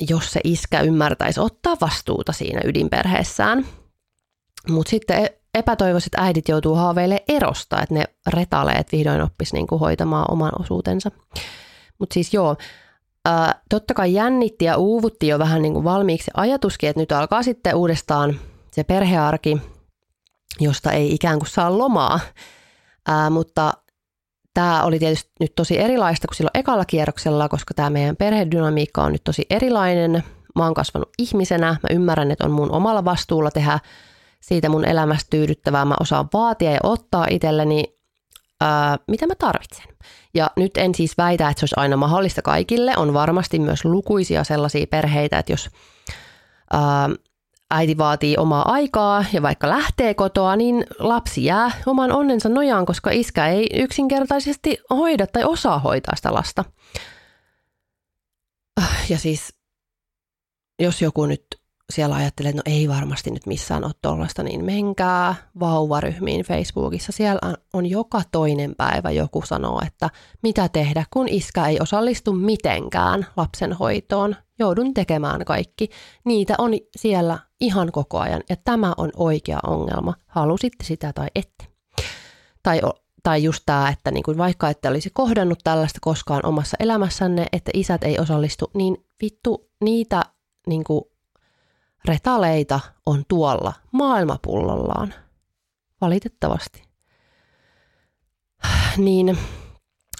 jos 0.00 0.32
se 0.32 0.40
iskä 0.44 0.80
ymmärtäisi 0.80 1.40
ottaa 1.40 1.76
vastuuta 1.80 2.32
siinä 2.32 2.60
ydinperheessään. 2.64 3.66
Mutta 4.68 4.90
sitten 4.90 5.24
e-, 5.24 5.38
epätoivoiset 5.54 6.14
äidit 6.16 6.48
joutuu 6.48 6.74
haaveilemaan 6.74 7.24
erosta, 7.28 7.82
että 7.82 7.94
ne 7.94 8.04
retaleet 8.26 8.92
vihdoin 8.92 9.20
oppisi 9.20 9.54
niin 9.54 9.66
kuin 9.66 9.80
hoitamaan 9.80 10.26
oman 10.30 10.52
osuutensa. 10.60 11.10
Mutta 11.98 12.14
siis 12.14 12.34
joo, 12.34 12.56
äh, 13.28 13.54
totta 13.70 13.94
kai 13.94 14.14
jännitti 14.14 14.64
ja 14.64 14.76
uuvutti 14.76 15.28
jo 15.28 15.38
vähän 15.38 15.62
niin 15.62 15.72
kuin 15.72 15.84
valmiiksi 15.84 16.30
ajatuskin, 16.34 16.90
että 16.90 17.00
nyt 17.00 17.12
alkaa 17.12 17.42
sitten 17.42 17.74
uudestaan 17.74 18.40
se 18.72 18.84
perhearki, 18.84 19.58
josta 20.60 20.92
ei 20.92 21.14
ikään 21.14 21.38
kuin 21.38 21.48
saa 21.48 21.78
lomaa. 21.78 22.20
Ää, 23.08 23.30
mutta 23.30 23.72
tämä 24.54 24.84
oli 24.84 24.98
tietysti 24.98 25.30
nyt 25.40 25.54
tosi 25.54 25.78
erilaista 25.78 26.28
kuin 26.28 26.36
silloin 26.36 26.58
ekalla 26.58 26.84
kierroksella, 26.84 27.48
koska 27.48 27.74
tämä 27.74 27.90
meidän 27.90 28.16
perhedynamiikka 28.16 29.02
on 29.02 29.12
nyt 29.12 29.24
tosi 29.24 29.46
erilainen. 29.50 30.24
Mä 30.54 30.64
oon 30.64 30.74
kasvanut 30.74 31.10
ihmisenä, 31.18 31.66
mä 31.66 31.88
ymmärrän, 31.90 32.30
että 32.30 32.44
on 32.44 32.50
mun 32.50 32.70
omalla 32.70 33.04
vastuulla 33.04 33.50
tehdä 33.50 33.78
siitä 34.40 34.68
mun 34.68 34.84
elämästä 34.84 35.30
tyydyttävää. 35.30 35.84
Mä 35.84 35.94
osaan 36.00 36.28
vaatia 36.32 36.70
ja 36.72 36.80
ottaa 36.82 37.26
itselleni, 37.30 37.84
ää, 38.60 38.98
mitä 39.08 39.26
mä 39.26 39.34
tarvitsen. 39.34 39.86
Ja 40.34 40.50
nyt 40.56 40.76
en 40.76 40.94
siis 40.94 41.18
väitä, 41.18 41.48
että 41.48 41.60
se 41.60 41.64
olisi 41.64 41.74
aina 41.78 41.96
mahdollista 41.96 42.42
kaikille. 42.42 42.92
On 42.96 43.14
varmasti 43.14 43.58
myös 43.58 43.84
lukuisia 43.84 44.44
sellaisia 44.44 44.86
perheitä, 44.86 45.38
että 45.38 45.52
jos 45.52 45.70
ää, 46.72 47.08
äiti 47.70 47.98
vaatii 47.98 48.36
omaa 48.36 48.72
aikaa 48.72 49.24
ja 49.32 49.42
vaikka 49.42 49.68
lähtee 49.68 50.14
kotoa, 50.14 50.56
niin 50.56 50.86
lapsi 50.98 51.44
jää 51.44 51.70
oman 51.86 52.12
onnensa 52.12 52.48
nojaan, 52.48 52.86
koska 52.86 53.10
iskä 53.10 53.48
ei 53.48 53.66
yksinkertaisesti 53.74 54.78
hoida 54.90 55.26
tai 55.26 55.44
osaa 55.44 55.78
hoitaa 55.78 56.16
sitä 56.16 56.34
lasta. 56.34 56.64
Ja 59.08 59.18
siis, 59.18 59.54
jos 60.82 61.02
joku 61.02 61.26
nyt 61.26 61.44
siellä 61.92 62.14
ajattelee, 62.14 62.50
että 62.50 62.62
no 62.66 62.74
ei 62.76 62.88
varmasti 62.88 63.30
nyt 63.30 63.46
missään 63.46 63.84
ole 63.84 63.92
tuollaista, 64.02 64.42
niin 64.42 64.64
menkää 64.64 65.34
vauvaryhmiin 65.60 66.42
Facebookissa. 66.44 67.12
Siellä 67.12 67.56
on 67.72 67.86
joka 67.86 68.22
toinen 68.32 68.74
päivä 68.76 69.10
joku 69.10 69.42
sanoo, 69.46 69.82
että 69.86 70.10
mitä 70.42 70.68
tehdä, 70.68 71.04
kun 71.10 71.28
iskä 71.28 71.66
ei 71.66 71.78
osallistu 71.80 72.32
mitenkään 72.32 73.26
lapsen 73.36 73.72
hoitoon. 73.72 74.36
Joudun 74.58 74.94
tekemään 74.94 75.44
kaikki. 75.44 75.88
Niitä 76.24 76.54
on 76.58 76.70
siellä 76.96 77.38
ihan 77.60 77.92
koko 77.92 78.18
ajan 78.18 78.42
ja 78.48 78.56
tämä 78.56 78.94
on 78.96 79.10
oikea 79.16 79.58
ongelma, 79.66 80.14
halusitte 80.26 80.84
sitä 80.84 81.12
tai 81.12 81.28
ette. 81.34 81.66
Tai 82.62 82.80
tai 83.22 83.42
just 83.42 83.62
tämä, 83.66 83.88
että 83.88 84.10
niin 84.10 84.22
kuin 84.22 84.38
vaikka 84.38 84.70
ette 84.70 84.88
olisi 84.88 85.10
kohdannut 85.10 85.58
tällaista 85.64 85.98
koskaan 86.02 86.46
omassa 86.46 86.76
elämässänne, 86.80 87.46
että 87.52 87.70
isät 87.74 88.04
ei 88.04 88.18
osallistu, 88.18 88.70
niin 88.74 88.96
vittu 89.22 89.70
niitä 89.84 90.22
niin 90.66 90.84
kuin 90.84 91.04
retaleita 92.04 92.80
on 93.06 93.24
tuolla 93.28 93.72
maailmapullollaan. 93.92 95.14
Valitettavasti. 96.00 96.82
Niin 98.96 99.38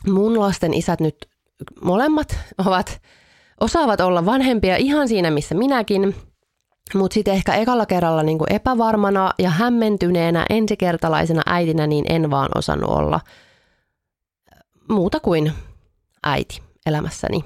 mun 0.06 0.40
lasten 0.40 0.74
isät 0.74 1.00
nyt 1.00 1.16
molemmat 1.82 2.36
ovat, 2.58 3.02
osaavat 3.60 4.00
olla 4.00 4.26
vanhempia 4.26 4.76
ihan 4.76 5.08
siinä, 5.08 5.30
missä 5.30 5.54
minäkin, 5.54 6.14
mutta 6.94 7.14
sitten 7.14 7.34
ehkä 7.34 7.54
ekalla 7.54 7.86
kerralla 7.86 8.22
niin 8.22 8.38
kuin 8.38 8.52
epävarmana 8.52 9.30
ja 9.38 9.50
hämmentyneenä 9.50 10.46
ensikertalaisena 10.50 11.42
äitinä, 11.46 11.86
niin 11.86 12.04
en 12.08 12.30
vaan 12.30 12.48
osannut 12.54 12.90
olla 12.90 13.20
muuta 14.88 15.20
kuin 15.20 15.52
äiti 16.22 16.62
elämässäni. 16.86 17.44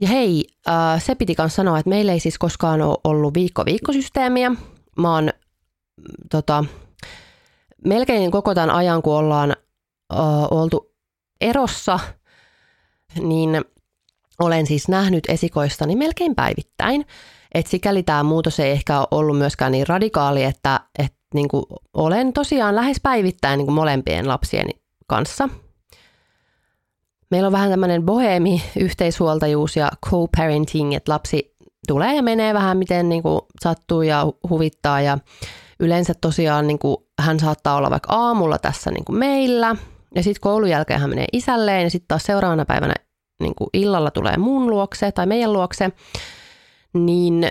Ja 0.00 0.08
hei, 0.08 0.44
äh, 0.68 1.02
se 1.02 1.14
piti 1.14 1.34
myös 1.38 1.54
sanoa, 1.54 1.78
että 1.78 1.88
meillä 1.88 2.12
ei 2.12 2.20
siis 2.20 2.38
koskaan 2.38 2.82
ole 2.82 2.98
ollut 3.04 3.34
viikko-viikkosysteemiä. 3.34 4.52
Mä 4.98 5.14
oon 5.14 5.30
tota, 6.30 6.64
melkein 7.84 8.30
koko 8.30 8.54
tämän 8.54 8.70
ajan, 8.70 9.02
kun 9.02 9.14
ollaan 9.14 9.50
äh, 9.50 10.18
oltu 10.50 10.94
erossa, 11.40 11.98
niin 13.20 13.64
olen 14.40 14.66
siis 14.66 14.88
nähnyt 14.88 15.24
esikoistani 15.28 15.96
melkein 15.96 16.34
päivittäin. 16.34 17.06
Et 17.54 17.66
sikäli 17.66 18.02
tämä 18.02 18.22
muutos 18.22 18.60
ei 18.60 18.70
ehkä 18.70 18.98
ole 18.98 19.08
ollut 19.10 19.38
myöskään 19.38 19.72
niin 19.72 19.86
radikaali, 19.86 20.44
että, 20.44 20.80
että 20.98 21.16
niin 21.34 21.48
kuin 21.48 21.64
olen 21.94 22.32
tosiaan 22.32 22.76
lähes 22.76 22.96
päivittäin 23.02 23.58
niin 23.58 23.66
kuin 23.66 23.74
molempien 23.74 24.28
lapsien 24.28 24.66
kanssa. 25.06 25.48
Meillä 27.30 27.46
on 27.46 27.52
vähän 27.52 27.70
tämmöinen 27.70 28.02
bohemi, 28.02 28.62
yhteishuoltajuus 28.76 29.76
ja 29.76 29.90
co-parenting, 30.06 30.94
että 30.94 31.12
lapsi 31.12 31.54
tulee 31.86 32.16
ja 32.16 32.22
menee 32.22 32.54
vähän 32.54 32.76
miten 32.76 33.08
niin 33.08 33.22
kuin 33.22 33.40
sattuu 33.60 34.02
ja 34.02 34.26
huvittaa. 34.50 35.00
Ja 35.00 35.18
yleensä 35.80 36.14
tosiaan 36.20 36.66
niin 36.66 36.78
kuin 36.78 36.96
hän 37.20 37.40
saattaa 37.40 37.76
olla 37.76 37.90
vaikka 37.90 38.12
aamulla 38.12 38.58
tässä 38.58 38.90
niin 38.90 39.04
kuin 39.04 39.18
meillä. 39.18 39.76
Ja 40.14 40.22
sitten 40.22 40.40
koulun 40.40 40.70
jälkeen 40.70 41.00
hän 41.00 41.10
menee 41.10 41.26
isälleen 41.32 41.82
ja 41.82 41.90
sitten 41.90 42.08
taas 42.08 42.22
seuraavana 42.22 42.64
päivänä 42.64 42.94
niin 43.40 43.54
kuin 43.54 43.70
illalla 43.72 44.10
tulee 44.10 44.36
mun 44.36 44.70
luokse 44.70 45.12
tai 45.12 45.26
meidän 45.26 45.52
luokse 45.52 45.92
niin 46.94 47.48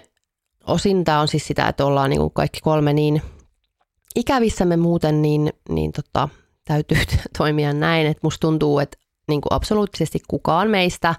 osin 0.67 1.03
tämä 1.03 1.21
on 1.21 1.27
siis 1.27 1.47
sitä, 1.47 1.67
että 1.67 1.85
ollaan 1.85 2.09
niin 2.09 2.31
kaikki 2.31 2.59
kolme 2.59 2.93
niin 2.93 3.21
ikävissämme 4.15 4.77
muuten, 4.77 5.21
niin, 5.21 5.53
niin 5.69 5.91
tota, 5.91 6.29
täytyy 6.65 6.97
toimia 7.37 7.73
näin, 7.73 8.07
että 8.07 8.19
musta 8.23 8.47
tuntuu, 8.47 8.79
että 8.79 8.97
niin 9.27 9.41
kuin 9.41 9.53
absoluuttisesti 9.53 10.19
kukaan 10.27 10.69
meistä 10.69 11.15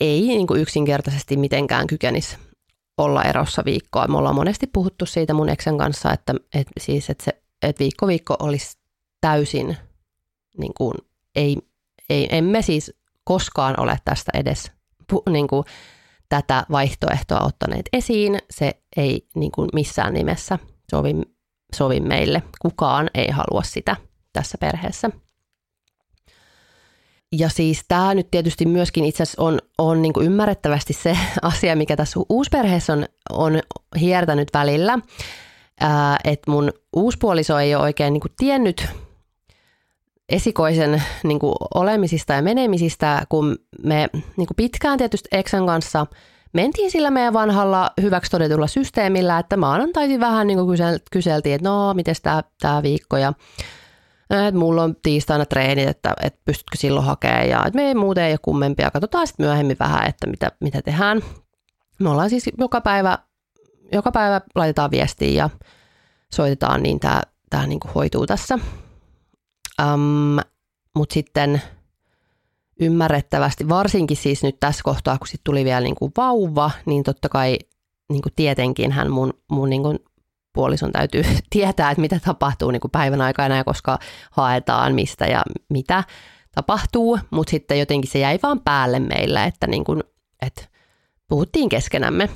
ei 0.00 0.20
niin 0.20 0.46
kuin 0.46 0.60
yksinkertaisesti 0.60 1.36
mitenkään 1.36 1.86
kykenisi 1.86 2.36
olla 2.98 3.22
erossa 3.22 3.62
viikkoa. 3.64 4.08
Me 4.08 4.16
ollaan 4.16 4.34
monesti 4.34 4.66
puhuttu 4.66 5.06
siitä 5.06 5.34
mun 5.34 5.48
eksen 5.48 5.78
kanssa, 5.78 6.12
että, 6.12 6.34
että, 6.54 6.72
siis, 6.80 7.10
että, 7.10 7.24
se, 7.24 7.42
että 7.62 7.80
viikko 7.80 8.06
viikko 8.06 8.36
olisi 8.38 8.78
täysin, 9.20 9.76
niin 10.58 10.72
kuin, 10.76 10.94
ei, 11.34 11.56
ei, 12.10 12.28
emme 12.30 12.62
siis 12.62 12.94
koskaan 13.24 13.80
ole 13.80 13.98
tästä 14.04 14.32
edes 14.34 14.72
niin 15.30 15.48
kuin, 15.48 15.64
tätä 16.32 16.66
vaihtoehtoa 16.70 17.40
ottaneet 17.40 17.88
esiin. 17.92 18.38
Se 18.50 18.72
ei 18.96 19.26
niin 19.34 19.52
kuin 19.52 19.68
missään 19.72 20.14
nimessä 20.14 20.58
sovi, 20.90 21.14
sovi 21.74 22.00
meille. 22.00 22.42
Kukaan 22.62 23.10
ei 23.14 23.30
halua 23.30 23.62
sitä 23.62 23.96
tässä 24.32 24.58
perheessä. 24.58 25.10
Ja 27.32 27.48
siis 27.48 27.84
tämä 27.88 28.14
nyt 28.14 28.30
tietysti 28.30 28.66
myöskin 28.66 29.04
itse 29.04 29.22
asiassa 29.22 29.42
on, 29.42 29.58
on 29.78 30.02
niin 30.02 30.12
kuin 30.12 30.26
ymmärrettävästi 30.26 30.92
se 30.92 31.18
asia, 31.42 31.76
mikä 31.76 31.96
tässä 31.96 32.20
uusperheessä 32.28 32.92
on, 32.92 33.06
on 33.30 33.60
hiertänyt 34.00 34.48
välillä. 34.54 34.98
Että 36.24 36.50
mun 36.50 36.72
uuspuoliso 36.92 37.58
ei 37.58 37.74
ole 37.74 37.82
oikein 37.82 38.12
niin 38.12 38.20
kuin 38.20 38.32
tiennyt 38.38 38.88
esikoisen 40.32 41.02
niin 41.24 41.38
kuin 41.38 41.54
olemisista 41.74 42.32
ja 42.32 42.42
menemisistä, 42.42 43.26
kun 43.28 43.58
me 43.84 44.08
niin 44.12 44.46
kuin 44.46 44.56
pitkään 44.56 44.98
tietysti 44.98 45.28
Exan 45.32 45.66
kanssa 45.66 46.06
mentiin 46.52 46.90
sillä 46.90 47.10
meidän 47.10 47.32
vanhalla 47.32 47.90
hyväksi 48.02 48.30
todetulla 48.30 48.66
systeemillä, 48.66 49.38
että 49.38 49.56
maanantaisin 49.56 50.20
vähän 50.20 50.46
niin 50.46 50.58
kuin 50.58 50.78
kyseltiin, 51.10 51.54
että 51.54 51.68
no, 51.68 51.94
miten 51.94 52.14
tämä 52.60 52.82
viikko 52.82 53.16
ja 53.16 53.32
että 54.30 54.58
mulla 54.58 54.82
on 54.82 54.96
tiistaina 55.02 55.46
treenit, 55.46 55.88
että, 55.88 56.14
että 56.22 56.40
pystytkö 56.44 56.78
silloin 56.78 57.06
hakemaan 57.06 57.48
ja 57.48 57.64
että 57.66 57.76
me 57.76 57.82
ei 57.82 57.94
muuten 57.94 58.30
ole 58.30 58.38
kummempia. 58.42 58.90
Katsotaan 58.90 59.26
sitten 59.26 59.46
myöhemmin 59.46 59.76
vähän, 59.80 60.06
että 60.08 60.26
mitä, 60.26 60.52
mitä 60.60 60.82
tehdään. 60.82 61.22
Me 61.98 62.08
ollaan 62.08 62.30
siis 62.30 62.50
joka 62.58 62.80
päivä, 62.80 63.18
joka 63.92 64.12
päivä 64.12 64.40
laitetaan 64.54 64.90
viestiä 64.90 65.30
ja 65.30 65.50
soitetaan, 66.34 66.82
niin 66.82 67.00
tämä, 67.00 67.22
tämä 67.50 67.66
niin 67.66 67.80
kuin 67.80 67.92
hoituu 67.94 68.26
tässä. 68.26 68.58
Um, 69.80 70.38
Mutta 70.94 71.14
sitten 71.14 71.62
ymmärrettävästi, 72.80 73.68
varsinkin 73.68 74.16
siis 74.16 74.42
nyt 74.42 74.60
tässä 74.60 74.82
kohtaa, 74.84 75.18
kun 75.18 75.26
sitten 75.26 75.44
tuli 75.44 75.64
vielä 75.64 75.80
niin 75.80 75.94
kuin 75.94 76.12
vauva, 76.16 76.70
niin 76.86 77.02
totta 77.02 77.28
kai 77.28 77.58
niin 78.12 78.22
kuin 78.22 78.32
tietenkin 78.36 78.92
hän 78.92 79.10
mun, 79.10 79.32
mun 79.50 79.70
niin 79.70 79.82
kuin 79.82 79.98
puolison 80.52 80.92
täytyy 80.92 81.24
tietää, 81.50 81.90
että 81.90 82.00
mitä 82.00 82.20
tapahtuu 82.24 82.70
niin 82.70 82.80
kuin 82.80 82.90
päivän 82.90 83.20
aikana 83.20 83.56
ja 83.56 83.64
koska 83.64 83.98
haetaan 84.30 84.94
mistä 84.94 85.26
ja 85.26 85.42
mitä 85.68 86.04
tapahtuu, 86.54 87.18
mutta 87.30 87.50
sitten 87.50 87.78
jotenkin 87.78 88.10
se 88.10 88.18
jäi 88.18 88.38
vaan 88.42 88.60
päälle 88.60 89.00
meillä, 89.00 89.44
että, 89.44 89.66
niin 89.66 89.84
kuin, 89.84 90.02
että 90.42 90.62
puhuttiin 91.28 91.68
keskenämme. 91.68 92.28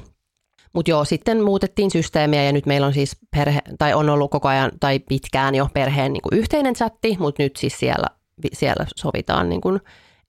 Mutta 0.76 0.90
joo, 0.90 1.04
sitten 1.04 1.44
muutettiin 1.44 1.90
systeemiä 1.90 2.42
ja 2.44 2.52
nyt 2.52 2.66
meillä 2.66 2.86
on 2.86 2.92
siis 2.92 3.16
perhe, 3.30 3.60
tai 3.78 3.94
on 3.94 4.10
ollut 4.10 4.30
koko 4.30 4.48
ajan 4.48 4.72
tai 4.80 4.98
pitkään 4.98 5.54
jo 5.54 5.68
perheen 5.74 6.12
niin 6.12 6.22
kuin 6.22 6.38
yhteinen 6.38 6.74
chatti, 6.74 7.16
mutta 7.20 7.42
nyt 7.42 7.56
siis 7.56 7.78
siellä, 7.78 8.06
siellä 8.52 8.86
sovitaan 8.96 9.48
niin 9.48 9.60
kuin 9.60 9.80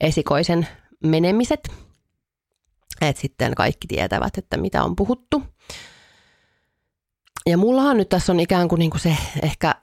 esikoisen 0.02 0.68
menemiset. 1.04 1.70
Että 3.02 3.22
sitten 3.22 3.56
kaikki 3.56 3.88
tietävät, 3.88 4.38
että 4.38 4.58
mitä 4.58 4.84
on 4.84 4.96
puhuttu. 4.96 5.44
Ja 7.46 7.58
mullahan 7.58 7.98
nyt 7.98 8.10
tässä 8.10 8.32
on 8.32 8.40
ikään 8.40 8.68
kuin, 8.68 8.80
niin 8.80 8.92
kuin 8.92 9.02
se 9.02 9.18
ehkä, 9.44 9.76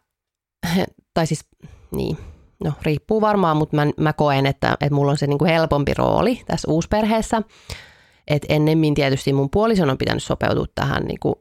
tai 1.14 1.26
siis 1.26 1.44
niin, 1.90 2.18
no 2.64 2.72
riippuu 2.82 3.20
varmaan, 3.20 3.56
mutta 3.56 3.76
mä, 3.76 3.86
mä 3.96 4.12
koen, 4.12 4.46
että, 4.46 4.72
että 4.80 4.94
mulla 4.94 5.10
on 5.10 5.18
se 5.18 5.26
niin 5.26 5.38
kuin 5.38 5.50
helpompi 5.50 5.94
rooli 5.94 6.42
tässä 6.46 6.70
uusperheessä. 6.70 7.42
Että 8.26 8.46
ennemmin 8.54 8.94
tietysti 8.94 9.32
mun 9.32 9.50
puolison 9.50 9.90
on 9.90 9.98
pitänyt 9.98 10.22
sopeutua 10.22 10.66
tähän 10.74 11.04
niin 11.04 11.20
kuin 11.20 11.34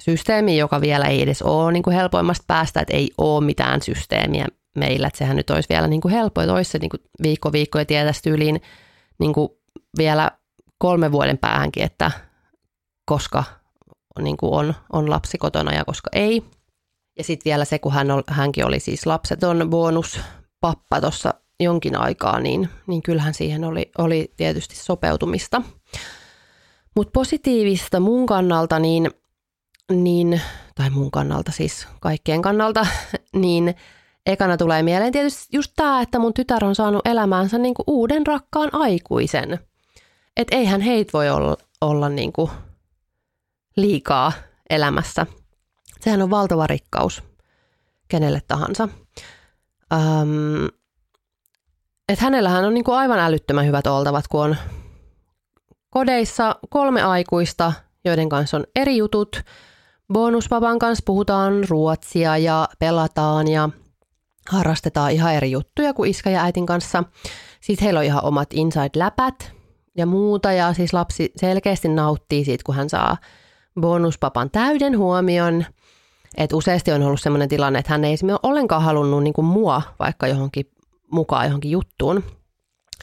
systeemiin, 0.00 0.58
joka 0.58 0.80
vielä 0.80 1.04
ei 1.04 1.22
edes 1.22 1.42
ole 1.42 1.72
niin 1.72 1.82
kuin 1.82 1.96
helpoimmasta 1.96 2.44
päästä, 2.46 2.80
että 2.80 2.96
ei 2.96 3.10
ole 3.18 3.44
mitään 3.44 3.82
systeemiä 3.82 4.46
meillä, 4.76 5.06
että 5.06 5.18
sehän 5.18 5.36
nyt 5.36 5.50
olisi 5.50 5.68
vielä 5.68 5.86
niin 5.86 6.00
kuin 6.00 6.14
helppo, 6.14 6.40
että 6.40 6.54
olisi 6.54 6.70
se 6.70 6.78
niin 6.78 6.90
kuin 6.90 7.00
viikko 7.22 7.52
viikko 7.52 7.78
ja 7.78 7.84
tietäisi 7.84 8.22
tyyliin 8.22 8.62
niin 9.18 9.32
kuin 9.32 9.48
vielä 9.98 10.30
kolme 10.78 11.12
vuoden 11.12 11.38
päähänkin, 11.38 11.82
että 11.82 12.10
koska 13.06 13.44
niin 14.22 14.36
kuin 14.36 14.52
on, 14.52 14.74
on 14.92 15.10
lapsi 15.10 15.38
kotona 15.38 15.74
ja 15.74 15.84
koska 15.84 16.10
ei. 16.12 16.42
Ja 17.18 17.24
sitten 17.24 17.50
vielä 17.50 17.64
se, 17.64 17.78
kun 17.78 17.92
hän 17.92 18.10
ol, 18.10 18.22
hänkin 18.28 18.66
oli 18.66 18.80
siis 18.80 19.06
lapseton 19.06 19.70
bonus 19.70 20.20
pappa 20.60 21.00
tuossa 21.00 21.34
jonkin 21.60 21.96
aikaa, 21.96 22.40
niin, 22.40 22.68
niin 22.86 23.02
kyllähän 23.02 23.34
siihen 23.34 23.64
oli, 23.64 23.90
oli 23.98 24.32
tietysti 24.36 24.76
sopeutumista. 24.76 25.62
Mutta 26.98 27.10
positiivista 27.12 28.00
mun 28.00 28.26
kannalta, 28.26 28.78
niin, 28.78 29.10
niin, 29.92 30.40
tai 30.74 30.90
mun 30.90 31.10
kannalta 31.10 31.52
siis 31.52 31.88
kaikkien 32.00 32.42
kannalta, 32.42 32.86
niin 33.32 33.74
ekana 34.26 34.56
tulee 34.56 34.82
mieleen 34.82 35.12
tietysti 35.12 35.46
just 35.52 35.72
tämä, 35.76 36.02
että 36.02 36.18
mun 36.18 36.34
tytär 36.34 36.64
on 36.64 36.74
saanut 36.74 37.06
elämäänsä 37.06 37.58
niinku 37.58 37.84
uuden 37.86 38.26
rakkaan 38.26 38.68
aikuisen. 38.72 39.58
Että 40.36 40.56
eihän 40.56 40.80
heit 40.80 41.12
voi 41.12 41.30
olla, 41.30 41.56
olla 41.80 42.08
niinku 42.08 42.50
liikaa 43.76 44.32
elämässä. 44.70 45.26
Sehän 46.00 46.22
on 46.22 46.30
valtava 46.30 46.66
rikkaus 46.66 47.22
kenelle 48.08 48.42
tahansa. 48.48 48.88
Ähm, 49.92 50.66
et 52.08 52.18
hänellähän 52.18 52.64
on 52.64 52.74
niinku 52.74 52.92
aivan 52.92 53.18
älyttömän 53.18 53.66
hyvät 53.66 53.86
oltavat, 53.86 54.28
kun 54.28 54.44
on 54.44 54.56
kodeissa 55.90 56.56
kolme 56.70 57.02
aikuista, 57.02 57.72
joiden 58.04 58.28
kanssa 58.28 58.56
on 58.56 58.64
eri 58.76 58.96
jutut. 58.96 59.42
Bonuspapan 60.12 60.78
kanssa 60.78 61.02
puhutaan 61.06 61.64
ruotsia 61.68 62.36
ja 62.36 62.68
pelataan 62.78 63.48
ja 63.48 63.68
harrastetaan 64.48 65.12
ihan 65.12 65.34
eri 65.34 65.50
juttuja 65.50 65.94
kuin 65.94 66.10
iskä 66.10 66.30
ja 66.30 66.42
äitin 66.42 66.66
kanssa. 66.66 67.04
Sitten 67.60 67.84
heillä 67.84 67.98
on 67.98 68.06
ihan 68.06 68.24
omat 68.24 68.48
inside-läpät 68.54 69.52
ja 69.96 70.06
muuta 70.06 70.52
ja 70.52 70.72
siis 70.72 70.92
lapsi 70.92 71.32
selkeästi 71.36 71.88
nauttii 71.88 72.44
siitä, 72.44 72.64
kun 72.66 72.74
hän 72.74 72.88
saa 72.90 73.16
bonuspapan 73.80 74.50
täyden 74.50 74.98
huomion. 74.98 75.64
Et 76.36 76.52
useasti 76.52 76.92
on 76.92 77.02
ollut 77.02 77.20
sellainen 77.20 77.48
tilanne, 77.48 77.78
että 77.78 77.92
hän 77.92 78.04
ei 78.04 78.12
esimerkiksi 78.12 78.40
ole 78.42 78.50
ollenkaan 78.50 78.82
halunnut 78.82 79.22
niin 79.22 79.34
kuin 79.34 79.44
mua 79.44 79.82
vaikka 79.98 80.26
johonkin 80.26 80.70
mukaan 81.12 81.46
johonkin 81.46 81.70
juttuun. 81.70 82.24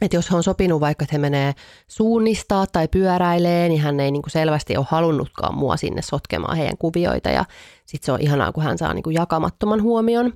Että 0.01 0.17
jos 0.17 0.29
hän 0.29 0.37
on 0.37 0.43
sopinut 0.43 0.81
vaikka, 0.81 1.03
että 1.03 1.15
he 1.15 1.19
menee 1.19 1.53
suunnistaa 1.87 2.67
tai 2.67 2.87
pyöräilee, 2.87 3.69
niin 3.69 3.81
hän 3.81 3.99
ei 3.99 4.11
niin 4.11 4.21
kuin 4.21 4.31
selvästi 4.31 4.77
ole 4.77 4.85
halunnutkaan 4.89 5.55
mua 5.55 5.77
sinne 5.77 6.01
sotkemaan 6.01 6.57
heidän 6.57 6.77
kuvioita. 6.77 7.29
Ja 7.29 7.45
sitten 7.85 8.05
se 8.05 8.11
on 8.11 8.21
ihanaa, 8.21 8.51
kun 8.51 8.63
hän 8.63 8.77
saa 8.77 8.93
niin 8.93 9.03
kuin 9.03 9.13
jakamattoman 9.13 9.81
huomion. 9.81 10.33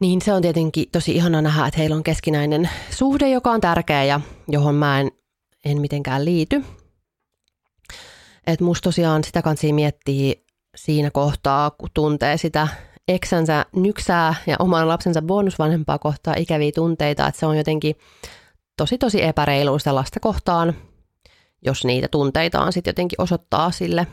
Niin 0.00 0.22
se 0.22 0.32
on 0.32 0.42
tietenkin 0.42 0.86
tosi 0.92 1.12
ihana 1.12 1.42
nähdä, 1.42 1.66
että 1.66 1.80
heillä 1.80 1.96
on 1.96 2.02
keskinäinen 2.02 2.70
suhde, 2.90 3.28
joka 3.28 3.50
on 3.50 3.60
tärkeä 3.60 4.04
ja 4.04 4.20
johon 4.48 4.74
mä 4.74 5.00
en, 5.00 5.10
en 5.64 5.80
mitenkään 5.80 6.24
liity. 6.24 6.64
Että 8.46 8.64
musta 8.64 8.84
tosiaan 8.84 9.24
sitä 9.24 9.42
kanssa 9.42 9.66
miettii 9.72 10.44
siinä 10.76 11.10
kohtaa, 11.10 11.70
kun 11.70 11.88
tuntee 11.94 12.36
sitä 12.36 12.68
eksänsä 13.08 13.66
nyksää 13.76 14.34
ja 14.46 14.56
oman 14.58 14.88
lapsensa 14.88 15.22
bonusvanhempaa 15.22 15.98
kohtaa 15.98 16.34
ikäviä 16.36 16.72
tunteita, 16.74 17.26
että 17.26 17.38
se 17.38 17.46
on 17.46 17.56
jotenkin 17.56 17.96
tosi 18.80 18.98
tosi 18.98 19.24
epäreiluista 19.24 19.94
lasta 19.94 20.20
kohtaan, 20.20 20.74
jos 21.62 21.84
niitä 21.84 22.08
tunteita 22.08 22.60
on 22.60 22.72
sitten 22.72 22.90
jotenkin 22.90 23.20
osoittaa 23.20 23.70
sille 23.70 24.06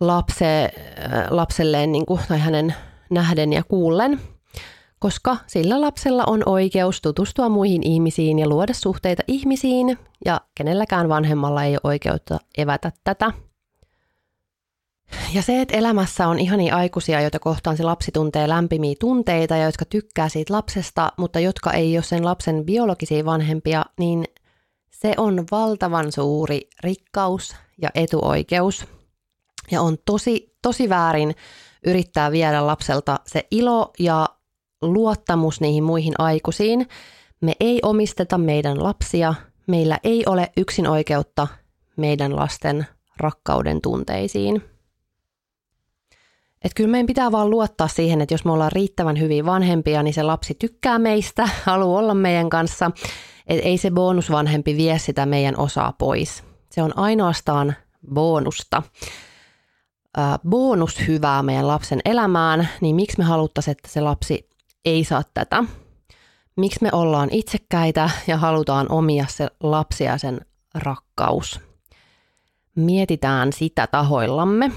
lapse, 0.00 0.64
äh, 0.64 1.26
lapselleen 1.30 1.92
niin 1.92 2.06
kuin, 2.06 2.20
tai 2.28 2.38
hänen 2.38 2.74
nähden 3.10 3.52
ja 3.52 3.62
kuullen, 3.68 4.20
koska 4.98 5.36
sillä 5.46 5.80
lapsella 5.80 6.24
on 6.26 6.42
oikeus 6.46 7.00
tutustua 7.00 7.48
muihin 7.48 7.82
ihmisiin 7.82 8.38
ja 8.38 8.48
luoda 8.48 8.74
suhteita 8.74 9.22
ihmisiin, 9.28 9.98
ja 10.24 10.40
kenelläkään 10.54 11.08
vanhemmalla 11.08 11.64
ei 11.64 11.72
ole 11.72 11.80
oikeutta 11.84 12.38
evätä 12.58 12.92
tätä– 13.04 13.32
ja 15.34 15.42
se, 15.42 15.60
että 15.60 15.76
elämässä 15.76 16.28
on 16.28 16.38
ihania 16.38 16.76
aikuisia, 16.76 17.20
joita 17.20 17.38
kohtaan 17.38 17.76
se 17.76 17.82
lapsi 17.82 18.12
tuntee 18.12 18.48
lämpimiä 18.48 18.94
tunteita 19.00 19.56
ja 19.56 19.64
jotka 19.64 19.84
tykkää 19.84 20.28
siitä 20.28 20.54
lapsesta, 20.54 21.12
mutta 21.16 21.40
jotka 21.40 21.72
ei 21.72 21.96
ole 21.96 22.04
sen 22.04 22.24
lapsen 22.24 22.64
biologisia 22.64 23.24
vanhempia, 23.24 23.84
niin 23.98 24.24
se 24.90 25.14
on 25.16 25.44
valtavan 25.50 26.12
suuri 26.12 26.68
rikkaus 26.80 27.56
ja 27.82 27.90
etuoikeus. 27.94 28.86
Ja 29.70 29.82
on 29.82 29.96
tosi, 30.04 30.56
tosi 30.62 30.88
väärin 30.88 31.34
yrittää 31.86 32.32
viedä 32.32 32.66
lapselta 32.66 33.20
se 33.26 33.46
ilo 33.50 33.92
ja 33.98 34.28
luottamus 34.82 35.60
niihin 35.60 35.84
muihin 35.84 36.14
aikuisiin. 36.18 36.88
Me 37.40 37.52
ei 37.60 37.80
omisteta 37.82 38.38
meidän 38.38 38.84
lapsia, 38.84 39.34
meillä 39.66 39.98
ei 40.04 40.22
ole 40.26 40.52
yksin 40.56 40.86
oikeutta 40.86 41.46
meidän 41.96 42.36
lasten 42.36 42.86
rakkauden 43.16 43.80
tunteisiin. 43.80 44.77
Että 46.64 46.76
kyllä 46.76 46.90
meidän 46.90 47.06
pitää 47.06 47.32
vaan 47.32 47.50
luottaa 47.50 47.88
siihen, 47.88 48.20
että 48.20 48.34
jos 48.34 48.44
me 48.44 48.52
ollaan 48.52 48.72
riittävän 48.72 49.20
hyviä 49.20 49.44
vanhempia, 49.44 50.02
niin 50.02 50.14
se 50.14 50.22
lapsi 50.22 50.54
tykkää 50.54 50.98
meistä, 50.98 51.48
haluaa 51.64 51.98
olla 51.98 52.14
meidän 52.14 52.50
kanssa. 52.50 52.90
Että 53.46 53.68
ei 53.68 53.78
se 53.78 53.90
bonusvanhempi 53.90 54.76
vie 54.76 54.98
sitä 54.98 55.26
meidän 55.26 55.58
osaa 55.58 55.92
pois. 55.92 56.44
Se 56.70 56.82
on 56.82 56.98
ainoastaan 56.98 57.74
bonusta. 58.14 58.82
Äh, 60.18 60.38
bonus 60.48 61.08
hyvää 61.08 61.42
meidän 61.42 61.68
lapsen 61.68 62.00
elämään, 62.04 62.68
niin 62.80 62.96
miksi 62.96 63.18
me 63.18 63.24
haluttaisiin, 63.24 63.72
että 63.72 63.88
se 63.88 64.00
lapsi 64.00 64.48
ei 64.84 65.04
saa 65.04 65.22
tätä? 65.34 65.64
Miksi 66.56 66.78
me 66.82 66.88
ollaan 66.92 67.28
itsekkäitä 67.32 68.10
ja 68.26 68.36
halutaan 68.36 68.86
omia 68.92 69.26
se 69.28 69.48
lapsi 69.60 70.04
ja 70.04 70.18
sen 70.18 70.40
rakkaus? 70.74 71.60
Mietitään 72.74 73.52
sitä 73.52 73.86
tahoillamme. 73.86 74.72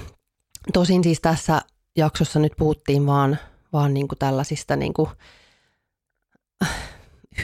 Tosin 0.72 1.04
siis 1.04 1.20
tässä 1.20 1.60
jaksossa 1.96 2.38
nyt 2.38 2.52
puhuttiin 2.58 3.06
vaan, 3.06 3.38
vaan 3.72 3.94
niin 3.94 4.08
kuin 4.08 4.18
tällaisista 4.18 4.76
niin 4.76 4.94
kuin 4.94 5.10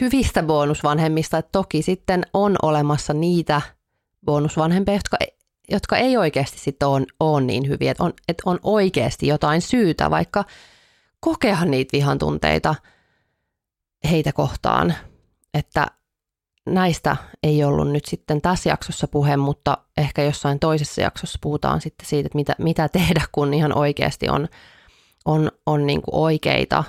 hyvistä 0.01 0.43
bonusvanhemmista, 0.43 1.37
että 1.37 1.49
toki 1.51 1.81
sitten 1.81 2.23
on 2.33 2.55
olemassa 2.61 3.13
niitä 3.13 3.61
bonusvanhempia, 4.25 4.93
jotka, 4.93 5.17
jotka 5.71 5.97
ei 5.97 6.17
oikeasti 6.17 6.59
sitten 6.59 6.87
ole, 6.87 7.05
ole 7.19 7.41
niin 7.41 7.67
hyviä, 7.67 7.91
että 7.91 8.03
on, 8.03 8.13
että 8.27 8.43
on 8.45 8.59
oikeasti 8.63 9.27
jotain 9.27 9.61
syytä 9.61 10.09
vaikka 10.09 10.45
kokea 11.19 11.65
niitä 11.65 11.97
vihan 11.97 12.19
tunteita 12.19 12.75
heitä 14.11 14.33
kohtaan, 14.33 14.95
että 15.53 15.87
näistä 16.65 17.17
ei 17.43 17.63
ollut 17.63 17.91
nyt 17.91 18.05
sitten 18.05 18.41
tässä 18.41 18.69
jaksossa 18.69 19.07
puhe, 19.07 19.37
mutta 19.37 19.77
ehkä 19.99 20.23
jossain 20.23 20.59
toisessa 20.59 21.01
jaksossa 21.01 21.39
puhutaan 21.41 21.81
sitten 21.81 22.07
siitä, 22.07 22.27
että 22.27 22.35
mitä, 22.35 22.55
mitä 22.57 22.89
tehdä, 22.89 23.21
kun 23.31 23.53
ihan 23.53 23.77
oikeasti 23.77 24.29
on, 24.29 24.47
on, 25.25 25.51
on 25.65 25.87
niin 25.87 26.01
kuin 26.01 26.15
oikeita 26.15 26.83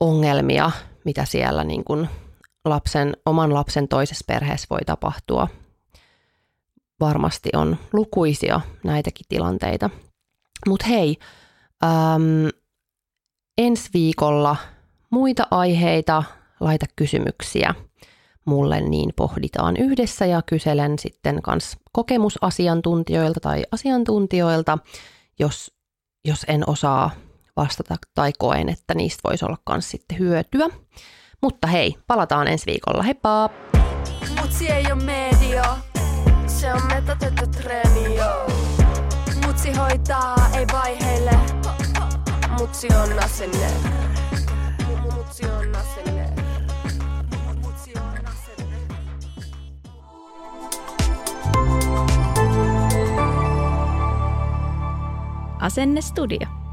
ongelmia, 0.00 0.70
mitä 1.04 1.24
siellä 1.24 1.64
niin 1.64 1.84
kuin 1.84 2.08
lapsen, 2.64 3.16
oman 3.26 3.54
lapsen 3.54 3.88
toisessa 3.88 4.24
perheessä 4.26 4.66
voi 4.70 4.80
tapahtua. 4.86 5.48
Varmasti 7.00 7.48
on 7.56 7.76
lukuisia 7.92 8.60
näitäkin 8.84 9.26
tilanteita. 9.28 9.90
Mutta 10.68 10.86
hei, 10.86 11.16
äm, 11.84 12.48
ensi 13.58 13.90
viikolla 13.94 14.56
muita 15.10 15.46
aiheita, 15.50 16.24
laita 16.60 16.86
kysymyksiä– 16.96 17.74
mulle, 18.44 18.80
niin 18.80 19.12
pohditaan 19.16 19.76
yhdessä 19.76 20.26
ja 20.26 20.42
kyselen 20.42 20.98
sitten 20.98 21.42
kans 21.42 21.76
kokemusasiantuntijoilta 21.92 23.40
tai 23.40 23.62
asiantuntijoilta, 23.72 24.78
jos, 25.38 25.72
jos 26.24 26.44
en 26.48 26.68
osaa 26.68 27.10
vastata 27.56 27.96
tai 28.14 28.32
koen, 28.38 28.68
että 28.68 28.94
niistä 28.94 29.20
voisi 29.28 29.44
olla 29.44 29.58
kans 29.64 29.90
sitten 29.90 30.18
hyötyä. 30.18 30.66
Mutta 31.42 31.66
hei, 31.66 31.94
palataan 32.06 32.48
ensi 32.48 32.66
viikolla. 32.66 33.02
Heippa! 33.02 33.50
Mutsi 34.40 34.68
ei 34.70 34.92
ole 34.92 35.02
media, 35.02 35.76
se 36.46 36.74
on 36.74 36.80
metatettu 36.86 37.46
treeni, 37.46 38.18
Mutsi 39.46 39.72
hoitaa, 39.72 40.36
ei 40.58 40.66
vaiheille, 40.72 41.30
mutsi 42.58 42.88
on 43.02 43.24
asenne. 43.24 43.70
Mutsi 45.02 45.44
on 45.44 45.76
asenne. 45.76 46.23
Asennestudio. 55.64 56.63